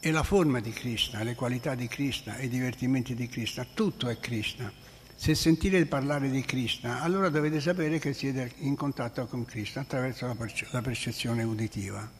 e 0.00 0.10
la 0.10 0.22
forma 0.22 0.60
di 0.60 0.70
Krishna, 0.70 1.22
le 1.22 1.34
qualità 1.34 1.74
di 1.74 1.86
Krishna 1.86 2.36
e 2.36 2.46
i 2.46 2.48
divertimenti 2.48 3.14
di 3.14 3.28
Krishna. 3.28 3.66
Tutto 3.74 4.08
è 4.08 4.18
Krishna. 4.18 4.72
Se 5.14 5.34
sentite 5.34 5.84
parlare 5.84 6.30
di 6.30 6.40
Krishna, 6.42 7.02
allora 7.02 7.28
dovete 7.28 7.60
sapere 7.60 7.98
che 7.98 8.14
siete 8.14 8.52
in 8.58 8.74
contatto 8.74 9.26
con 9.26 9.44
Krishna 9.44 9.82
attraverso 9.82 10.26
la, 10.26 10.34
perce- 10.34 10.66
la 10.70 10.80
percezione 10.80 11.42
uditiva. 11.42 12.10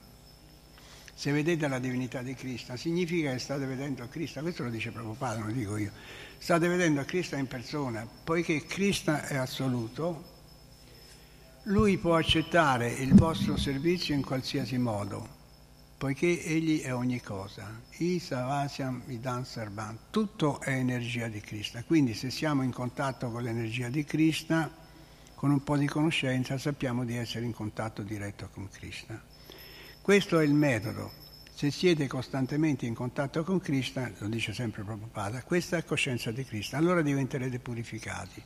Se 1.15 1.33
vedete 1.33 1.67
la 1.67 1.79
divinità 1.79 2.21
di 2.21 2.35
Krishna, 2.35 2.77
significa 2.77 3.33
che 3.33 3.39
state 3.39 3.65
vedendo 3.65 4.07
Krishna, 4.09 4.43
questo 4.43 4.65
lo 4.65 4.71
dice 4.71 4.91
Prabhupada, 4.91 5.39
non 5.39 5.49
lo 5.49 5.55
dico 5.55 5.79
io, 5.79 5.93
state 6.37 6.69
vedendo 6.69 7.03
Krishna 7.05 7.39
in 7.39 7.47
persona, 7.47 8.07
poiché 8.25 8.67
Krishna 8.67 9.27
è 9.27 9.37
assoluto, 9.37 10.30
lui 11.71 11.99
può 11.99 12.17
accettare 12.17 12.91
il 12.91 13.15
vostro 13.15 13.57
servizio 13.57 14.13
in 14.13 14.25
qualsiasi 14.25 14.77
modo, 14.77 15.25
poiché 15.97 16.45
egli 16.45 16.83
è 16.83 16.93
ogni 16.93 17.21
cosa. 17.21 17.81
Isavasyam 17.99 19.03
Vidam 19.07 19.45
Sarvam. 19.45 19.97
Tutto 20.11 20.61
è 20.61 20.71
energia 20.71 21.29
di 21.29 21.41
Krishna. 21.41 21.85
Quindi 21.85 22.15
se 22.15 22.31
siamo 22.31 22.63
in 22.63 22.73
contatto 22.73 23.31
con 23.31 23.45
l'energia 23.45 23.89
di 23.89 24.03
Krishna, 24.03 24.69
con 25.37 25.53
un 25.53 25.63
po' 25.63 25.77
di 25.77 25.87
conoscenza 25.87 26.59
sappiamo 26.59 27.05
di 27.05 27.17
essere 27.17 27.45
in 27.45 27.53
contatto 27.53 28.03
diretto 28.03 28.49
con 28.53 28.69
Krishna. 28.69 29.23
Questo 30.03 30.41
è 30.41 30.45
il 30.45 30.55
metodo. 30.55 31.13
Se 31.55 31.71
siete 31.71 32.09
costantemente 32.09 32.85
in 32.85 32.95
contatto 32.95 33.45
con 33.45 33.61
Krishna, 33.61 34.11
lo 34.19 34.27
dice 34.27 34.53
sempre 34.53 34.83
Prabhupada, 34.83 35.45
questa 35.45 35.77
è 35.77 35.85
coscienza 35.85 36.33
di 36.33 36.45
Krishna, 36.45 36.79
allora 36.79 37.01
diventerete 37.01 37.61
purificati. 37.61 38.43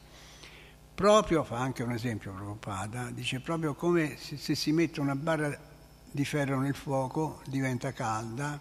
Proprio, 0.94 1.42
fa 1.42 1.58
anche 1.58 1.82
un 1.82 1.90
esempio 1.90 2.32
Prabhupada, 2.32 3.10
dice 3.10 3.40
proprio 3.40 3.74
come 3.74 4.16
se, 4.16 4.36
se 4.36 4.54
si 4.54 4.70
mette 4.70 5.00
una 5.00 5.16
barra 5.16 5.58
di 6.08 6.24
ferro 6.24 6.60
nel 6.60 6.76
fuoco, 6.76 7.42
diventa 7.46 7.92
calda, 7.92 8.60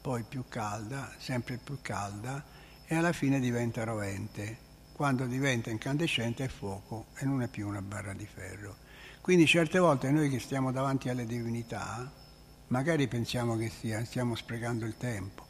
poi 0.00 0.24
più 0.26 0.44
calda, 0.48 1.12
sempre 1.18 1.58
più 1.62 1.78
calda 1.82 2.42
e 2.86 2.94
alla 2.94 3.12
fine 3.12 3.38
diventa 3.38 3.84
rovente. 3.84 4.56
Quando 4.94 5.26
diventa 5.26 5.68
incandescente 5.68 6.44
è 6.44 6.48
fuoco 6.48 7.06
e 7.16 7.26
non 7.26 7.42
è 7.42 7.48
più 7.48 7.68
una 7.68 7.82
barra 7.82 8.14
di 8.14 8.26
ferro. 8.26 8.76
Quindi 9.20 9.46
certe 9.46 9.78
volte 9.78 10.10
noi 10.10 10.30
che 10.30 10.40
stiamo 10.40 10.72
davanti 10.72 11.10
alle 11.10 11.26
divinità, 11.26 12.10
magari 12.68 13.08
pensiamo 13.08 13.58
che 13.58 13.68
stia, 13.68 14.04
stiamo 14.06 14.34
sprecando 14.34 14.86
il 14.86 14.96
tempo, 14.96 15.44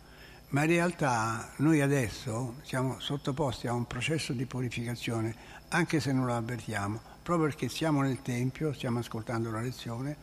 ma 0.48 0.62
in 0.62 0.68
realtà 0.68 1.52
noi 1.56 1.80
adesso 1.80 2.56
siamo 2.62 3.00
sottoposti 3.00 3.66
a 3.66 3.72
un 3.72 3.86
processo 3.86 4.32
di 4.32 4.46
purificazione, 4.46 5.34
anche 5.74 5.98
se 5.98 6.12
non 6.12 6.24
lo 6.24 6.34
avvertiamo, 6.34 7.00
proprio 7.22 7.48
perché 7.48 7.68
siamo 7.68 8.00
nel 8.00 8.22
Tempio, 8.22 8.72
stiamo 8.72 9.00
ascoltando 9.00 9.50
la 9.50 9.60
lezione 9.60 10.16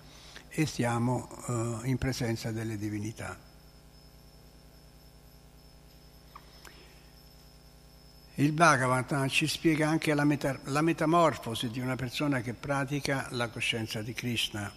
e 0.49 0.65
siamo 0.65 1.27
uh, 1.47 1.85
in 1.85 1.97
presenza 1.97 2.51
delle 2.51 2.77
divinità. 2.77 3.37
Il 8.35 8.53
Bhagavatam 8.53 9.27
ci 9.27 9.45
spiega 9.45 9.89
anche 9.89 10.13
la, 10.13 10.23
meta- 10.23 10.57
la 10.65 10.81
metamorfosi 10.81 11.69
di 11.69 11.81
una 11.81 11.97
persona 11.97 12.39
che 12.39 12.53
pratica 12.53 13.27
la 13.31 13.49
coscienza 13.49 14.01
di 14.01 14.13
Krishna. 14.13 14.71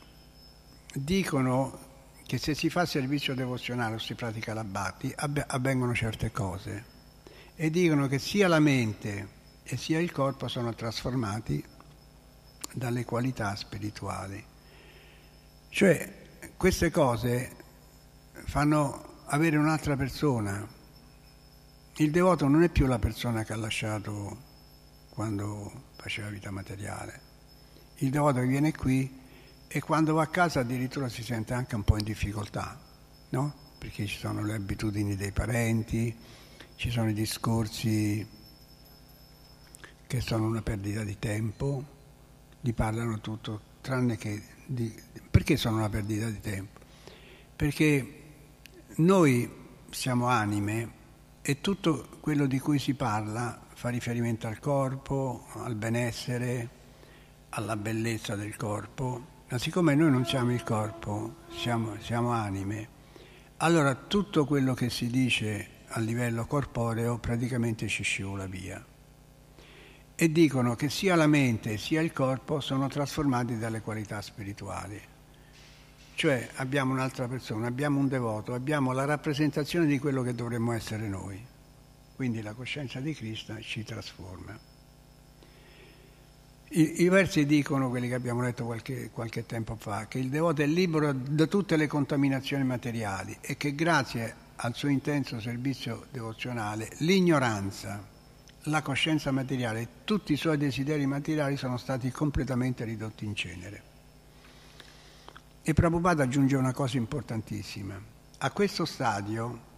Dicono 0.93 1.79
che 2.27 2.37
se 2.39 2.55
si 2.55 2.69
fa 2.69 2.85
servizio 2.85 3.35
devozionale 3.35 3.95
o 3.95 3.99
si 3.99 4.15
pratica 4.15 4.55
la 4.55 4.65
bhakti 4.65 5.15
avvengono 5.15 5.95
certe 5.95 6.33
cose 6.33 6.85
e 7.55 7.71
dicono 7.71 8.09
che 8.09 8.19
sia 8.19 8.49
la 8.49 8.59
mente 8.59 9.34
e 9.64 9.77
sia 9.79 9.98
il 9.98 10.12
corpo 10.12 10.46
sono 10.46 10.74
trasformati 10.74 11.64
dalle 12.72 13.05
qualità 13.05 13.57
spirituali. 13.57 14.44
Cioè 15.70 16.22
queste 16.57 16.90
cose 16.90 17.57
fanno 18.44 19.22
avere 19.27 19.57
un'altra 19.57 19.96
persona. 19.96 20.66
Il 21.96 22.11
devoto 22.11 22.46
non 22.46 22.62
è 22.62 22.68
più 22.68 22.87
la 22.87 22.98
persona 22.98 23.42
che 23.42 23.55
ha 23.55 23.57
lasciato 23.57 24.53
quando 25.09 25.85
faceva 25.96 26.29
vita 26.29 26.50
materiale. 26.50 27.20
Il 27.98 28.11
devoto 28.11 28.40
viene 28.40 28.72
qui 28.72 29.22
e 29.66 29.81
quando 29.81 30.14
va 30.14 30.22
a 30.22 30.29
casa 30.29 30.61
addirittura 30.61 31.09
si 31.09 31.22
sente 31.22 31.55
anche 31.55 31.74
un 31.74 31.85
po' 31.85 31.96
in 31.96 32.05
difficoltà, 32.05 32.79
no? 33.31 33.55
Perché 33.79 34.07
ci 34.07 34.18
sono 34.18 34.42
le 34.42 34.55
abitudini 34.55 35.16
dei 35.16 35.33
parenti, 35.33 36.14
ci 36.77 36.90
sono 36.90 37.09
i 37.09 37.14
discorsi 37.14 38.27
che 40.14 40.20
sono 40.20 40.46
una 40.46 40.62
perdita 40.62 41.03
di 41.03 41.18
tempo, 41.18 41.85
gli 42.61 42.72
parlano 42.72 43.18
tutto, 43.20 43.61
tranne 43.81 44.16
che 44.16 44.40
di... 44.64 44.94
Perché 45.29 45.57
sono 45.57 45.79
una 45.79 45.88
perdita 45.88 46.29
di 46.29 46.38
tempo? 46.38 46.79
Perché 47.57 48.22
noi 48.96 49.50
siamo 49.90 50.29
anime 50.29 51.03
e 51.42 51.61
tutto 51.61 52.07
quello 52.20 52.46
di 52.46 52.61
cui 52.61 52.79
si 52.79 52.94
parla 52.94 53.61
fa 53.74 53.88
riferimento 53.88 54.46
al 54.46 54.61
corpo, 54.61 55.46
al 55.55 55.74
benessere, 55.74 56.68
alla 57.48 57.77
bellezza 57.77 58.37
del 58.37 58.55
corpo 58.55 59.33
ma 59.48 59.59
siccome 59.59 59.96
noi 59.96 60.12
non 60.12 60.24
siamo 60.24 60.53
il 60.53 60.62
corpo, 60.62 61.38
siamo, 61.50 61.96
siamo 62.00 62.31
anime, 62.31 62.88
allora 63.59 63.94
tutto 63.94 64.44
quello 64.46 64.74
che 64.74 64.90
si 64.90 65.09
dice 65.09 65.68
a 65.88 65.98
livello 65.98 66.46
corporeo 66.46 67.18
praticamente 67.18 67.88
ci 67.88 68.05
scivola 68.05 68.46
via. 68.46 68.93
E 70.16 70.31
dicono 70.31 70.77
che 70.77 70.90
sia 70.90 71.16
la 71.16 71.27
mente 71.27 71.77
sia 71.77 72.00
il 72.00 72.12
corpo 72.12 72.61
sono 72.61 72.87
trasformati 72.88 73.59
dalle 73.59 73.81
qualità 73.81 74.22
spirituali. 74.22 75.00
Cioè 76.14 76.50
abbiamo 76.57 76.92
un'altra 76.92 77.27
persona, 77.27 77.66
abbiamo 77.66 77.98
un 77.98 78.07
devoto, 78.07 78.55
abbiamo 78.55 78.92
la 78.92 79.05
rappresentazione 79.05 79.87
di 79.87 79.98
quello 79.98 80.22
che 80.22 80.35
dovremmo 80.35 80.72
essere 80.72 81.09
noi. 81.09 81.44
Quindi 82.14 82.42
la 82.42 82.53
coscienza 82.53 83.00
di 83.00 83.12
Cristo 83.12 83.61
ci 83.61 83.83
trasforma. 83.83 84.57
I, 86.68 87.03
I, 87.03 87.09
versi 87.09 87.44
dicono, 87.44 87.88
quelli 87.88 88.09
che 88.09 88.14
abbiamo 88.14 88.42
letto 88.42 88.64
qualche, 88.64 89.11
qualche 89.12 89.46
tempo 89.46 89.77
fa, 89.77 90.07
che 90.07 90.18
il 90.18 90.29
devoto 90.29 90.62
è 90.62 90.66
libero 90.66 91.12
da 91.12 91.46
tutte 91.46 91.77
le 91.77 91.88
contaminazioni 91.88 92.64
materiali 92.64 93.37
e 93.40 93.57
che 93.57 93.74
grazie 93.74 94.35
al 94.57 94.74
suo 94.74 94.88
intenso 94.88 95.40
servizio 95.40 96.07
devozionale 96.11 96.90
l'ignoranza, 96.98 98.13
la 98.68 98.83
coscienza 98.83 99.31
materiale 99.31 99.88
tutti 100.05 100.33
i 100.33 100.37
suoi 100.37 100.57
desideri 100.57 101.07
materiali 101.07 101.57
sono 101.57 101.77
stati 101.77 102.11
completamente 102.11 102.85
ridotti 102.85 103.24
in 103.24 103.35
cenere. 103.35 103.83
E 105.62 105.72
Prabhupada 105.74 106.22
aggiunge 106.22 106.57
una 106.57 106.72
cosa 106.72 106.96
importantissima. 106.96 108.00
A 108.38 108.50
questo 108.50 108.85
stadio 108.85 109.72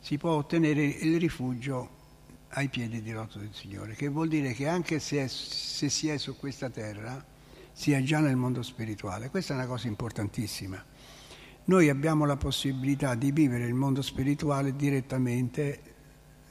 si 0.00 0.18
può 0.18 0.30
ottenere 0.32 0.84
il 0.84 1.18
rifugio 1.18 2.00
ai 2.50 2.68
piedi 2.68 3.02
di 3.02 3.12
loto 3.12 3.38
del 3.38 3.52
Signore, 3.52 3.94
che 3.94 4.08
vuol 4.08 4.28
dire 4.28 4.52
che 4.52 4.68
anche 4.68 4.98
se, 4.98 5.24
è, 5.24 5.28
se 5.28 5.88
si 5.88 6.08
è 6.08 6.18
su 6.18 6.36
questa 6.36 6.70
terra, 6.70 7.24
si 7.72 7.92
è 7.92 8.02
già 8.02 8.18
nel 8.18 8.36
mondo 8.36 8.62
spirituale. 8.62 9.30
Questa 9.30 9.54
è 9.54 9.56
una 9.56 9.66
cosa 9.66 9.88
importantissima. 9.88 10.84
Noi 11.64 11.88
abbiamo 11.88 12.24
la 12.24 12.36
possibilità 12.36 13.14
di 13.14 13.30
vivere 13.30 13.64
il 13.64 13.74
mondo 13.74 14.02
spirituale 14.02 14.74
direttamente, 14.74 15.91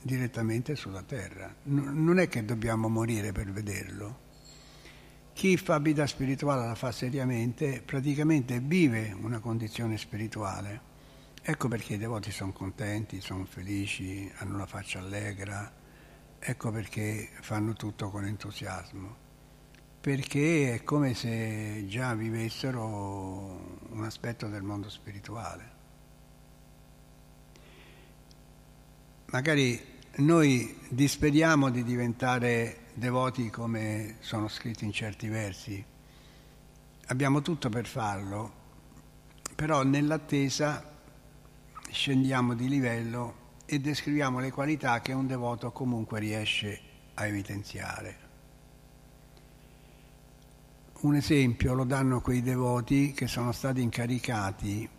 direttamente 0.01 0.75
sulla 0.75 1.03
terra. 1.03 1.53
Non 1.63 2.19
è 2.19 2.27
che 2.27 2.45
dobbiamo 2.45 2.87
morire 2.89 3.31
per 3.31 3.51
vederlo. 3.51 4.29
Chi 5.33 5.57
fa 5.57 5.79
vita 5.79 6.05
spirituale 6.07 6.65
la 6.65 6.75
fa 6.75 6.91
seriamente, 6.91 7.81
praticamente 7.83 8.59
vive 8.59 9.15
una 9.19 9.39
condizione 9.39 9.97
spirituale. 9.97 10.89
Ecco 11.41 11.67
perché 11.67 11.95
i 11.95 11.97
devoti 11.97 12.31
sono 12.31 12.51
contenti, 12.51 13.21
sono 13.21 13.45
felici, 13.45 14.31
hanno 14.37 14.57
la 14.57 14.67
faccia 14.67 14.99
allegra, 14.99 15.79
Ecco 16.43 16.71
perché 16.71 17.29
fanno 17.41 17.73
tutto 17.73 18.09
con 18.09 18.25
entusiasmo, 18.25 19.15
perché 20.01 20.73
è 20.73 20.83
come 20.83 21.13
se 21.13 21.85
già 21.87 22.15
vivessero 22.15 23.79
un 23.89 24.03
aspetto 24.03 24.47
del 24.47 24.63
mondo 24.63 24.89
spirituale. 24.89 25.80
Magari 29.31 29.81
noi 30.17 30.77
disperiamo 30.89 31.69
di 31.69 31.85
diventare 31.85 32.87
devoti 32.93 33.49
come 33.49 34.17
sono 34.19 34.49
scritti 34.49 34.83
in 34.83 34.91
certi 34.91 35.29
versi, 35.29 35.81
abbiamo 37.05 37.41
tutto 37.41 37.69
per 37.69 37.87
farlo, 37.87 38.51
però 39.55 39.83
nell'attesa 39.83 40.99
scendiamo 41.89 42.55
di 42.55 42.67
livello 42.67 43.35
e 43.65 43.79
descriviamo 43.79 44.39
le 44.39 44.51
qualità 44.51 44.99
che 44.99 45.13
un 45.13 45.27
devoto 45.27 45.71
comunque 45.71 46.19
riesce 46.19 46.81
a 47.13 47.25
evidenziare. 47.25 48.17
Un 51.03 51.15
esempio 51.15 51.73
lo 51.73 51.85
danno 51.85 52.19
quei 52.19 52.41
devoti 52.41 53.13
che 53.13 53.27
sono 53.27 53.53
stati 53.53 53.81
incaricati 53.81 54.89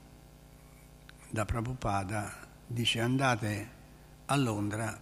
da 1.28 1.44
Prabhupada, 1.44 2.48
dice 2.66 2.98
andate 3.00 3.80
a 4.32 4.36
Londra 4.36 4.98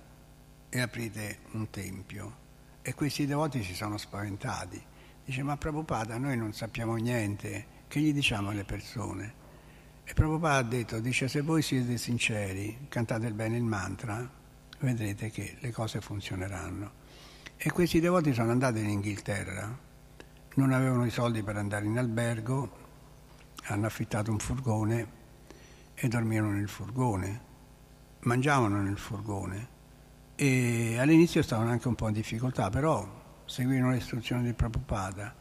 e 0.69 0.81
aprite 0.81 1.39
un 1.53 1.71
tempio. 1.71 2.39
E 2.83 2.95
questi 2.95 3.27
devoti 3.27 3.63
si 3.63 3.75
sono 3.77 3.97
spaventati. 3.97 4.83
Dice 5.25 5.45
ma 5.45 5.57
Prabhupada 5.57 6.19
noi 6.19 6.37
non 6.37 6.53
sappiamo 6.53 6.97
niente, 6.97 7.79
che 7.87 8.01
gli 8.01 8.13
diciamo 8.13 8.51
alle 8.51 8.65
persone? 8.65 9.35
E 10.03 10.15
Prabhupada 10.15 10.57
ha 10.57 10.63
detto, 10.63 10.99
dice, 10.99 11.29
se 11.29 11.43
voi 11.43 11.63
siete 11.63 11.97
sinceri, 11.97 12.87
cantate 12.89 13.31
bene 13.31 13.57
il 13.57 13.63
mantra, 13.63 14.29
vedrete 14.81 15.31
che 15.31 15.59
le 15.61 15.71
cose 15.71 16.01
funzioneranno. 16.01 16.91
E 17.57 17.71
questi 17.71 18.01
devoti 18.01 18.35
sono 18.35 18.51
andati 18.51 18.81
in 18.81 18.89
Inghilterra, 18.89 19.79
non 20.55 20.73
avevano 20.73 21.07
i 21.07 21.11
soldi 21.11 21.45
per 21.45 21.57
andare 21.57 21.87
in 21.87 21.99
albergo, 21.99 22.79
hanno 23.67 23.87
affittato 23.87 24.33
un 24.33 24.41
furgone 24.41 25.09
e 25.95 26.09
dormivano 26.09 26.51
nel 26.51 26.69
furgone, 26.69 27.50
mangiavano 28.21 28.83
nel 28.83 28.99
furgone 28.99 29.69
e 30.35 30.99
all'inizio 30.99 31.43
stavano 31.43 31.71
anche 31.71 31.89
un 31.89 31.95
po' 31.95 32.09
in 32.09 32.15
difficoltà, 32.15 32.71
però 32.71 33.43
seguivano 33.45 33.91
le 33.91 33.99
istruzioni 33.99 34.45
di 34.45 34.53
Prabhupada 34.53 35.35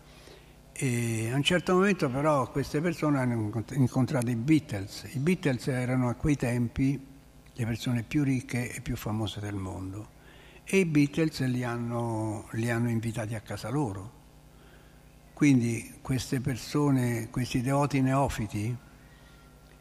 E 0.73 1.29
a 1.31 1.35
un 1.35 1.43
certo 1.43 1.73
momento 1.73 2.09
però 2.09 2.49
queste 2.49 2.81
persone 2.81 3.19
hanno 3.19 3.51
incontrato 3.73 4.29
i 4.29 4.35
Beatles. 4.35 5.09
I 5.13 5.19
Beatles 5.19 5.67
erano 5.67 6.09
a 6.09 6.15
quei 6.15 6.35
tempi 6.35 7.05
le 7.53 7.65
persone 7.65 8.03
più 8.03 8.23
ricche 8.23 8.73
e 8.73 8.81
più 8.81 8.95
famose 8.95 9.39
del 9.39 9.55
mondo 9.55 10.17
e 10.71 10.77
i 10.77 10.85
Beatles 10.85 11.41
li 11.47 11.63
hanno, 11.63 12.47
li 12.51 12.69
hanno 12.69 12.89
invitati 12.89 13.33
a 13.33 13.41
casa 13.41 13.69
loro. 13.69 14.17
Quindi 15.33 15.95
queste 16.01 16.41
persone, 16.41 17.29
questi 17.31 17.61
devoti 17.61 18.01
neofiti, 18.01 18.77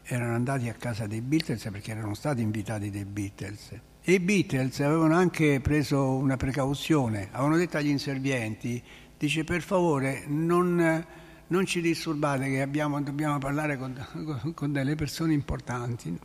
erano 0.09 0.33
andati 0.33 0.67
a 0.69 0.73
casa 0.73 1.05
dei 1.05 1.21
Beatles 1.21 1.67
perché 1.71 1.91
erano 1.91 2.15
stati 2.15 2.41
invitati 2.41 2.89
dai 2.89 3.05
Beatles. 3.05 3.79
E 4.01 4.13
i 4.13 4.19
Beatles 4.19 4.79
avevano 4.79 5.15
anche 5.15 5.59
preso 5.61 6.15
una 6.15 6.35
precauzione, 6.35 7.27
avevano 7.31 7.57
detto 7.57 7.77
agli 7.77 7.89
inservienti, 7.89 8.81
dice 9.17 9.43
per 9.43 9.61
favore 9.61 10.23
non, 10.25 11.05
non 11.45 11.65
ci 11.65 11.79
disturbate 11.79 12.49
che 12.49 12.61
abbiamo, 12.61 12.99
dobbiamo 13.01 13.37
parlare 13.37 13.77
con, 13.77 14.53
con, 14.55 14.71
delle 14.71 14.95
persone 14.95 15.33
importanti. 15.33 16.17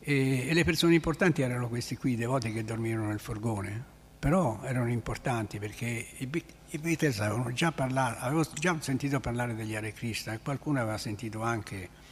E, 0.00 0.48
e, 0.48 0.54
le 0.54 0.64
persone 0.64 0.94
importanti 0.94 1.42
erano 1.42 1.68
questi 1.68 1.98
qui, 1.98 2.12
i 2.12 2.16
devoti 2.16 2.50
che 2.50 2.64
dormivano 2.64 3.08
nel 3.08 3.20
furgone, 3.20 3.84
però 4.18 4.60
erano 4.62 4.90
importanti 4.90 5.58
perché 5.58 6.06
i, 6.16 6.44
i 6.70 6.78
Beatles 6.78 7.20
avevano 7.20 7.52
già 7.52 7.72
parlato, 7.72 8.24
avevo 8.24 8.46
già 8.54 8.74
sentito 8.80 9.20
parlare 9.20 9.54
degli 9.54 9.74
Hare 9.74 9.92
Krishna 9.92 10.38
qualcuno 10.38 10.80
aveva 10.80 10.96
sentito 10.96 11.42
anche 11.42 12.03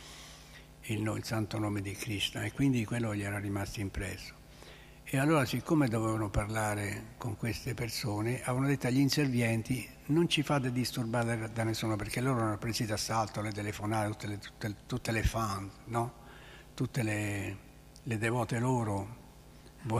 il, 0.84 1.00
il 1.00 1.24
santo 1.24 1.58
nome 1.58 1.80
di 1.80 1.92
Krishna 1.92 2.42
e 2.42 2.52
quindi 2.52 2.84
quello 2.84 3.14
gli 3.14 3.22
era 3.22 3.38
rimasto 3.38 3.80
impresso. 3.80 4.40
E 5.04 5.18
allora, 5.18 5.44
siccome 5.44 5.88
dovevano 5.88 6.30
parlare 6.30 7.14
con 7.18 7.36
queste 7.36 7.74
persone, 7.74 8.40
avevano 8.44 8.66
detto 8.66 8.86
agli 8.86 8.98
inservienti 8.98 9.86
non 10.06 10.26
ci 10.28 10.42
fate 10.42 10.72
disturbare 10.72 11.50
da 11.52 11.64
nessuno, 11.64 11.96
perché 11.96 12.22
loro 12.22 12.38
erano 12.38 12.56
presi 12.56 12.86
d'assalto 12.86 13.42
le 13.42 13.52
telefonate, 13.52 14.08
tutte 14.08 14.26
le, 14.26 14.38
tutte, 14.38 14.76
tutte 14.86 15.12
le 15.12 15.22
fan, 15.22 15.70
no? 15.86 16.14
tutte 16.72 17.02
le, 17.02 17.56
le, 18.02 18.18
devote 18.18 18.58
loro 18.58 19.16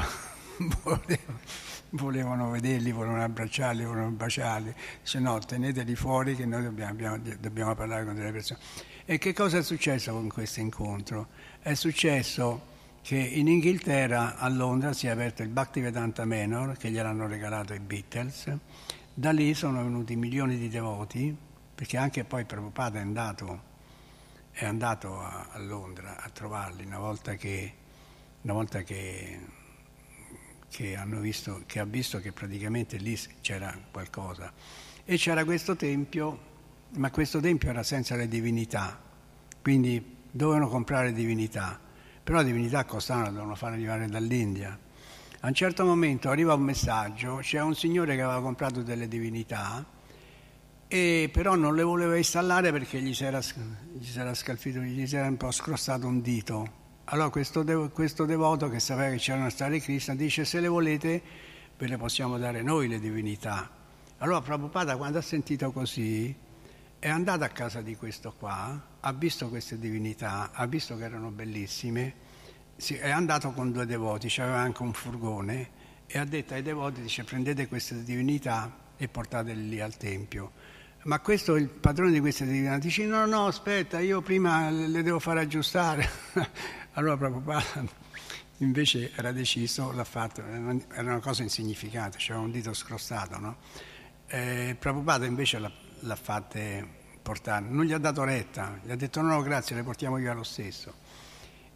volevano, 1.91 2.51
vederli, 2.51 2.91
volevano 2.93 3.23
abbracciarli, 3.23 3.85
volevano 3.85 4.13
baciarli. 4.13 4.75
Dice 5.03 5.19
no, 5.19 5.39
teneteli 5.39 5.95
fuori 5.95 6.35
che 6.35 6.47
noi 6.47 6.63
dobbiamo, 6.63 6.91
abbiamo, 6.91 7.19
dobbiamo 7.39 7.75
parlare 7.75 8.07
con 8.07 8.15
delle 8.15 8.33
persone. 8.33 8.61
E 9.05 9.19
che 9.19 9.33
cosa 9.33 9.59
è 9.59 9.63
successo 9.65 10.13
con 10.13 10.29
questo 10.29 10.61
incontro? 10.61 11.27
È 11.61 11.75
successo 11.75 12.71
che 13.03 13.17
in 13.17 13.49
Inghilterra, 13.49 14.37
a 14.39 14.49
Londra, 14.49 14.93
si 14.93 15.09
è 15.09 15.11
aperto 15.11 15.43
il 15.43 15.49
Bhaktivedanta 15.49 16.25
Manor, 16.25 16.77
che 16.77 16.89
gliel'hanno 16.89 17.27
regalato 17.27 17.75
i 17.75 17.81
Beatles. 17.81 18.57
Da 19.13 19.33
lì 19.33 19.55
sono 19.55 19.83
venuti 19.83 20.15
milioni 20.15 20.57
di 20.57 20.69
devoti, 20.69 21.37
perché 21.75 21.97
anche 21.97 22.23
poi 22.23 22.45
Prabhupada 22.45 23.01
è 23.01 23.03
andato, 23.03 23.63
è 24.53 24.65
andato 24.65 25.19
a, 25.19 25.49
a, 25.51 25.59
Londra 25.59 26.23
a 26.23 26.29
trovarli 26.29 26.85
una 26.85 27.01
volta 27.01 27.35
che, 27.35 27.75
una 28.43 28.53
volta 28.53 28.83
che, 28.83 29.41
che, 30.71 30.97
visto, 31.07 31.65
che 31.67 31.81
ha 31.81 31.85
visto 31.85 32.21
che 32.21 32.31
praticamente 32.31 32.99
lì 32.99 33.19
c'era 33.41 33.77
qualcosa. 33.91 34.53
E 35.05 35.17
c'era 35.17 35.45
questo 35.45 35.75
tempio, 35.75 36.52
ma 36.97 37.11
questo 37.11 37.41
tempio 37.41 37.71
era 37.71 37.83
senza 37.83 38.17
le 38.17 38.29
divinità, 38.29 39.01
quindi 39.61 40.17
dovevano 40.31 40.69
comprare 40.69 41.13
divinità 41.13 41.91
però 42.23 42.39
le 42.39 42.45
divinità 42.45 42.85
costavano, 42.85 43.27
dovevano 43.27 43.57
far 43.57 43.73
arrivare 43.73 44.07
dall'India. 44.07 44.79
A 45.41 45.49
un 45.49 45.55
certo 45.55 45.85
momento 45.85 46.29
arriva 46.29 46.55
un 46.55 46.63
messaggio, 46.63 47.37
c'è 47.37 47.61
un 47.61 47.75
signore 47.75 48.15
che 48.15 48.23
aveva 48.23 48.41
comprato 48.41 48.83
delle 48.83 49.09
divinità 49.09 49.85
e 50.87 51.31
però 51.33 51.57
non 51.57 51.75
le 51.75 51.83
voleva 51.83 52.17
installare 52.17 52.71
perché 52.71 53.01
gli 53.01 53.13
si 53.13 53.25
era, 53.25 53.41
era 54.15 54.35
scalfito, 54.35 54.79
gli 54.81 55.05
si 55.07 55.17
era 55.17 55.27
un 55.27 55.37
po' 55.37 55.51
scrostato 55.51 56.07
un 56.07 56.21
dito. 56.21 56.81
Allora 57.07 57.29
questo, 57.31 57.65
de- 57.65 57.91
questo 57.91 58.25
devoto 58.25 58.69
che 58.69 58.79
sapeva 58.79 59.11
che 59.11 59.17
c'era 59.17 59.39
una 59.39 59.51
storia 59.51 59.79
di 59.79 59.81
Krishna 59.81 60.15
dice 60.15 60.45
se 60.45 60.61
le 60.61 60.69
volete 60.69 61.23
ve 61.77 61.89
le 61.89 61.97
possiamo 61.97 62.39
dare 62.39 62.63
noi 62.63 62.87
le 62.87 63.01
divinità. 63.01 63.69
Allora 64.19 64.41
Prabhupada 64.41 64.97
quando 64.97 65.19
ha 65.19 65.23
sentito 65.23 65.73
così 65.73 66.33
è 67.03 67.09
andato 67.09 67.43
a 67.43 67.49
casa 67.49 67.81
di 67.81 67.97
questo 67.97 68.33
qua, 68.39 68.81
ha 69.01 69.13
visto 69.13 69.49
queste 69.49 69.77
divinità, 69.77 70.53
ha 70.53 70.67
visto 70.67 70.97
che 70.97 71.03
erano 71.03 71.31
bellissime, 71.31 72.15
è 72.77 73.11
andato 73.11 73.51
con 73.51 73.73
due 73.73 73.87
devoti, 73.87 74.29
c'aveva 74.31 74.59
anche 74.59 74.83
un 74.83 74.93
furgone 74.93 75.71
e 76.07 76.19
ha 76.21 76.25
detto 76.25 76.55
ai 76.55 76.63
devoti, 76.63 77.01
dice 77.01 77.25
prendete 77.25 77.67
queste 77.67 78.05
divinità 78.05 78.73
e 78.97 79.09
portatele 79.09 79.61
lì 79.61 79.81
al 79.81 79.97
Tempio. 79.97 80.53
Ma 81.03 81.19
questo, 81.19 81.57
il 81.57 81.67
padrone 81.67 82.13
di 82.13 82.21
queste 82.21 82.45
divinità, 82.45 82.79
dice 82.79 83.05
no, 83.05 83.27
no, 83.27 83.49
aspetta, 83.49 83.99
io 83.99 84.21
prima 84.21 84.71
le 84.71 85.03
devo 85.03 85.19
fare 85.19 85.41
aggiustare. 85.41 86.09
allora 86.95 87.17
Prabhupada 87.17 87.85
invece 88.59 89.11
era 89.17 89.33
deciso, 89.33 89.91
l'ha 89.91 90.05
fatto, 90.05 90.41
era 90.41 91.03
una 91.03 91.19
cosa 91.19 91.43
insignificante, 91.43 92.19
c'era 92.19 92.39
un 92.39 92.53
dito 92.53 92.73
scrostato, 92.73 93.41
no? 93.41 93.57
Eh, 94.29 94.77
Prabhupada 94.79 95.27
invece 95.27 95.59
l'ha 95.59 95.82
l'ha 96.03 96.17
fatte 96.17 97.01
portare, 97.21 97.65
non 97.67 97.85
gli 97.85 97.93
ha 97.93 97.99
dato 97.99 98.25
retta, 98.25 98.79
gli 98.83 98.91
ha 98.91 98.97
detto 98.97 99.21
no, 99.21 99.29
no 99.29 99.43
grazie, 99.43 99.77
le 99.77 99.83
portiamo 99.83 100.17
via 100.17 100.33
lo 100.33 100.45
stesso. 100.45 100.95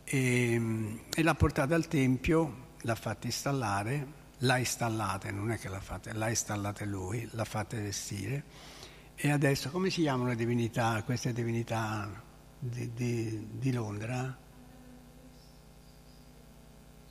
E, 0.04 1.00
e 1.12 1.22
l'ha 1.22 1.34
portata 1.34 1.74
al 1.74 1.88
Tempio, 1.88 2.74
l'ha 2.82 2.94
fatta 2.94 3.26
installare, 3.26 4.06
l'ha 4.38 4.58
installata, 4.58 5.30
non 5.30 5.50
è 5.50 5.58
che 5.58 5.68
l'ha 5.68 5.80
fatta, 5.80 6.12
l'ha 6.12 6.28
installata 6.28 6.84
lui, 6.84 7.28
l'ha 7.32 7.44
fatta 7.44 7.76
vestire 7.76 8.74
e 9.18 9.30
adesso 9.30 9.70
come 9.70 9.88
si 9.88 10.02
chiamano 10.02 10.28
le 10.28 10.36
divinità, 10.36 11.02
queste 11.02 11.32
divinità 11.32 12.22
di, 12.58 12.92
di, 12.92 13.48
di 13.50 13.72
Londra? 13.72 14.36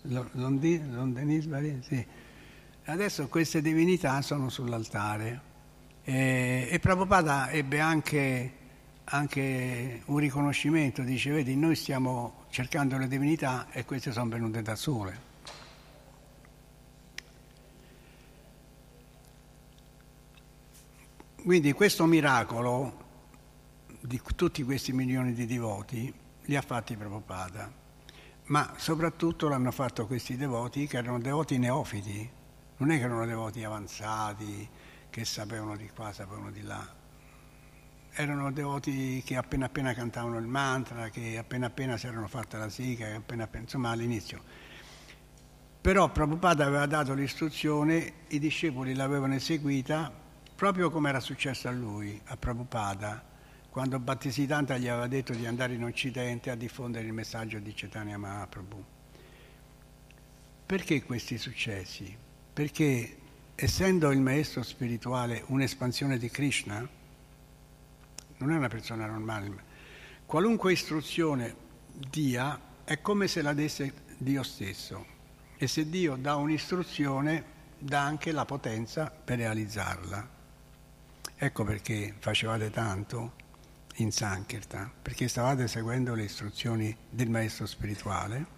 Londini, 0.03 0.91
Londini, 0.91 1.81
sì. 1.81 2.05
Adesso 2.85 3.27
queste 3.27 3.59
divinità 3.59 4.21
sono 4.21 4.49
sull'altare 4.49 5.53
e, 6.07 6.67
e 6.69 6.79
Prabhupada 6.79 7.49
ebbe 7.49 7.79
anche, 7.79 8.53
anche, 9.05 10.03
un 10.05 10.17
riconoscimento, 10.17 11.01
dice, 11.01 11.31
vedi, 11.31 11.55
noi 11.55 11.75
stiamo 11.75 12.43
cercando 12.49 12.95
le 12.99 13.07
divinità 13.07 13.67
e 13.71 13.85
queste 13.85 14.11
sono 14.11 14.29
venute 14.29 14.61
da 14.61 14.75
sole. 14.75 15.33
Quindi 21.43 21.73
questo 21.73 22.05
miracolo 22.05 23.03
di 23.99 24.21
tutti 24.35 24.63
questi 24.63 24.93
milioni 24.93 25.33
di 25.33 25.47
devoti 25.47 26.13
li 26.43 26.55
ha 26.55 26.61
fatti 26.61 26.95
Prabhupada, 26.95 27.71
ma 28.45 28.73
soprattutto 28.77 29.47
l'hanno 29.47 29.71
fatto 29.71 30.05
questi 30.05 30.37
devoti 30.37 30.85
che 30.85 30.97
erano 30.97 31.19
devoti 31.19 31.57
neofiti, 31.57 32.29
non 32.77 32.91
è 32.91 32.97
che 32.97 33.03
erano 33.03 33.25
devoti 33.25 33.63
avanzati, 33.63 34.69
che 35.15 35.23
sapevano 35.23 35.77
di 35.77 35.89
qua, 35.95 36.11
sapevano 36.11 36.51
di 36.51 36.61
là. 36.61 36.85
Erano 38.11 38.51
devoti 38.51 39.23
che 39.25 39.37
appena 39.37 39.67
appena 39.67 39.93
cantavano 39.93 40.37
il 40.37 40.45
mantra, 40.45 41.07
che 41.07 41.37
appena 41.37 41.67
appena 41.67 41.95
si 41.95 42.07
erano 42.07 42.27
fatte 42.27 42.57
la 42.57 42.67
siga, 42.67 43.15
appena 43.15 43.45
appena, 43.45 43.63
insomma 43.63 43.91
all'inizio. 43.91 44.43
Però 45.79 46.11
Prabhupada 46.11 46.65
aveva 46.65 46.85
dato 46.85 47.13
l'istruzione, 47.13 48.25
i 48.27 48.39
discepoli 48.39 48.93
l'avevano 48.93 49.35
eseguita 49.35 50.11
proprio 50.53 50.89
come 50.89 51.07
era 51.07 51.21
successo 51.21 51.69
a 51.69 51.71
lui, 51.71 52.19
a 52.25 52.35
Prabhupada, 52.35 53.23
quando 53.69 53.97
Bhattisiddhanta 53.99 54.77
gli 54.77 54.89
aveva 54.89 55.07
detto 55.07 55.31
di 55.31 55.45
andare 55.45 55.75
in 55.75 55.85
Occidente 55.85 56.49
a 56.49 56.55
diffondere 56.55 57.05
il 57.05 57.13
messaggio 57.13 57.59
di 57.59 57.73
Chaitanya 57.73 58.17
Mahaprabhu. 58.17 58.83
Perché 60.65 61.03
questi 61.03 61.37
successi? 61.37 62.17
Perché 62.51 63.23
essendo 63.55 64.11
il 64.11 64.19
maestro 64.19 64.63
spirituale 64.63 65.43
un'espansione 65.47 66.17
di 66.17 66.29
Krishna, 66.29 66.87
non 68.37 68.51
è 68.51 68.57
una 68.57 68.67
persona 68.67 69.05
normale, 69.05 69.63
qualunque 70.25 70.73
istruzione 70.73 71.55
dia 71.93 72.59
è 72.83 72.99
come 72.99 73.27
se 73.27 73.41
la 73.41 73.53
desse 73.53 73.93
Dio 74.17 74.43
stesso 74.43 75.05
e 75.57 75.67
se 75.67 75.89
Dio 75.89 76.17
dà 76.17 76.35
un'istruzione 76.35 77.53
dà 77.79 78.01
anche 78.01 78.31
la 78.31 78.45
potenza 78.45 79.09
per 79.09 79.37
realizzarla. 79.37 80.29
Ecco 81.37 81.63
perché 81.63 82.13
facevate 82.19 82.69
tanto 82.71 83.33
in 83.95 84.11
Sankirtan, 84.11 84.91
perché 85.01 85.29
stavate 85.29 85.67
seguendo 85.67 86.13
le 86.13 86.23
istruzioni 86.23 86.95
del 87.09 87.29
maestro 87.29 87.65
spirituale 87.65 88.53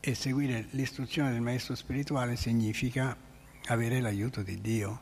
e 0.00 0.14
seguire 0.14 0.68
l'istruzione 0.70 1.32
del 1.32 1.42
maestro 1.42 1.74
spirituale 1.74 2.36
significa 2.36 3.14
avere 3.66 4.00
l'aiuto 4.00 4.42
di 4.42 4.60
Dio. 4.60 5.00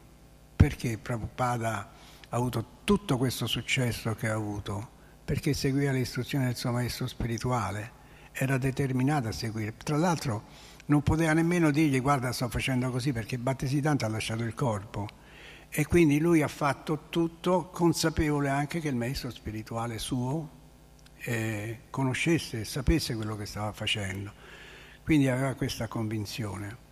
Perché 0.57 0.99
Prabhupada 0.99 1.91
ha 2.29 2.37
avuto 2.37 2.81
tutto 2.85 3.17
questo 3.17 3.47
successo 3.47 4.15
che 4.15 4.29
ha 4.29 4.35
avuto? 4.35 4.97
Perché 5.25 5.55
seguiva 5.55 5.93
le 5.93 6.01
istruzioni 6.01 6.47
del 6.47 6.57
suo 6.57 6.73
maestro 6.73 7.07
spirituale, 7.07 7.93
era 8.33 8.59
determinato 8.59 9.29
a 9.29 9.33
seguire. 9.33 9.75
Tra 9.77 9.97
l'altro 9.97 10.45
non 10.87 11.03
poteva 11.03 11.33
nemmeno 11.33 11.71
dirgli 11.71 12.01
guarda 12.01 12.33
sto 12.33 12.49
facendo 12.49 12.91
così 12.91 13.13
perché 13.13 13.39
Battesiddhanta 13.39 14.07
ha 14.07 14.09
lasciato 14.09 14.43
il 14.43 14.55
corpo 14.55 15.07
E 15.71 15.87
quindi 15.87 16.19
lui 16.19 16.41
ha 16.41 16.49
fatto 16.49 17.09
tutto 17.11 17.67
consapevole 17.67 18.49
anche 18.49 18.81
che 18.81 18.89
il 18.89 18.97
maestro 18.97 19.31
spirituale 19.31 19.99
suo 19.99 20.57
eh, 21.19 21.81
conoscesse, 21.91 22.65
sapesse 22.65 23.15
quello 23.15 23.37
che 23.37 23.45
stava 23.45 23.73
facendo. 23.73 24.33
Quindi 25.05 25.29
aveva 25.29 25.55
questa 25.55 25.87
convinzione. 25.87 26.88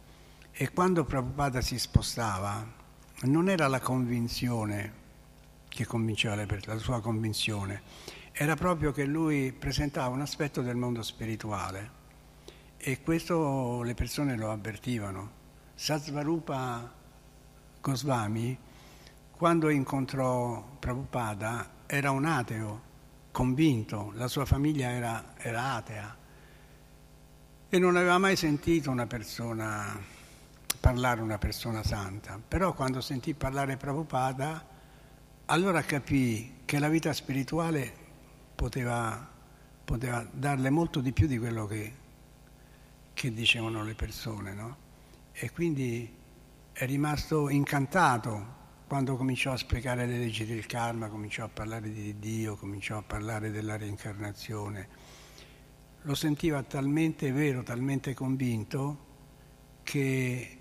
E 0.59 0.73
quando 0.73 1.05
Prabhupada 1.05 1.61
si 1.61 1.79
spostava, 1.79 2.67
non 3.25 3.51
era 3.51 3.69
la 3.69 3.79
convinzione 3.79 5.05
che 5.69 5.85
convinceva 5.85 6.35
le 6.35 6.47
persone, 6.47 6.77
la 6.77 6.81
sua 6.81 7.03
convinzione, 7.03 7.83
era 8.33 8.57
proprio 8.57 8.91
che 8.91 9.05
lui 9.05 9.53
presentava 9.53 10.15
un 10.15 10.23
aspetto 10.23 10.63
del 10.63 10.77
mondo 10.77 11.03
spirituale 11.03 11.91
e 12.79 13.03
questo 13.03 13.83
le 13.83 13.93
persone 13.93 14.35
lo 14.39 14.51
avvertivano. 14.51 15.31
Satsvarupa 15.75 16.91
Goswami, 17.83 18.59
quando 19.33 19.69
incontrò 19.69 20.79
Prabhupada, 20.79 21.85
era 21.85 22.11
un 22.13 22.25
ateo, 22.25 22.81
convinto, 23.31 24.11
la 24.15 24.27
sua 24.27 24.47
famiglia 24.47 24.89
era, 24.89 25.35
era 25.37 25.75
atea 25.75 26.17
e 27.69 27.79
non 27.79 27.97
aveva 27.97 28.17
mai 28.17 28.37
sentito 28.37 28.91
una 28.91 29.07
persona 29.07 30.16
parlare 30.81 31.21
una 31.21 31.39
persona 31.39 31.83
santa, 31.83 32.41
però 32.47 32.75
quando 32.75 33.01
sentì 33.01 33.35
parlare 33.35 33.77
Prabhupada 33.77 34.75
allora 35.47 35.83
capì 35.83 36.63
che 36.65 36.79
la 36.79 36.89
vita 36.89 37.13
spirituale 37.13 37.93
poteva, 38.55 39.29
poteva 39.85 40.27
darle 40.31 40.71
molto 40.71 41.01
di 41.01 41.13
più 41.13 41.27
di 41.27 41.39
quello 41.39 41.67
che, 41.67 41.93
che 43.15 43.33
dicevano 43.33 43.85
le 43.85 43.95
persone, 43.95 44.55
no? 44.55 44.77
E 45.33 45.51
quindi 45.53 46.13
è 46.73 46.85
rimasto 46.87 47.49
incantato 47.49 48.55
quando 48.87 49.17
cominciò 49.17 49.53
a 49.53 49.57
spiegare 49.57 50.07
le 50.07 50.19
leggi 50.19 50.45
del 50.45 50.67
karma, 50.67 51.09
cominciò 51.09 51.45
a 51.45 51.49
parlare 51.49 51.93
di 51.93 52.19
Dio, 52.19 52.57
cominciò 52.57 52.99
a 52.99 53.03
parlare 53.03 53.51
della 53.51 53.77
reincarnazione. 53.77 54.89
Lo 56.03 56.15
sentiva 56.15 56.63
talmente 56.63 57.33
vero, 57.33 57.63
talmente 57.63 58.15
convinto 58.15 59.05
che 59.83 60.56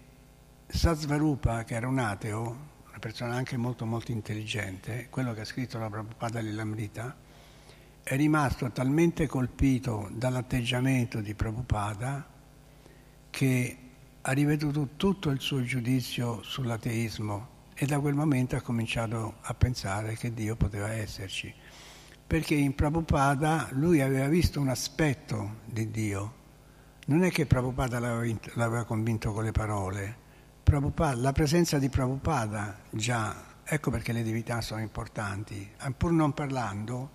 Satsvarupa, 0.68 1.64
che 1.64 1.76
era 1.76 1.88
un 1.88 2.00
ateo, 2.00 2.42
una 2.88 3.00
persona 3.00 3.36
anche 3.36 3.56
molto 3.56 3.86
molto 3.86 4.12
intelligente, 4.12 5.08
quello 5.10 5.34
che 5.34 5.42
ha 5.42 5.46
scritto 5.46 5.78
la 5.78 5.90
Prabhupada 5.90 6.40
Lilamrita, 6.40 7.16
è 8.04 8.16
rimasto 8.16 8.70
talmente 8.72 9.28
colpito 9.28 10.10
dall'atteggiamento 10.12 11.22
di 11.22 11.34
Prabhupada 11.34 12.28
che 13.30 13.78
ha 14.22 14.32
riveduto 14.32 14.90
tutto 14.96 15.30
il 15.30 15.40
suo 15.40 15.64
giudizio 15.64 16.42
sull'ateismo 16.42 17.48
e 17.76 17.86
da 17.86 18.00
quel 18.00 18.16
momento 18.16 18.56
ha 18.56 18.62
cominciato 18.62 19.36
a 19.42 19.54
pensare 19.54 20.16
che 20.16 20.34
Dio 20.34 20.56
poteva 20.56 20.92
esserci. 20.92 21.54
Perché 22.28 22.56
in 22.56 22.74
Prabhupada 22.74 23.70
lui 23.72 24.02
aveva 24.02 24.28
visto 24.28 24.60
un 24.60 24.70
aspetto 24.70 25.58
di 25.66 25.92
Dio. 25.92 26.34
Non 27.06 27.24
è 27.24 27.30
che 27.30 27.46
Prabhupada 27.46 28.00
l'aveva, 28.00 28.40
l'aveva 28.54 28.84
convinto 28.84 29.32
con 29.32 29.44
le 29.44 29.52
parole, 29.52 30.24
Prabhupada, 30.66 31.22
la 31.22 31.32
presenza 31.32 31.78
di 31.78 31.90
Prabhupada 31.90 32.80
già, 32.90 33.36
ecco 33.64 33.92
perché 33.92 34.12
le 34.12 34.24
divinità 34.24 34.62
sono 34.62 34.82
importanti, 34.82 35.70
eh, 35.80 35.92
pur 35.92 36.12
non 36.12 36.34
parlando, 36.34 37.08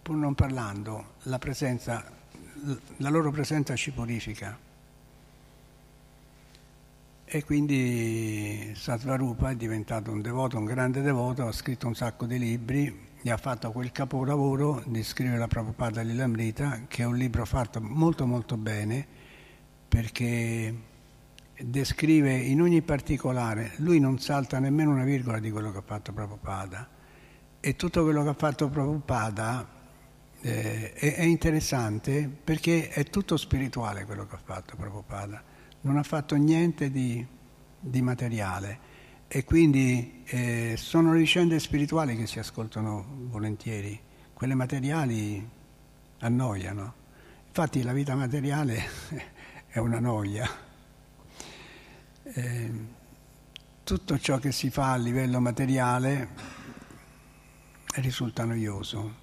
pur 0.00 0.14
non 0.14 0.36
parlando 0.36 1.14
la, 1.22 1.40
presenza, 1.40 2.04
la 2.98 3.10
loro 3.10 3.32
presenza 3.32 3.74
ci 3.74 3.90
purifica. 3.90 4.56
E 7.24 7.44
quindi 7.44 8.72
Sattvarupa 8.76 9.50
è 9.50 9.56
diventato 9.56 10.12
un 10.12 10.22
devoto, 10.22 10.58
un 10.58 10.64
grande 10.64 11.02
devoto, 11.02 11.48
ha 11.48 11.52
scritto 11.52 11.88
un 11.88 11.96
sacco 11.96 12.24
di 12.24 12.38
libri 12.38 13.08
e 13.20 13.30
ha 13.32 13.36
fatto 13.36 13.72
quel 13.72 13.90
capolavoro 13.90 14.80
di 14.86 15.02
scrivere 15.02 15.38
la 15.38 15.48
Prabhupada 15.48 16.02
Lilamrita, 16.02 16.82
che 16.86 17.02
è 17.02 17.04
un 17.04 17.16
libro 17.16 17.44
fatto 17.46 17.80
molto 17.80 18.26
molto 18.26 18.56
bene 18.56 19.04
perché 19.88 20.90
descrive 21.64 22.34
in 22.34 22.60
ogni 22.60 22.82
particolare, 22.82 23.72
lui 23.76 24.00
non 24.00 24.18
salta 24.18 24.58
nemmeno 24.58 24.90
una 24.90 25.04
virgola 25.04 25.38
di 25.38 25.50
quello 25.50 25.70
che 25.70 25.78
ha 25.78 25.82
fatto 25.84 26.12
Prabhupada. 26.12 26.88
E 27.60 27.76
tutto 27.76 28.02
quello 28.02 28.22
che 28.22 28.28
ha 28.30 28.34
fatto 28.34 28.68
Prabhupada 28.68 29.68
eh, 30.40 30.92
è, 30.92 31.14
è, 31.14 31.22
interessante 31.22 32.28
perché 32.28 32.88
è 32.88 33.04
tutto 33.04 33.36
spirituale 33.36 34.04
quello 34.04 34.26
che 34.26 34.34
ha 34.34 34.40
fatto 34.42 34.76
Prabhupada, 34.76 35.42
non 35.82 35.96
ha 35.96 36.02
fatto 36.02 36.34
niente 36.34 36.90
di, 36.90 37.24
di 37.78 38.02
materiale. 38.02 38.90
E 39.28 39.44
quindi 39.44 40.24
eh, 40.26 40.74
sono 40.76 41.12
le 41.12 41.20
vicende 41.20 41.58
spirituali 41.58 42.16
che 42.16 42.26
si 42.26 42.38
ascoltano 42.38 43.06
volentieri, 43.30 43.98
quelle 44.34 44.54
materiali 44.54 45.48
annoiano. 46.18 46.94
Infatti 47.46 47.82
la 47.82 47.92
vita 47.92 48.14
materiale 48.14 48.82
è 49.68 49.78
una 49.78 50.00
noia 50.00 50.70
eh, 52.34 52.70
tutto 53.84 54.18
ciò 54.18 54.38
che 54.38 54.52
si 54.52 54.70
fa 54.70 54.92
a 54.92 54.96
livello 54.96 55.40
materiale 55.40 56.28
risulta 57.96 58.44
noioso. 58.44 59.20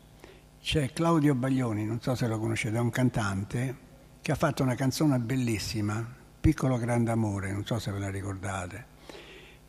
C'è 0.61 0.91
Claudio 0.93 1.33
Baglioni, 1.33 1.85
non 1.85 2.01
so 2.01 2.13
se 2.15 2.27
lo 2.27 2.37
conoscete, 2.37 2.77
è 2.77 2.79
un 2.79 2.89
cantante 2.89 3.87
che 4.21 4.31
ha 4.31 4.35
fatto 4.35 4.61
una 4.61 4.75
canzone 4.75 5.17
bellissima, 5.17 6.05
Piccolo 6.39 6.77
Grande 6.77 7.11
Amore, 7.11 7.51
non 7.51 7.65
so 7.65 7.79
se 7.79 7.91
ve 7.91 7.99
la 7.99 8.09
ricordate. 8.09 8.97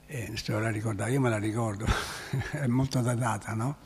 Eh, 0.07 0.33
se 0.35 0.53
ve 0.53 0.61
la 0.61 0.71
ricordate, 0.71 1.13
io 1.13 1.21
me 1.21 1.31
la 1.31 1.39
ricordo, 1.39 1.87
è 2.51 2.67
molto 2.67 3.01
datata, 3.01 3.55
no? 3.55 3.77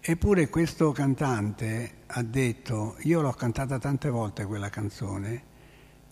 Eppure 0.00 0.48
questo 0.48 0.90
cantante 0.90 1.98
ha 2.06 2.22
detto, 2.22 2.96
io 3.00 3.20
l'ho 3.20 3.32
cantata 3.32 3.78
tante 3.78 4.08
volte 4.08 4.44
quella 4.46 4.70
canzone, 4.70 5.50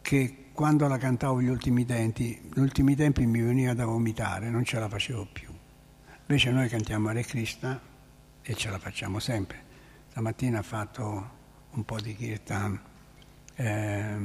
che 0.03 0.50
quando 0.61 0.87
la 0.89 0.99
cantavo 0.99 1.41
gli 1.41 1.49
ultimi 1.49 1.87
tempi, 1.87 2.39
gli 2.53 2.61
ultimi 2.61 2.95
tempi 2.95 3.25
mi 3.25 3.41
veniva 3.41 3.73
da 3.73 3.87
vomitare, 3.87 4.51
non 4.51 4.63
ce 4.63 4.79
la 4.79 4.91
facevo 4.91 5.27
più. 5.33 5.49
Invece 6.27 6.51
noi 6.51 6.69
cantiamo 6.69 7.09
Hare 7.09 7.23
Krishna 7.23 7.81
e 8.43 8.55
ce 8.55 8.69
la 8.69 8.79
facciamo 8.79 9.21
sempre. 9.21 9.59
Stamattina 10.11 10.59
ha 10.59 10.63
fatto 10.63 11.31
un 11.71 11.83
po' 11.87 11.99
di 11.99 12.15
kirtan 12.15 12.79
eh, 13.55 14.17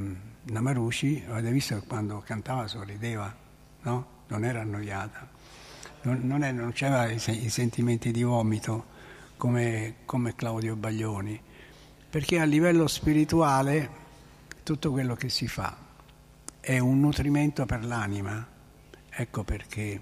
Namarushi, 0.43 1.23
avete 1.29 1.51
visto 1.51 1.79
che 1.79 1.87
quando 1.87 2.21
cantava 2.25 2.67
sorrideva, 2.67 3.33
no? 3.83 4.07
Non 4.27 4.43
era 4.43 4.59
annoiata, 4.59 5.29
non, 6.01 6.19
non, 6.23 6.43
è, 6.43 6.51
non 6.51 6.73
c'era 6.73 7.09
i, 7.09 7.15
i, 7.15 7.49
sentimenti 7.49 8.11
di 8.11 8.23
vomito 8.23 8.87
come, 9.37 9.99
come 10.03 10.35
Claudio 10.35 10.75
Baglioni, 10.75 11.41
perché 12.09 12.41
a 12.41 12.43
livello 12.43 12.87
spirituale 12.87 13.89
tutto 14.63 14.91
quello 14.91 15.15
che 15.15 15.29
si 15.29 15.47
fa 15.47 15.83
è 16.65 16.79
un 16.79 16.99
nutrimento 16.99 17.63
per 17.67 17.85
l'anima. 17.85 18.43
Ecco 19.07 19.43
perché 19.43 20.01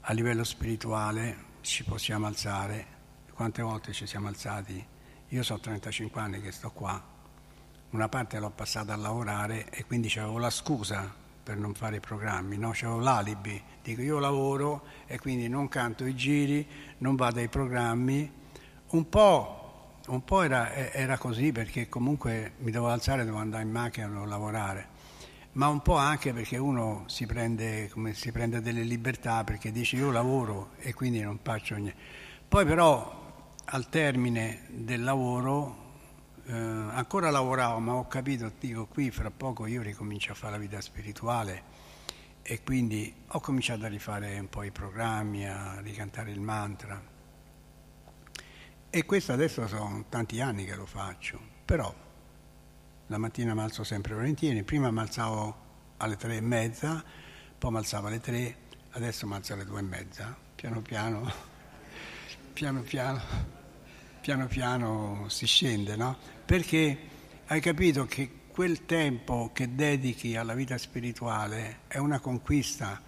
a 0.00 0.12
livello 0.12 0.44
spirituale 0.44 1.36
ci 1.62 1.84
possiamo 1.84 2.26
alzare. 2.26 2.86
Quante 3.32 3.62
volte 3.62 3.94
ci 3.94 4.06
siamo 4.06 4.28
alzati? 4.28 4.86
Io 5.28 5.42
so 5.42 5.58
35 5.58 6.20
anni 6.20 6.42
che 6.42 6.52
sto 6.52 6.70
qua, 6.70 7.02
una 7.92 8.10
parte 8.10 8.38
l'ho 8.38 8.50
passata 8.50 8.92
a 8.92 8.96
lavorare 8.96 9.70
e 9.70 9.86
quindi 9.86 10.12
avevo 10.18 10.36
la 10.36 10.50
scusa 10.50 11.10
per 11.42 11.56
non 11.56 11.72
fare 11.72 11.96
i 11.96 12.00
programmi, 12.00 12.58
no? 12.58 12.72
avevo 12.72 12.98
l'alibi, 12.98 13.62
dico 13.82 14.02
io 14.02 14.18
lavoro 14.18 14.84
e 15.06 15.18
quindi 15.18 15.48
non 15.48 15.68
canto 15.68 16.04
i 16.04 16.14
giri, 16.14 16.68
non 16.98 17.16
vado 17.16 17.38
ai 17.38 17.48
programmi. 17.48 18.30
Un 18.88 19.08
po', 19.08 19.94
un 20.08 20.22
po 20.24 20.42
era, 20.42 20.74
era, 20.92 21.16
così 21.16 21.52
perché 21.52 21.88
comunque 21.88 22.52
mi 22.58 22.70
dovevo 22.70 22.92
alzare, 22.92 23.20
dovevo 23.20 23.38
andare 23.38 23.62
in 23.62 23.70
macchina, 23.70 24.08
dovevo 24.08 24.26
lavorare 24.26 24.94
ma 25.56 25.68
un 25.68 25.80
po' 25.80 25.96
anche 25.96 26.32
perché 26.32 26.58
uno 26.58 27.04
si 27.06 27.26
prende, 27.26 27.90
si 28.12 28.30
prende, 28.30 28.60
delle 28.60 28.82
libertà 28.82 29.42
perché 29.42 29.72
dice 29.72 29.96
io 29.96 30.10
lavoro 30.10 30.72
e 30.78 30.92
quindi 30.92 31.20
non 31.20 31.38
faccio 31.42 31.76
niente. 31.76 31.98
Poi 32.46 32.64
però 32.66 33.52
al 33.64 33.88
termine 33.88 34.66
del 34.68 35.02
lavoro 35.02 35.84
eh, 36.46 36.52
ancora 36.52 37.30
lavoravo, 37.30 37.78
ma 37.78 37.94
ho 37.94 38.06
capito, 38.06 38.52
dico 38.60 38.86
qui 38.86 39.10
fra 39.10 39.30
poco 39.30 39.66
io 39.66 39.80
ricomincio 39.80 40.32
a 40.32 40.34
fare 40.34 40.52
la 40.52 40.58
vita 40.58 40.80
spirituale 40.80 41.84
e 42.42 42.62
quindi 42.62 43.12
ho 43.28 43.40
cominciato 43.40 43.86
a 43.86 43.88
rifare 43.88 44.38
un 44.38 44.48
po' 44.48 44.62
i 44.62 44.70
programmi, 44.70 45.48
a 45.48 45.80
ricantare 45.80 46.30
il 46.30 46.40
mantra. 46.40 47.02
E 48.90 49.04
questo 49.04 49.32
adesso 49.32 49.66
sono 49.66 50.04
tanti 50.10 50.40
anni 50.40 50.64
che 50.66 50.76
lo 50.76 50.86
faccio, 50.86 51.40
però 51.64 51.92
la 53.06 53.18
mattina 53.18 53.54
mi 53.54 53.60
alzo 53.60 53.84
sempre 53.84 54.14
volentieri, 54.14 54.62
prima 54.62 54.90
mi 54.90 54.98
alzavo 55.00 55.56
alle 55.98 56.16
tre 56.16 56.36
e 56.36 56.40
mezza, 56.40 57.04
poi 57.58 57.70
mi 57.70 57.76
alzavo 57.78 58.06
alle 58.08 58.20
tre, 58.20 58.56
adesso 58.90 59.26
mi 59.26 59.34
alzo 59.34 59.52
alle 59.52 59.64
due 59.64 59.80
e 59.80 59.82
mezza, 59.82 60.36
piano 60.54 60.80
piano, 60.80 61.32
piano 62.52 62.82
piano, 62.82 63.20
piano 64.20 64.46
piano 64.46 65.24
si 65.28 65.46
scende, 65.46 65.96
no? 65.96 66.16
Perché 66.44 66.98
hai 67.46 67.60
capito 67.60 68.06
che 68.06 68.30
quel 68.48 68.86
tempo 68.86 69.50
che 69.52 69.74
dedichi 69.74 70.36
alla 70.36 70.54
vita 70.54 70.76
spirituale 70.78 71.80
è 71.88 71.98
una 71.98 72.20
conquista, 72.20 73.02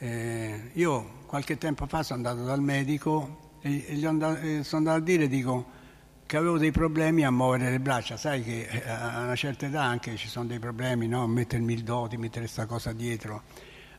Eh, 0.00 0.70
io 0.74 1.24
qualche 1.26 1.58
tempo 1.58 1.86
fa 1.88 2.04
sono 2.04 2.18
andato 2.18 2.44
dal 2.46 2.60
medico 2.60 3.56
e, 3.60 3.70
gli 3.96 4.06
andato, 4.06 4.62
sono 4.62 4.78
andato 4.78 4.98
a 4.98 5.00
dire, 5.00 5.26
dico, 5.26 5.66
che 6.28 6.36
avevo 6.36 6.58
dei 6.58 6.72
problemi 6.72 7.24
a 7.24 7.30
muovere 7.30 7.70
le 7.70 7.80
braccia, 7.80 8.18
sai 8.18 8.42
che 8.44 8.68
eh, 8.68 8.86
a 8.86 9.22
una 9.22 9.34
certa 9.34 9.64
età 9.64 9.82
anche 9.82 10.14
ci 10.16 10.28
sono 10.28 10.44
dei 10.44 10.58
problemi, 10.58 11.08
no? 11.08 11.26
mettermi 11.26 11.72
il 11.72 11.82
doti, 11.82 12.18
mettere 12.18 12.40
questa 12.40 12.66
cosa 12.66 12.92
dietro. 12.92 13.44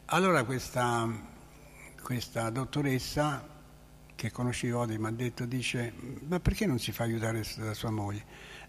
Allora 0.06 0.44
questa, 0.44 1.10
questa 2.04 2.52
dottoressa 2.52 3.44
che 4.14 4.30
conoscevo 4.30 4.86
mi 4.86 5.08
ha 5.08 5.12
detto, 5.12 5.46
dice, 5.46 5.92
ma 6.28 6.40
perché 6.40 6.68
non 6.68 6.78
si 6.78 6.92
fa 6.92 7.04
aiutare 7.06 7.44
da 7.56 7.74
sua 7.74 7.90
moglie? 7.90 8.24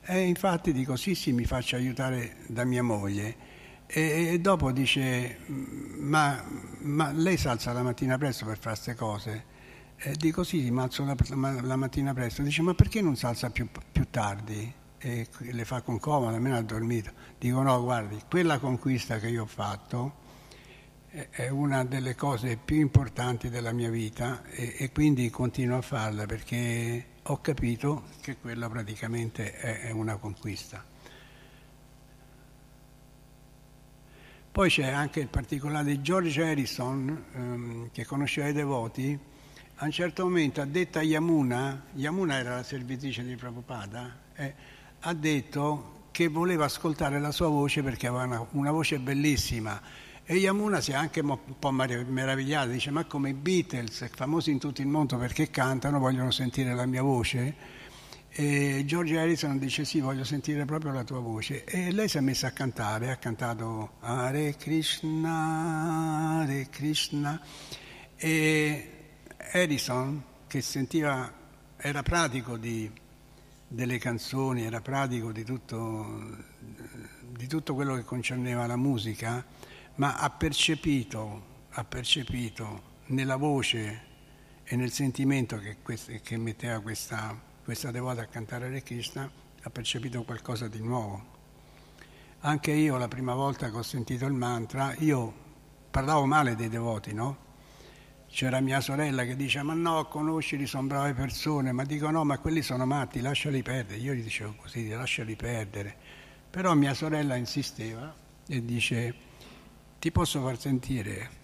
E 0.06 0.20
infatti 0.20 0.72
dico, 0.72 0.96
sì, 0.96 1.14
sì, 1.14 1.32
mi 1.32 1.44
faccio 1.44 1.76
aiutare 1.76 2.36
da 2.46 2.64
mia 2.64 2.82
moglie. 2.82 3.36
E, 3.86 4.28
e 4.32 4.40
dopo 4.40 4.72
dice, 4.72 5.36
ma, 5.98 6.42
ma, 6.78 7.12
lei 7.12 7.36
si 7.36 7.46
alza 7.46 7.74
la 7.74 7.82
mattina 7.82 8.16
presto 8.16 8.46
per 8.46 8.56
fare 8.56 8.76
queste 8.76 8.94
cose? 8.94 9.44
E 10.02 10.14
dico, 10.16 10.44
sì, 10.44 10.70
mi 10.70 10.80
alzo 10.80 11.04
la, 11.04 11.14
la, 11.60 11.76
mattina 11.76 12.14
presto. 12.14 12.40
Dice, 12.40 12.62
ma 12.62 12.72
perché 12.72 13.02
non 13.02 13.16
si 13.16 13.26
alza 13.26 13.50
più, 13.50 13.68
più 13.92 14.06
tardi? 14.08 14.72
E 14.96 15.28
le 15.38 15.64
fa 15.66 15.82
con 15.82 15.98
comodo, 15.98 16.34
almeno 16.34 16.56
ha 16.56 16.62
dormito. 16.62 17.12
Dico, 17.38 17.60
no, 17.60 17.82
guardi, 17.82 18.18
quella 18.26 18.58
conquista 18.58 19.18
che 19.18 19.28
io 19.28 19.42
ho 19.42 19.46
fatto 19.46 20.28
è 21.10 21.48
una 21.48 21.84
delle 21.84 22.14
cose 22.14 22.56
più 22.56 22.76
importanti 22.76 23.50
della 23.50 23.72
mia 23.72 23.90
vita 23.90 24.42
e, 24.44 24.76
e, 24.78 24.90
quindi 24.90 25.28
continuo 25.28 25.76
a 25.76 25.82
farla 25.82 26.24
perché 26.24 27.06
ho 27.22 27.40
capito 27.40 28.04
che 28.22 28.36
quella 28.36 28.70
praticamente 28.70 29.52
è, 29.52 29.80
è 29.80 29.90
una 29.90 30.16
conquista. 30.16 30.82
Poi 34.52 34.70
c'è 34.70 34.88
anche 34.88 35.20
il 35.20 35.28
particolare 35.28 35.84
di 35.84 36.00
George 36.00 36.42
Harrison, 36.42 37.24
ehm, 37.34 37.90
che 37.92 38.06
conosceva 38.06 38.48
i 38.48 38.52
devoti, 38.52 39.18
a 39.82 39.86
un 39.86 39.92
certo 39.92 40.24
momento 40.24 40.60
ha 40.60 40.66
detto 40.66 40.98
a 40.98 41.02
Yamuna, 41.02 41.84
Yamuna 41.94 42.36
era 42.36 42.56
la 42.56 42.62
servitrice 42.62 43.24
di 43.24 43.34
Prabhupada, 43.34 44.14
eh, 44.36 44.54
ha 45.00 45.14
detto 45.14 46.08
che 46.10 46.28
voleva 46.28 46.66
ascoltare 46.66 47.18
la 47.18 47.32
sua 47.32 47.48
voce 47.48 47.82
perché 47.82 48.06
aveva 48.06 48.24
una, 48.24 48.46
una 48.50 48.70
voce 48.72 48.98
bellissima 48.98 49.80
e 50.22 50.36
Yamuna 50.36 50.82
si 50.82 50.90
è 50.90 50.94
anche 50.94 51.20
un 51.20 51.38
po' 51.58 51.70
meravigliata, 51.70 52.70
dice 52.70 52.90
ma 52.90 53.06
come 53.06 53.30
i 53.30 53.32
Beatles, 53.32 54.06
famosi 54.14 54.50
in 54.50 54.58
tutto 54.58 54.82
il 54.82 54.86
mondo 54.86 55.16
perché 55.16 55.48
cantano, 55.48 55.98
vogliono 55.98 56.30
sentire 56.30 56.74
la 56.74 56.84
mia 56.84 57.02
voce? 57.02 57.78
E 58.28 58.82
George 58.84 59.18
Harrison 59.18 59.58
dice 59.58 59.86
sì, 59.86 60.00
voglio 60.00 60.24
sentire 60.24 60.66
proprio 60.66 60.92
la 60.92 61.04
tua 61.04 61.20
voce. 61.20 61.64
E 61.64 61.90
lei 61.90 62.06
si 62.06 62.18
è 62.18 62.20
messa 62.20 62.48
a 62.48 62.50
cantare, 62.52 63.10
ha 63.10 63.16
cantato 63.16 63.92
Hare 64.00 64.54
Krishna, 64.56 66.42
Hare 66.42 66.68
Krishna. 66.70 67.40
E 68.16 68.99
Harrison, 69.52 70.22
che 70.46 70.60
sentiva, 70.60 71.32
era 71.76 72.02
pratico 72.02 72.56
di, 72.56 72.90
delle 73.66 73.98
canzoni, 73.98 74.62
era 74.62 74.80
pratico 74.80 75.32
di 75.32 75.44
tutto, 75.44 76.36
di 77.30 77.46
tutto 77.48 77.74
quello 77.74 77.94
che 77.96 78.04
concerneva 78.04 78.66
la 78.66 78.76
musica, 78.76 79.44
ma 79.96 80.18
ha 80.18 80.30
percepito, 80.30 81.42
ha 81.70 81.84
percepito 81.84 82.82
nella 83.06 83.36
voce 83.36 84.08
e 84.62 84.76
nel 84.76 84.92
sentimento 84.92 85.58
che, 85.58 85.78
che 86.22 86.36
metteva 86.36 86.78
questa, 86.80 87.36
questa, 87.64 87.90
devota 87.90 88.22
a 88.22 88.26
cantare 88.26 88.66
Hare 88.66 88.82
Krishna, 88.82 89.28
ha 89.62 89.70
percepito 89.70 90.22
qualcosa 90.22 90.68
di 90.68 90.80
nuovo. 90.80 91.38
Anche 92.40 92.70
io 92.70 92.96
la 92.96 93.08
prima 93.08 93.34
volta 93.34 93.68
che 93.68 93.76
ho 93.76 93.82
sentito 93.82 94.26
il 94.26 94.32
mantra, 94.32 94.94
io 94.98 95.32
parlavo 95.90 96.24
male 96.24 96.54
dei 96.54 96.68
devoti, 96.68 97.12
no? 97.12 97.48
C'era 98.30 98.60
mia 98.60 98.80
sorella 98.80 99.24
che 99.24 99.36
dice 99.36 99.62
ma 99.62 99.74
no, 99.74 100.06
conoscili, 100.06 100.66
sono 100.66 100.86
brave 100.86 101.12
persone, 101.14 101.72
ma 101.72 101.84
dico 101.84 102.10
no, 102.10 102.24
ma 102.24 102.38
quelli 102.38 102.62
sono 102.62 102.86
matti, 102.86 103.20
lasciali 103.20 103.62
perdere. 103.62 103.98
Io 103.98 104.14
gli 104.14 104.22
dicevo 104.22 104.54
così, 104.56 104.88
lasciali 104.88 105.36
perdere. 105.36 105.96
Però 106.50 106.74
mia 106.74 106.94
sorella 106.94 107.34
insisteva 107.36 108.14
e 108.46 108.64
dice 108.64 109.14
ti 109.98 110.10
posso 110.10 110.40
far 110.40 110.58
sentire 110.58 111.38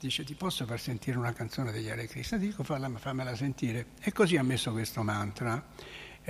dice 0.00 0.24
ti 0.24 0.34
posso 0.34 0.64
far 0.64 0.80
sentire 0.80 1.18
una 1.18 1.34
canzone 1.34 1.72
degli 1.72 1.90
Hare 1.90 2.06
Krishna? 2.06 2.38
Dico 2.38 2.64
fammela 2.64 3.36
sentire. 3.36 3.88
E 4.00 4.12
così 4.12 4.38
ha 4.38 4.42
messo 4.42 4.72
questo 4.72 5.02
mantra. 5.02 5.62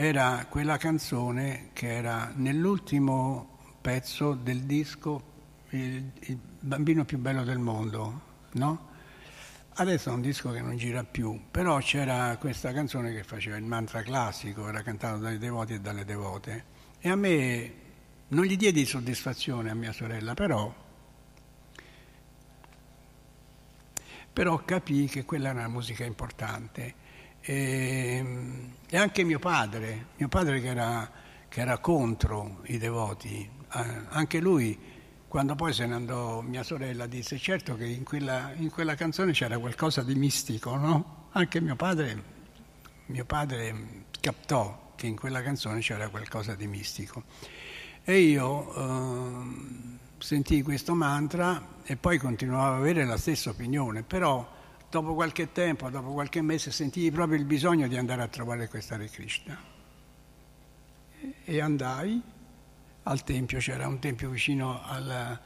Era 0.02 0.46
quella 0.48 0.78
canzone 0.78 1.68
che 1.74 1.92
era 1.92 2.32
nell'ultimo 2.34 3.58
pezzo 3.82 4.32
del 4.32 4.62
disco 4.62 5.22
Il, 5.72 6.10
il 6.20 6.38
bambino 6.58 7.04
più 7.04 7.18
bello 7.18 7.44
del 7.44 7.58
mondo, 7.58 8.20
no? 8.52 8.88
Adesso 9.74 10.08
è 10.08 10.12
un 10.14 10.22
disco 10.22 10.52
che 10.52 10.62
non 10.62 10.78
gira 10.78 11.04
più, 11.04 11.38
però 11.50 11.76
c'era 11.80 12.34
questa 12.38 12.72
canzone 12.72 13.12
che 13.12 13.24
faceva 13.24 13.58
il 13.58 13.64
mantra 13.64 14.00
classico, 14.00 14.66
era 14.68 14.80
cantato 14.80 15.18
dai 15.18 15.36
devoti 15.36 15.74
e 15.74 15.80
dalle 15.80 16.06
devote. 16.06 16.64
E 16.98 17.10
a 17.10 17.14
me 17.14 17.72
non 18.28 18.46
gli 18.46 18.56
diedi 18.56 18.86
soddisfazione 18.86 19.68
a 19.68 19.74
mia 19.74 19.92
sorella, 19.92 20.32
però, 20.32 20.74
però 24.32 24.64
capì 24.64 25.08
che 25.08 25.26
quella 25.26 25.50
era 25.50 25.58
una 25.58 25.68
musica 25.68 26.04
importante. 26.04 27.08
E, 27.40 28.24
e 28.88 28.96
anche 28.96 29.24
mio 29.24 29.38
padre, 29.38 30.06
mio 30.16 30.28
padre 30.28 30.60
che 30.60 30.68
era, 30.68 31.10
che 31.48 31.60
era 31.60 31.78
contro 31.78 32.60
i 32.64 32.78
devoti, 32.78 33.48
anche 33.68 34.40
lui 34.40 34.78
quando 35.30 35.54
poi 35.54 35.72
se 35.72 35.86
ne 35.86 35.94
andò 35.94 36.40
mia 36.40 36.64
sorella 36.64 37.06
disse 37.06 37.38
certo 37.38 37.76
che 37.76 37.86
in 37.86 38.02
quella, 38.02 38.50
in 38.56 38.68
quella 38.68 38.96
canzone 38.96 39.30
c'era 39.30 39.60
qualcosa 39.60 40.02
di 40.02 40.16
mistico, 40.16 40.74
no? 40.74 41.28
Anche 41.30 41.60
mio 41.60 41.76
padre, 41.76 42.22
mio 43.06 43.24
padre 43.24 44.02
captò 44.20 44.92
che 44.96 45.06
in 45.06 45.14
quella 45.14 45.40
canzone 45.40 45.78
c'era 45.78 46.08
qualcosa 46.08 46.56
di 46.56 46.66
mistico. 46.66 47.22
E 48.02 48.18
io 48.18 48.74
eh, 48.74 49.44
sentii 50.18 50.62
questo 50.62 50.96
mantra 50.96 51.78
e 51.84 51.94
poi 51.94 52.18
continuavo 52.18 52.74
ad 52.74 52.80
avere 52.80 53.04
la 53.04 53.16
stessa 53.16 53.50
opinione, 53.50 54.02
però 54.02 54.58
dopo 54.90 55.14
qualche 55.14 55.52
tempo, 55.52 55.88
dopo 55.88 56.12
qualche 56.12 56.42
mese, 56.42 56.72
sentii 56.72 57.10
proprio 57.12 57.38
il 57.38 57.44
bisogno 57.44 57.86
di 57.86 57.96
andare 57.96 58.22
a 58.22 58.28
trovare 58.28 58.68
questa 58.68 58.96
Hare 58.96 59.08
Krishna. 59.08 59.56
E 61.44 61.60
andai 61.60 62.20
al 63.04 63.22
tempio, 63.22 63.58
c'era 63.58 63.86
un 63.86 64.00
tempio 64.00 64.30
vicino 64.30 64.82
al, 64.82 65.38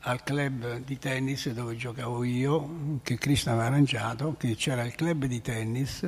al, 0.00 0.22
club 0.22 0.78
di 0.78 0.98
tennis 0.98 1.50
dove 1.50 1.76
giocavo 1.76 2.24
io, 2.24 3.00
che 3.02 3.18
Krishna 3.18 3.52
aveva 3.52 3.66
arrangiato, 3.66 4.36
che 4.38 4.54
c'era 4.56 4.82
il 4.84 4.94
club 4.94 5.26
di 5.26 5.40
tennis 5.42 6.06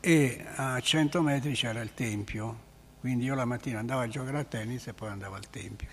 e 0.00 0.44
a 0.54 0.80
100 0.80 1.22
metri 1.22 1.52
c'era 1.52 1.80
il 1.80 1.92
tempio, 1.92 2.66
quindi 3.00 3.24
io 3.24 3.34
la 3.34 3.44
mattina 3.44 3.80
andavo 3.80 4.00
a 4.00 4.08
giocare 4.08 4.38
a 4.38 4.44
tennis 4.44 4.86
e 4.86 4.94
poi 4.94 5.10
andavo 5.10 5.34
al 5.34 5.50
tempio. 5.50 5.88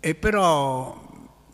E 0.00 0.14
però 0.14 1.07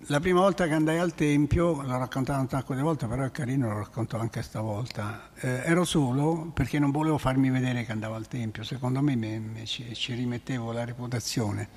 la 0.09 0.21
prima 0.21 0.41
volta 0.41 0.67
che 0.67 0.75
andai 0.75 0.99
al 0.99 1.15
Tempio, 1.15 1.81
l'ho 1.81 1.97
raccontato 1.97 2.39
un 2.39 2.49
sacco 2.49 2.75
di 2.75 2.83
volte, 2.83 3.07
però 3.07 3.25
è 3.25 3.31
carino, 3.31 3.71
lo 3.71 3.79
racconto 3.79 4.19
anche 4.19 4.43
stavolta, 4.43 5.31
eh, 5.37 5.63
ero 5.65 5.85
solo 5.85 6.51
perché 6.53 6.79
non 6.79 6.91
volevo 6.91 7.17
farmi 7.17 7.49
vedere 7.49 7.87
che 7.87 7.93
andavo 7.93 8.15
al 8.15 8.29
Tempio, 8.29 8.65
secondo 8.65 9.01
me 9.01 9.17
mi, 9.17 9.39
mi, 9.39 9.65
ci, 9.65 9.95
ci, 9.95 10.13
rimettevo 10.13 10.73
la 10.73 10.85
reputazione. 10.85 11.69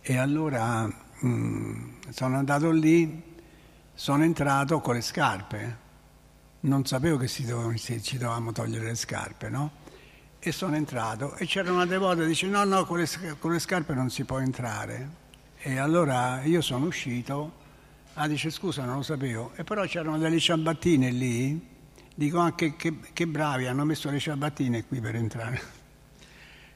E 0.00 0.18
allora 0.18 0.84
mh, 0.84 1.26
mm, 1.26 1.90
sono 2.10 2.36
andato 2.36 2.70
lì, 2.70 3.22
sono 3.92 4.22
entrato 4.22 4.80
con 4.80 4.94
le 4.94 5.00
scarpe, 5.00 5.78
non 6.60 6.86
sapevo 6.86 7.16
che 7.16 7.28
dovevano, 7.44 7.76
ci 7.76 8.18
dovevamo 8.18 8.52
togliere 8.52 8.84
le 8.84 8.94
scarpe, 8.94 9.48
no? 9.48 9.82
E 10.38 10.52
sono 10.52 10.76
entrato 10.76 11.34
e 11.36 11.46
c'era 11.46 11.72
una 11.72 11.86
devota 11.86 12.20
che 12.20 12.26
dice 12.26 12.46
no, 12.46 12.62
no, 12.64 12.84
con 12.84 12.98
le, 12.98 13.08
con 13.40 13.50
le 13.50 13.58
scarpe 13.58 13.94
non 13.94 14.10
si 14.10 14.24
può 14.24 14.38
entrare. 14.38 15.22
E 15.58 15.78
allora 15.78 16.42
io 16.42 16.60
sono 16.60 16.86
uscito 16.86 17.62
Ah, 18.14 18.28
dice 18.28 18.50
scusa, 18.50 18.84
non 18.84 18.96
lo 18.96 19.02
sapevo. 19.02 19.52
E 19.56 19.64
però 19.64 19.84
c'erano 19.86 20.18
delle 20.18 20.38
ciabattine 20.38 21.10
lì. 21.10 21.72
Dico 22.14 22.38
anche 22.38 22.66
ah, 22.66 22.74
che, 22.76 22.98
che 23.12 23.26
bravi, 23.26 23.66
hanno 23.66 23.84
messo 23.84 24.08
le 24.08 24.20
ciabattine 24.20 24.84
qui 24.84 25.00
per 25.00 25.16
entrare. 25.16 25.60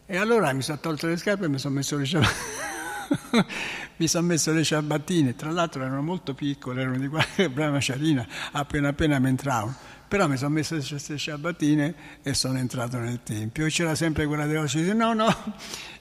E 0.04 0.16
allora 0.16 0.52
mi 0.52 0.62
sono 0.62 0.80
tolto 0.80 1.06
le 1.06 1.16
scarpe 1.16 1.44
e 1.44 1.48
mi 1.48 1.58
sono 1.58 1.74
messo 1.74 1.96
le 1.96 2.04
ciabattine. 2.04 3.46
mi 3.98 4.08
sono 4.08 4.26
messo 4.26 4.52
le 4.52 4.64
ciabattine, 4.64 5.36
tra 5.36 5.50
l'altro 5.50 5.82
erano 5.84 6.02
molto 6.02 6.34
piccole, 6.34 6.80
erano 6.80 6.98
di 6.98 7.06
qualche 7.06 7.48
brava 7.50 7.78
ciarina, 7.78 8.26
appena 8.52 8.88
appena 8.88 9.18
mi 9.20 9.28
entravano. 9.28 9.76
Però 10.08 10.26
mi 10.26 10.36
sono 10.38 10.54
messo 10.54 10.74
queste 10.74 11.18
ciabattine 11.18 11.94
e 12.22 12.34
sono 12.34 12.58
entrato 12.58 12.98
nel 12.98 13.20
tempio. 13.22 13.66
E 13.66 13.68
c'era 13.68 13.94
sempre 13.94 14.26
quella 14.26 14.46
che 14.46 14.60
dice 14.62 14.92
no, 14.94 15.12
no, 15.12 15.32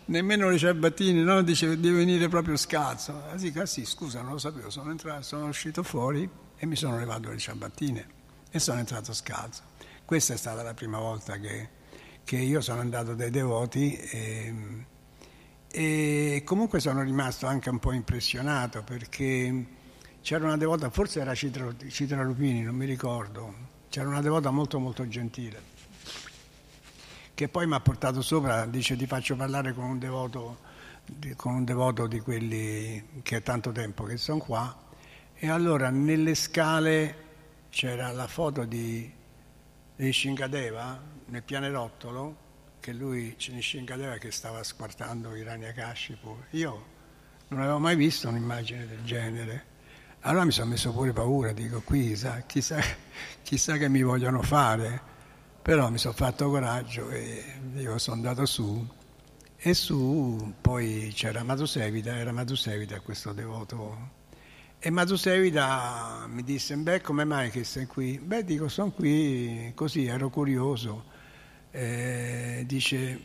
nemmeno 0.07 0.49
le 0.49 0.57
ciabattine, 0.57 1.21
no, 1.21 1.41
dice 1.41 1.79
devi 1.79 1.95
venire 1.95 2.27
proprio 2.27 2.57
scalzo. 2.57 3.23
Ah, 3.29 3.37
sì, 3.37 3.53
ah, 3.55 3.65
sì, 3.65 3.85
scusa, 3.85 4.21
non 4.21 4.33
lo 4.33 4.37
sapevo, 4.37 4.69
sono, 4.69 4.91
entrato, 4.91 5.21
sono 5.21 5.47
uscito 5.47 5.83
fuori 5.83 6.29
e 6.57 6.65
mi 6.65 6.75
sono 6.75 6.97
levato 6.97 7.29
le 7.29 7.37
ciabattine 7.37 8.07
e 8.49 8.59
sono 8.59 8.79
entrato 8.79 9.13
scalzo. 9.13 9.63
Questa 10.05 10.33
è 10.33 10.37
stata 10.37 10.63
la 10.63 10.73
prima 10.73 10.99
volta 10.99 11.37
che, 11.37 11.69
che 12.23 12.37
io 12.37 12.61
sono 12.61 12.79
andato 12.79 13.13
dai 13.13 13.29
devoti 13.29 13.95
e, 13.95 14.53
e 15.69 16.41
comunque 16.45 16.79
sono 16.79 17.01
rimasto 17.03 17.45
anche 17.45 17.69
un 17.69 17.79
po' 17.79 17.91
impressionato 17.91 18.83
perché 18.83 19.65
c'era 20.21 20.45
una 20.45 20.57
devota, 20.57 20.89
forse 20.89 21.19
era 21.19 21.35
Citra, 21.35 21.73
Citra 21.89 22.23
Lupini, 22.23 22.61
non 22.61 22.75
mi 22.75 22.85
ricordo, 22.85 23.53
c'era 23.89 24.07
una 24.07 24.21
devota 24.21 24.49
molto 24.51 24.79
molto 24.79 25.07
gentile 25.07 25.75
che 27.37 27.49
poi 27.49 27.67
mi 27.67 27.75
ha 27.75 27.79
portato 27.79 28.23
sopra, 28.23 28.65
dice 28.65 28.95
ti 28.95 29.05
faccio 29.05 29.35
parlare 29.35 29.71
con 29.75 29.83
un 29.83 29.99
devoto, 29.99 30.57
con 31.35 31.53
un 31.53 31.65
devoto 31.65 32.07
di 32.07 32.19
quelli 32.19 33.21
che 33.21 33.37
è 33.37 33.43
tanto 33.43 33.71
tempo 33.71 34.05
che 34.05 34.17
sono 34.17 34.39
qua. 34.39 34.75
E 35.35 35.47
allora 35.47 35.91
nelle 35.91 36.33
scale 36.33 37.15
c'era 37.69 38.11
la 38.11 38.25
foto 38.25 38.65
di, 38.65 39.13
di 39.95 40.11
Shingadeva 40.11 40.99
nel 41.25 41.43
pianerottolo 41.43 42.37
che 42.79 42.91
lui 42.91 43.35
Shingadeva 43.37 44.17
che 44.17 44.31
stava 44.31 44.63
squartando 44.63 45.35
i 45.35 45.43
Ranyakashipu 45.43 46.37
io 46.51 46.85
non 47.49 47.61
avevo 47.61 47.77
mai 47.77 47.95
visto 47.95 48.29
un'immagine 48.29 48.87
del 48.87 49.03
genere. 49.03 49.65
Allora 50.21 50.43
mi 50.43 50.51
sono 50.51 50.71
messo 50.71 50.91
pure 50.91 51.13
paura 51.13 51.51
dico 51.51 51.81
qui 51.81 52.17
chissà, 52.47 52.81
chissà 53.43 53.77
che 53.77 53.89
mi 53.89 54.01
vogliono 54.01 54.41
fare 54.41 55.16
però 55.67 55.89
mi 55.89 55.97
sono 55.97 56.13
fatto 56.13 56.49
coraggio 56.49 57.09
e 57.09 57.43
io 57.75 57.97
sono 57.97 58.15
andato 58.15 58.45
su 58.45 58.87
e 59.57 59.73
su 59.73 60.53
poi 60.61 61.11
c'era 61.13 61.43
Madhusevita, 61.43 62.15
era 62.15 62.31
Madhusevita 62.31 63.01
questo 63.01 63.33
devoto 63.33 64.11
e 64.79 64.89
Madhusevita 64.89 66.25
mi 66.29 66.43
disse, 66.43 66.73
beh 66.77 67.01
come 67.01 67.25
mai 67.25 67.49
che 67.49 67.65
sei 67.65 67.85
qui? 67.85 68.17
Beh 68.17 68.45
dico, 68.45 68.69
sono 68.69 68.91
qui 68.91 69.73
così, 69.75 70.05
ero 70.05 70.29
curioso. 70.29 71.03
Eh, 71.71 72.63
dice, 72.65 73.19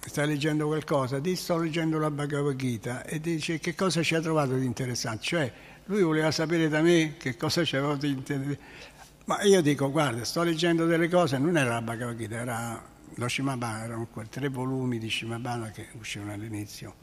stai 0.00 0.28
leggendo 0.28 0.68
qualcosa? 0.68 1.18
Dice, 1.18 1.42
sto 1.42 1.58
leggendo 1.58 1.98
la 1.98 2.10
Bhagavad 2.10 2.56
Gita 2.56 3.04
e 3.04 3.20
dice, 3.20 3.58
che 3.58 3.74
cosa 3.74 4.02
ci 4.02 4.14
ha 4.14 4.22
trovato 4.22 4.56
di 4.56 4.64
interessante? 4.64 5.22
Cioè, 5.24 5.52
lui 5.84 6.02
voleva 6.02 6.30
sapere 6.30 6.70
da 6.70 6.80
me 6.80 7.16
che 7.18 7.36
cosa 7.36 7.64
c'era 7.64 7.94
di 7.96 8.08
interessante. 8.08 8.94
Ma 9.26 9.42
io 9.42 9.60
dico, 9.60 9.90
guarda, 9.90 10.24
sto 10.24 10.44
leggendo 10.44 10.86
delle 10.86 11.08
cose, 11.08 11.36
non 11.36 11.56
era 11.56 11.70
la 11.70 11.82
Bhagavad 11.82 12.16
Gita, 12.16 12.36
era 12.36 12.80
lo 13.14 13.26
Shimabana, 13.26 13.82
erano 13.82 14.08
tre 14.30 14.48
volumi 14.48 15.00
di 15.00 15.10
Shimabana 15.10 15.72
che 15.72 15.88
uscivano 15.98 16.32
all'inizio. 16.32 16.94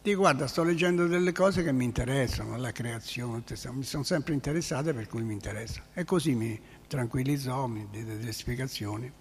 Dico, 0.00 0.20
guarda, 0.20 0.46
sto 0.46 0.62
leggendo 0.62 1.06
delle 1.06 1.32
cose 1.32 1.62
che 1.62 1.72
mi 1.72 1.84
interessano, 1.84 2.56
la 2.56 2.72
creazione, 2.72 3.42
mi 3.72 3.82
sono 3.82 4.04
sempre 4.04 4.32
interessate 4.32 4.94
per 4.94 5.06
cui 5.06 5.22
mi 5.22 5.34
interessa. 5.34 5.82
E 5.92 6.04
così 6.04 6.34
mi 6.34 6.58
tranquillizzò, 6.86 7.66
mi 7.66 7.86
diede 7.90 8.16
delle 8.16 8.32
spiegazioni. 8.32 9.12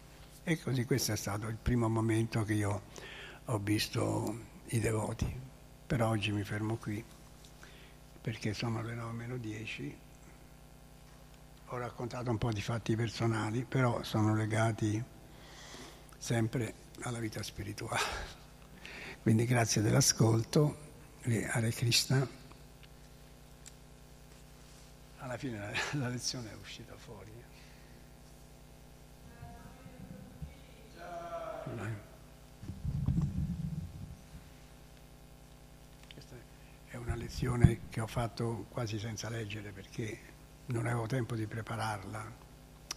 E 0.42 0.58
così 0.62 0.86
questo 0.86 1.12
è 1.12 1.18
stato 1.18 1.48
il 1.48 1.58
primo 1.62 1.90
momento 1.90 2.44
che 2.44 2.54
io 2.54 2.84
ho 3.44 3.60
visto 3.60 4.40
i 4.68 4.80
devoti. 4.80 5.30
Per 5.86 6.02
oggi 6.02 6.32
mi 6.32 6.46
fermo 6.46 6.78
qui, 6.78 7.04
perché 8.22 8.54
sono 8.54 8.82
le 8.82 8.94
9 8.94 9.12
meno 9.12 9.36
10 9.36 10.04
ho 11.76 11.78
raccontato 11.78 12.30
un 12.30 12.38
po' 12.38 12.54
di 12.54 12.62
fatti 12.62 12.96
personali, 12.96 13.66
però 13.66 14.02
sono 14.02 14.34
legati 14.34 15.04
sempre 16.18 16.74
alla 17.02 17.20
vita 17.20 17.44
spirituale. 17.44 18.44
Quindi 19.22 19.46
grazie 19.46 19.82
dell'ascolto, 19.82 20.78
Hare 21.24 21.72
Krishna. 21.72 22.26
Alla 25.18 25.38
fine 25.38 25.58
la, 25.58 25.72
la 26.00 26.08
lezione 26.08 26.52
è 26.52 26.56
uscita 26.56 26.96
fuori. 26.96 27.34
Questa 36.14 36.36
è 36.88 36.96
una 36.96 37.16
lezione 37.16 37.82
che 37.90 38.00
ho 38.00 38.08
fatto 38.08 38.68
quasi 38.70 38.98
senza 38.98 39.28
leggere 39.28 39.72
perché 39.72 40.34
non 40.68 40.88
avevo 40.88 41.06
tempo 41.06 41.36
di 41.36 41.46
prepararla, 41.46 42.32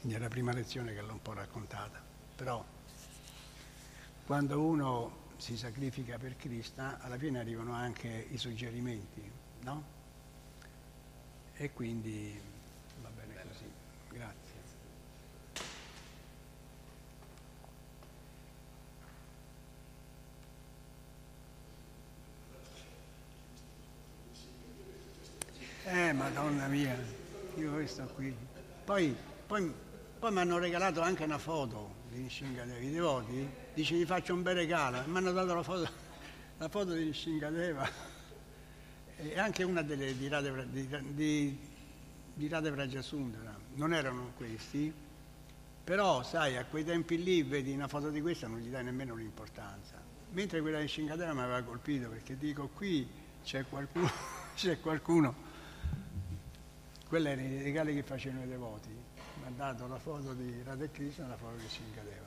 quindi 0.00 0.16
è 0.16 0.18
la 0.18 0.28
prima 0.28 0.52
lezione 0.52 0.94
che 0.94 1.02
l'ho 1.02 1.12
un 1.12 1.22
po' 1.22 1.34
raccontata, 1.34 2.02
però 2.34 2.64
quando 4.24 4.60
uno 4.60 5.26
si 5.36 5.56
sacrifica 5.56 6.18
per 6.18 6.36
Krishna, 6.36 6.98
alla 7.00 7.18
fine 7.18 7.38
arrivano 7.38 7.72
anche 7.74 8.26
i 8.30 8.38
suggerimenti, 8.38 9.30
no? 9.60 9.96
E 11.54 11.72
quindi 11.72 12.40
va 13.02 13.10
bene 13.10 13.34
così, 13.46 13.70
grazie. 14.10 14.46
Eh, 25.84 26.12
madonna 26.12 26.66
mia 26.66 27.17
io 27.58 27.72
questo 27.72 28.04
qui. 28.14 28.34
Poi, 28.84 29.14
poi, 29.46 29.72
poi 30.18 30.32
mi 30.32 30.38
hanno 30.38 30.58
regalato 30.58 31.00
anche 31.00 31.24
una 31.24 31.38
foto 31.38 31.96
di 32.10 32.20
Nishingadeva, 32.20 32.78
i 32.78 32.90
devoti, 32.90 33.48
dice 33.74 33.94
gli 33.96 34.06
faccio 34.06 34.32
un 34.32 34.42
bel 34.42 34.54
regalo, 34.54 35.02
mi 35.06 35.16
hanno 35.16 35.32
dato 35.32 35.54
la 35.54 35.62
foto, 35.62 35.88
la 36.56 36.68
foto 36.68 36.92
di 36.92 37.04
Nishingadeva 37.04 38.16
e 39.16 39.38
anche 39.38 39.64
una 39.64 39.82
delle 39.82 40.16
di 40.16 40.28
Rade, 40.28 40.68
di, 40.70 41.58
non 43.74 43.92
erano 43.92 44.32
questi, 44.36 44.92
però 45.84 46.22
sai, 46.22 46.56
a 46.56 46.64
quei 46.64 46.84
tempi 46.84 47.22
lì 47.22 47.42
vedi 47.42 47.72
una 47.72 47.88
foto 47.88 48.10
di 48.10 48.20
questa 48.20 48.46
non 48.46 48.60
gli 48.60 48.68
dai 48.68 48.84
nemmeno 48.84 49.16
l'importanza, 49.16 50.00
mentre 50.30 50.60
quella 50.60 50.80
di 50.80 50.88
Shingadeva 50.88 51.34
mi 51.34 51.40
aveva 51.40 51.62
colpito 51.62 52.08
perché 52.08 52.38
dico 52.38 52.68
qui 52.68 53.06
c'è 53.42 53.64
qualcuno, 53.68 54.10
c'è 54.54 54.80
qualcuno 54.80 55.47
quelli 57.08 57.28
erano 57.28 57.48
i 57.48 57.62
regali 57.62 57.94
che 57.94 58.02
facevano 58.02 58.44
i 58.44 58.48
devoti. 58.48 58.88
Mi 58.90 59.46
ha 59.46 59.50
dato 59.56 59.86
la 59.86 59.98
foto 59.98 60.34
di 60.34 60.62
Radha 60.62 60.86
Krishna 60.88 61.24
e 61.24 61.28
la 61.28 61.36
foto 61.36 61.56
di 61.56 61.68
Shingadeva. 61.68 62.26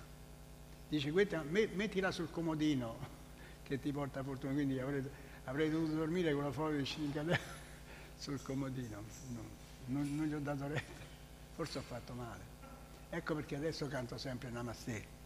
Dice, 0.90 1.12
questa, 1.12 1.44
mettila 1.44 2.12
sul 2.12 2.32
comodino 2.32 2.98
che 3.64 3.80
ti 3.80 3.92
porta 3.92 4.24
fortuna. 4.24 4.54
Quindi 4.54 4.80
avrei, 4.80 5.08
avrei 5.46 5.70
dovuto 5.70 5.94
dormire 5.94 6.34
con 6.34 6.44
la 6.44 6.52
foto 6.52 6.76
di 6.76 6.86
Shingadeva 6.86 7.38
sul 8.18 8.42
comodino. 8.42 9.04
No, 9.30 9.44
non, 9.86 10.16
non 10.16 10.26
gli 10.26 10.34
ho 10.34 10.40
dato 10.40 10.68
retta. 10.68 11.00
Forse 11.56 11.78
ho 11.78 11.84
fatto 11.84 12.14
male. 12.14 12.60
Ecco 13.12 13.36
perché 13.36 13.56
adesso 13.56 13.88
canto 13.88 14.18
sempre 14.18 14.50
Namaste. 14.50 15.20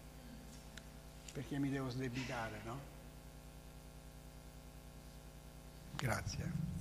Perché 1.31 1.59
mi 1.59 1.69
devo 1.69 1.89
sdebitare, 1.89 2.61
no? 2.65 2.79
Grazie. 5.95 6.74